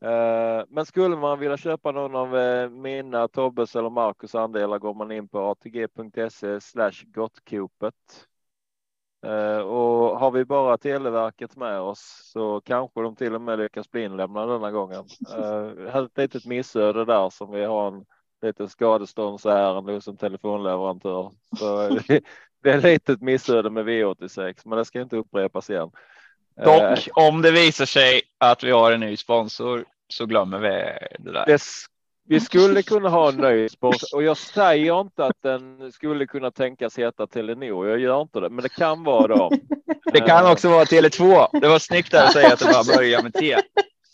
[0.02, 4.94] Eh, Men skulle man vilja köpa någon av eh, mina, Tobbes eller Marcus andelar går
[4.94, 7.94] man in på atg.se slash gottkopet.
[9.26, 13.90] Eh, Och har vi bara Televerket med oss så kanske de till och med lyckas
[13.90, 15.04] bli inlämnade denna gången.
[15.38, 18.04] Eh, ett litet missöde där som vi har en
[18.42, 21.30] liten skadeståndsärende hos en telefonleverantör.
[21.58, 21.88] Så
[22.62, 25.90] det är ett litet missöde med V86, men det ska inte upprepas igen.
[26.60, 30.68] Eh, Dock, om det visar sig att vi har en ny sponsor så glömmer vi
[31.18, 31.46] det där.
[31.46, 31.62] det,
[32.28, 36.50] vi skulle kunna ha en ny sponsor och jag säger inte att den skulle kunna
[36.50, 37.88] tänkas heta Telenor.
[37.88, 39.60] Jag gör inte det, men det kan vara dem.
[40.12, 41.46] Det kan också vara Tele2.
[41.60, 43.56] Det var snyggt där att säga att det bara börjar med T.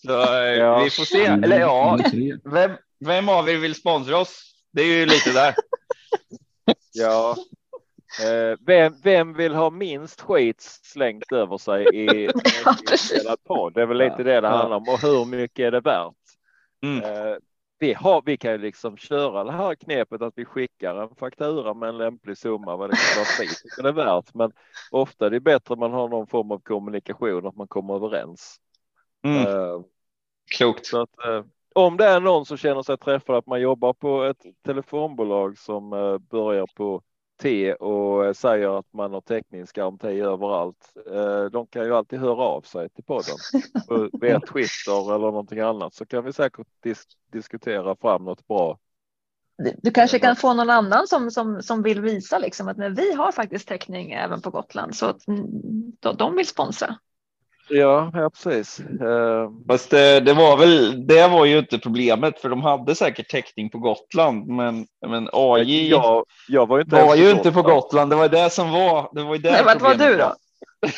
[0.06, 0.82] Så eh, Ja.
[0.84, 1.24] vi får se.
[1.24, 1.98] Eller ja,
[2.44, 2.70] vem,
[3.04, 4.54] vem av er vill sponsra oss?
[4.72, 5.54] Det är ju lite där.
[6.92, 7.36] Ja.
[8.24, 12.30] Eh, vem, vem vill ha minst skit slängt över sig i
[12.64, 13.74] Ja, inspelad podd?
[13.74, 16.14] Det är väl lite det det handlar om och hur mycket är det värt?
[16.84, 17.02] Mm.
[17.78, 21.74] Vi, har, vi kan ju liksom köra det här knepet att vi skickar en faktura
[21.74, 24.34] med en lämplig summa vad det kan vara det är värt.
[24.34, 24.52] Men
[24.90, 28.56] ofta är det bättre om man har någon form av kommunikation att man kommer överens.
[29.24, 29.46] Mm.
[29.46, 29.80] Eh,
[30.56, 30.86] Klokt.
[30.86, 31.44] så att, eh,
[31.74, 35.92] om det är någon som känner sig träffad att man jobbar på ett telefonbolag som
[35.92, 37.02] eh, börjar på
[37.42, 40.92] T och eh, säger att man har täckningsgaranti överallt.
[41.10, 43.36] Eh, de kan ju alltid höra av sig till podden
[44.20, 48.78] via Twitter eller någonting annat så kan vi säkert dis diskutera fram något bra.
[49.82, 53.12] Du, kanske kan få någon annan som, som, som vill visa liksom att men vi
[53.12, 55.44] har faktiskt täckning även på Gotland så att mm,
[56.00, 56.98] de, de vill sponsra.
[57.68, 58.80] Ja, ja precis.
[58.80, 63.30] Eh, Fast det, det var väl, det var ju inte problemet för de hade säkert
[63.30, 64.46] täckning på Gotland.
[64.46, 68.10] Men, men AJ jag, jag var ju inte, var ju inte på Gotland.
[68.10, 69.10] Det var det som var.
[69.12, 70.34] Det var ju där Nej, vart var du då?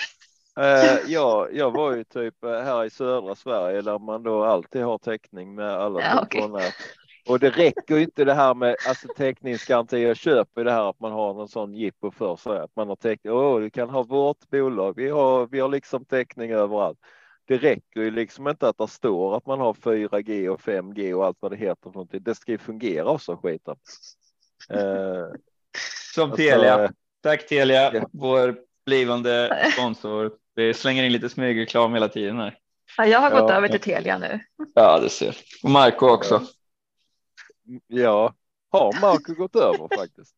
[0.60, 4.82] Eh, ja, jag var ju typ eh, här i södra Sverige där man då alltid
[4.82, 6.72] har täckning med alla Ja, okej.
[7.28, 10.02] Och det räcker ju inte det här med alltså täckningsgaranti.
[10.02, 12.96] Jag köper det här att man har någon sån jippo för sig att man har
[12.96, 13.32] täckning.
[13.32, 14.96] Åh, du kan ha vårt bolag.
[14.96, 16.98] Vi har, vi har liksom täckning överallt.
[17.44, 21.26] Det räcker ju liksom inte att det står att man har 4G och 5G och
[21.26, 21.90] allt vad det heter.
[21.90, 22.18] för.
[22.18, 23.76] Det ska ju fungera också skiten.
[24.70, 24.78] Eh,
[26.14, 26.84] Som alltså, Telia.
[26.84, 26.90] eh,
[27.22, 28.08] Tack Telia, Ja.
[28.12, 28.56] vår
[28.86, 30.32] blivande sponsor.
[30.54, 32.56] Vi slänger in lite smygreklam hela tiden här.
[32.96, 33.56] Ja, jag har gått Ja.
[33.56, 34.40] över till Telia nu.
[34.74, 35.36] Ja, det ser.
[35.62, 36.42] Och Marco också.
[37.86, 38.34] Ja,
[38.70, 40.34] har Marco gått över faktiskt?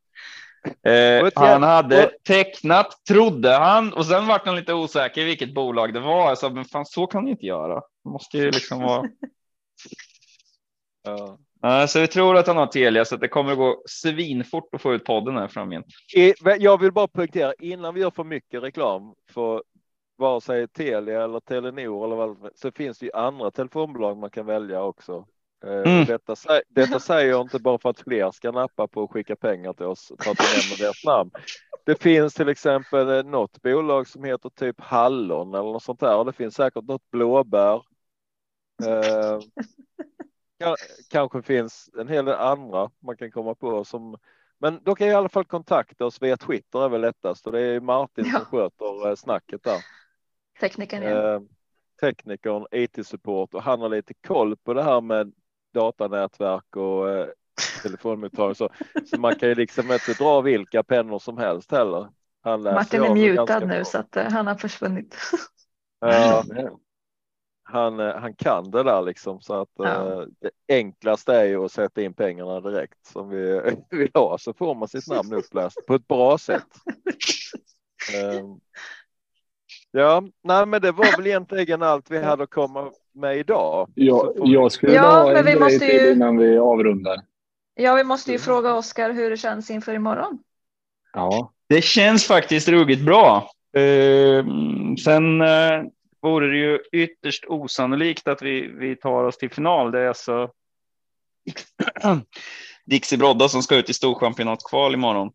[0.83, 6.01] Eh, han hade tecknat, trodde han, och sen vart han lite osäker vilket bolag det
[6.01, 6.29] var.
[6.29, 7.75] Jag sa, men fan så kan ni inte göra.
[7.75, 9.09] Det måste ju liksom vara.
[11.05, 11.39] Ja.
[11.87, 14.83] Så vi tror att han har Telia, så att det kommer att gå svinfort att
[14.83, 15.87] få ut podden här framgent.
[16.59, 19.63] Jag vill bara poängtera innan vi gör för mycket reklam för
[20.17, 24.47] vare sig Telia eller Telenor eller vad så finns det ju andra telefonbolag man kan
[24.47, 25.27] välja också.
[25.65, 26.05] Eh, Mm.
[26.05, 26.35] Detta,
[26.69, 29.87] detta säger jag inte bara för att fler ska nappa på att skicka pengar till
[29.87, 31.31] oss för att vi nämner deras namn.
[31.87, 36.17] Det finns till exempel eh, något bolag som heter typ Hallon eller något sånt där
[36.17, 37.75] och det finns säkert något blåbär.
[38.85, 39.39] Eh,
[40.65, 40.77] ka-
[41.11, 44.17] kanske finns en hel del andra man kan komma på som
[44.59, 47.53] men då kan jag i alla fall kontakta oss via Twitter är väl lättast och
[47.53, 48.39] det är Martin Ja.
[48.39, 49.79] som sköter eh, snacket där.
[50.61, 51.17] Tekniken igen.
[51.35, 51.41] Eh,
[52.01, 55.33] teknikern, IT-support och han har lite koll på det här med
[55.73, 57.27] datanätverk och eh,
[57.83, 58.71] telefonmottagare så,
[59.07, 62.09] så man kan ju liksom inte dra vilka pennor som helst heller.
[62.43, 63.85] Han Martin är mutad nu bra.
[63.85, 65.17] så att uh, han har försvunnit.
[66.01, 66.45] Ja,
[67.73, 70.27] han, eh, han kan det där liksom så att ja.
[70.41, 74.75] det enklaste är ju att sätta in pengarna direkt som vi vill ha så får
[74.75, 76.67] man sitt namn uppläst på ett bra sätt.
[78.41, 78.61] um,
[79.91, 83.91] ja, nej, men det var väl egentligen allt vi hade att komma med idag.
[83.95, 86.13] Ja, jag skulle ja, ha en grej till ju...
[86.13, 87.17] innan vi avrundar.
[87.75, 88.45] Ja, vi måste ju mm.
[88.45, 90.39] fråga Oskar hur det känns inför imorgon.
[91.13, 93.51] Ja, det känns faktiskt ruggigt bra.
[93.79, 94.45] Uh,
[95.05, 95.85] sen uh,
[96.23, 99.91] vore det ju ytterst osannolikt att vi, vi tar oss till final.
[99.91, 100.51] Det är alltså
[102.85, 105.31] Dixie Brodda som ska ut i storchampionatkval imorgon.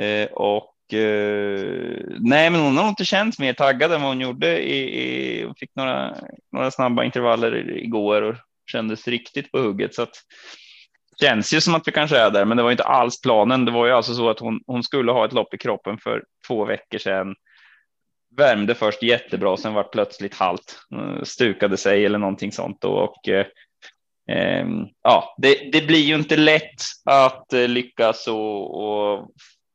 [0.00, 4.62] Uh, och Eh, nej, men hon har inte känts mer taggad än vad hon gjorde.
[4.62, 6.16] I, i, hon fick några,
[6.52, 8.36] några snabba intervaller igår och
[8.72, 9.94] kändes riktigt på hugget.
[9.94, 10.14] Så att,
[11.20, 13.64] känns ju som att vi kanske är där, men det var inte alls planen.
[13.64, 16.24] Det var ju alltså så att hon, hon skulle ha ett lopp i kroppen för
[16.46, 17.34] två veckor sedan.
[18.36, 23.28] Värmde först jättebra, sen var plötsligt halt, eh, stukade sig eller någonting sånt och, och
[23.28, 23.46] eh,
[24.30, 29.30] ehm, ja, det, det, blir ju inte lätt att eh, lyckas och, och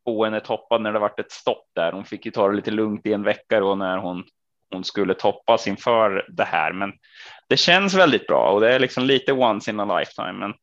[0.07, 1.91] få henne toppad när det varit ett stopp där.
[1.91, 4.23] Hon fick ju ta det lite lugnt i en vecka då när hon
[4.71, 6.93] hon skulle toppas inför det här, men
[7.49, 10.33] det känns väldigt bra och det är liksom lite once in a lifetime.
[10.33, 10.53] Men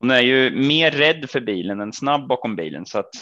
[0.00, 3.14] hon är ju mer rädd för bilen än snabb bakom bilen så att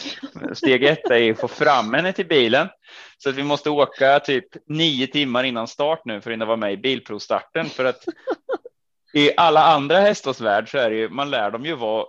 [0.55, 2.69] steg ett är att få fram henne till bilen.
[3.19, 6.73] Så att vi måste åka typ nio timmar innan start nu för att vara med
[6.73, 8.05] i bilprovstarten för att
[9.15, 12.05] i alla andra hästars värld så är det ju, man lär dem ju vara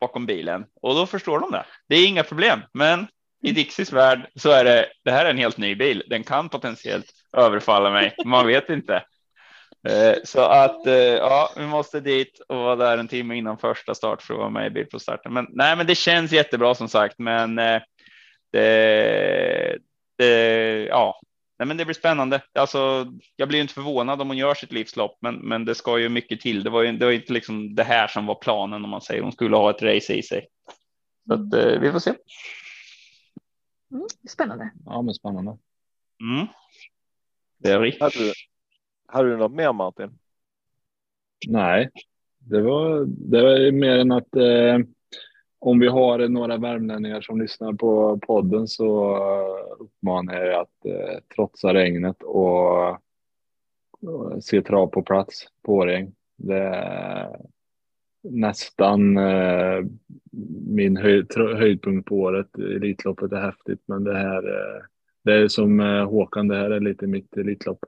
[0.00, 1.64] bakom bilen och då förstår de det.
[1.88, 3.06] Det är inga problem, men
[3.42, 6.02] i Dixies värld så är det, det här är en helt ny bil.
[6.06, 7.06] Den kan potentiellt
[7.36, 8.14] överfalla mig.
[8.24, 9.02] Man vet inte.
[9.88, 13.94] Eh, så att eh, ja, vi måste dit och vara där en timme innan första
[13.94, 15.32] start för att vara med i bilprovstarten.
[15.32, 17.80] Men nej, men det känns jättebra som sagt, men eh,
[18.52, 19.78] det,
[20.18, 21.20] det, ja,
[21.58, 22.42] nej, men det blir spännande.
[22.54, 23.06] Alltså,
[23.36, 26.40] jag blir inte förvånad om hon gör sitt livslopp, men, men det ska ju mycket
[26.40, 26.62] till.
[26.62, 29.22] Det var ju det var inte liksom det här som var planen om man säger
[29.22, 30.48] hon skulle ha ett race i sig.
[31.26, 32.14] Så att, vi får se.
[33.90, 34.70] Mm, spännande.
[34.84, 35.58] Ja, men spännande.
[36.20, 36.46] Mm.
[37.58, 38.34] Det är riktigt.
[39.06, 40.18] Hade du något mer Martin?
[41.46, 41.90] Nej,
[42.38, 44.78] det var, det var mer än att eh,
[45.58, 49.16] om vi har några värmlänningar som lyssnar på podden så
[49.78, 52.88] uppmanar jag er att eh, trotsa regnet och,
[54.00, 56.12] och se trav på plats på Årjäng.
[56.36, 57.36] Det är
[58.22, 59.84] nästan eh,
[60.66, 62.58] min höjd, höjdpunkt på året.
[62.58, 64.82] Elitloppet är häftigt, men det här eh,
[65.24, 67.84] det är som eh, Håkan, det här är lite mitt Elitlopp.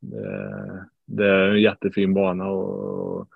[0.00, 3.28] Det, det är en jättefin bana och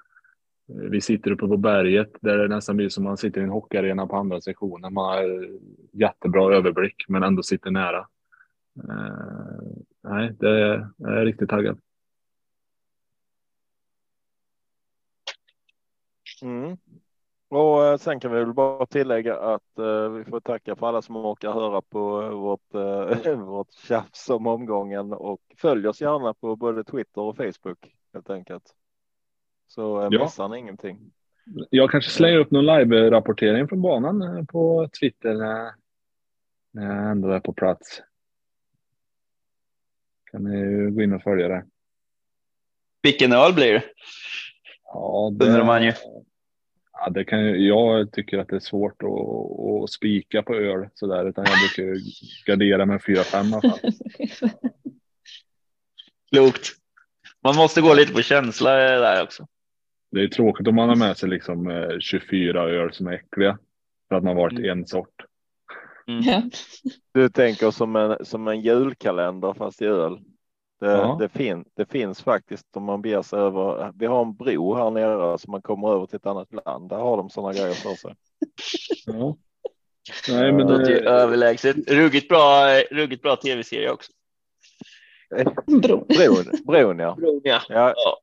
[0.66, 4.06] vi sitter uppe på berget där det nästan blir som man sitter i en hockeyarena
[4.06, 4.94] på andra sektionen.
[4.94, 5.48] Man har
[5.92, 8.06] jättebra överblick men ändå sitter nära.
[8.88, 9.60] Uh,
[10.02, 11.80] nej, det är, jag är riktigt taggad.
[16.42, 16.76] Mm.
[17.48, 21.02] Och eh, sen kan vi väl bara tillägga att uh, vi får tacka för alla
[21.02, 26.56] som orkar höra på vårt, uh, vårt tjafs om omgången och följ oss gärna på
[26.56, 28.74] både Twitter och Facebook helt enkelt.
[29.74, 31.12] Så uh, missar ni ingenting.
[31.70, 35.72] Jag kanske slänger upp någon live-rapportering från banan på Twitter när,
[36.72, 38.02] när jag ändå är på plats.
[40.30, 41.64] Kan ni gå in och följa det.
[43.02, 43.84] Vilken öl blir det?
[44.84, 45.92] Ja, det undrar man ju.
[46.92, 51.28] Ja, det kan, jag tycker att det är svårt att, att spika på öl sådär,
[51.28, 51.98] utan jag brukar
[52.46, 53.92] gardera med 4-5 i alla fall.
[56.32, 56.68] Klokt.
[57.42, 59.46] Man måste gå lite på känsla där också.
[60.14, 63.58] Det är tråkigt om man har med sig liksom 24 eh, öl som är äckliga
[64.08, 64.70] för att man varit mm.
[64.70, 65.24] en sort.
[66.08, 66.50] Mm.
[67.12, 70.18] Du tänker som en, som en julkalender fast i öl.
[70.80, 71.16] Det, ja.
[71.20, 73.92] det, fin, det finns faktiskt om man beger sig över.
[73.94, 76.88] Vi har en bro här nere så man kommer över till ett annat land.
[76.88, 78.14] Där har de sådana grejer för sig.
[79.06, 79.36] Ja.
[80.28, 81.90] Nej, men det är överlägset.
[81.90, 84.12] Ruggigt bra, ruggigt bra tv-serie också.
[85.66, 86.06] Bron.
[86.08, 87.14] Bron, bron ja.
[87.14, 87.60] Bron, ja.
[87.68, 87.94] ja.
[87.96, 88.18] Ja,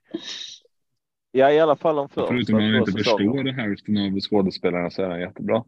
[1.33, 2.27] i alla fall om första.
[2.27, 5.63] Förutom att man inte förstår hälften av skådespelarna så är den jättebra.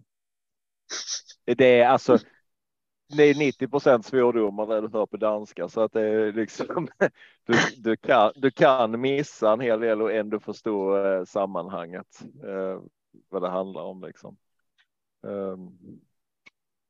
[1.58, 2.18] Det är alltså,
[3.18, 6.88] det är 90 procent svordomar när du hör på danska så att det är liksom
[7.48, 12.82] du, du, kan, du kan missa en hel del och ändå förstå eh, sammanhanget eh,
[13.30, 14.38] vad det handlar om liksom.
[15.22, 15.78] Um,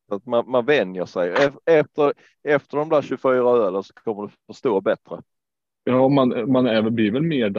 [0.10, 1.34] så att man, man vänjer sig
[1.66, 2.14] efter
[2.44, 5.22] efter de där 24 ölen så kommer du förstå bättre.
[5.84, 7.50] Ja, man, man är, blir väl mer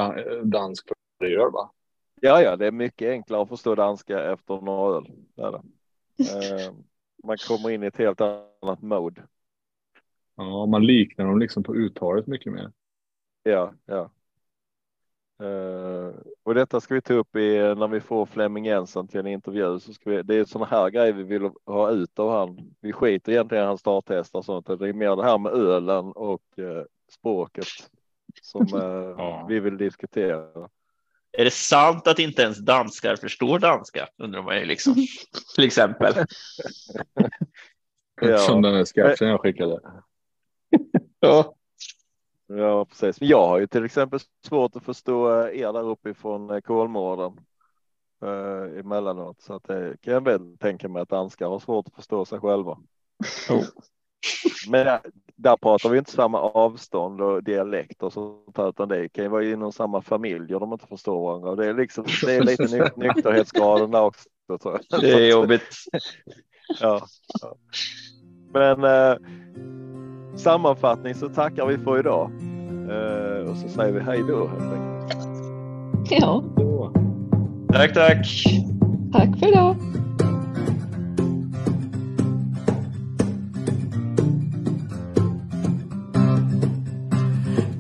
[0.45, 0.89] dansk
[1.19, 1.71] det gör va?
[2.21, 5.07] Ja, ja, det är mycket enklare att förstå danska efter några öl.
[5.35, 5.63] Det är det.
[6.65, 6.73] Eh,
[7.25, 9.23] man kommer in i ett helt annat mode.
[10.37, 12.73] Ja, man liknar dem liksom på uttalet mycket mer.
[13.43, 14.11] Ja, ja.
[15.43, 19.27] Uh, och detta ska vi ta upp i när vi får Flemming Jensen till en
[19.27, 20.23] intervju så ska vi.
[20.23, 22.75] Det är sådana här grejer vi vill ha ut av han.
[22.81, 24.67] Vi skiter egentligen i hans starttest och sånt.
[24.67, 27.67] Det är mer det här med ölen och uh, språket
[28.43, 29.47] som uh, ja.
[29.49, 30.69] vi vill diskutera.
[31.39, 34.09] Är det sant att inte ens danskar förstår danska?
[34.19, 34.95] Undrar man ju liksom.
[35.55, 36.15] Till exempel.
[38.21, 38.39] ja.
[38.39, 39.81] Som den här sketchen jag skickade.
[41.21, 41.55] ja.
[42.47, 43.21] Ja, precis.
[43.21, 47.33] Men jag har ju till exempel svårt att förstå eh, er där uppifrån eh, Kolmården
[48.23, 51.95] eh, emellanåt, så att det kan jag väl tänka mig att danskar har svårt att
[51.95, 52.79] förstå sig själva.
[53.51, 53.65] Oh.
[54.69, 55.01] Men där,
[55.37, 59.31] där pratar vi inte samma avstånd och dialekt och sånt här, utan det kan ju
[59.31, 61.55] vara inom samma familj och de inte förstår varandra.
[61.55, 64.29] Det är liksom, det är lite ny, nykterhetsgraden där också.
[65.01, 65.75] Det är jobbigt.
[66.81, 67.01] ja,
[67.43, 67.55] ja.
[68.53, 69.17] Men eh,
[70.37, 72.31] sammanfattning så tackar vi för idag.
[72.91, 75.35] Eh, och så säger vi hej då helt enkelt.
[76.11, 76.45] Ja.
[77.73, 78.27] Tack, tack.
[79.13, 79.77] Tack för idag.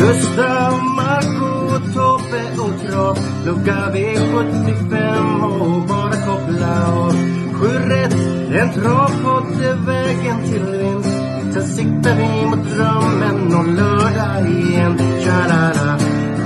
[0.00, 7.12] Gustav, Marco, Tobbe och Trav Lucka V75 och bara koppla av
[7.52, 8.14] Sju rätt,
[8.60, 14.98] en travpott är vägen till vinst Sen siktar vi mot drömmen och lördag igen.
[14.98, 15.98] Tja-la-la.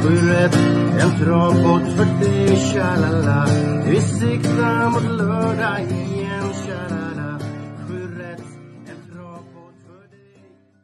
[0.02, 0.58] Sju rätt,
[1.00, 2.56] en travpott för dig.
[2.56, 3.46] Tja-la-la.
[3.86, 6.13] Vi siktar mot lördag igen.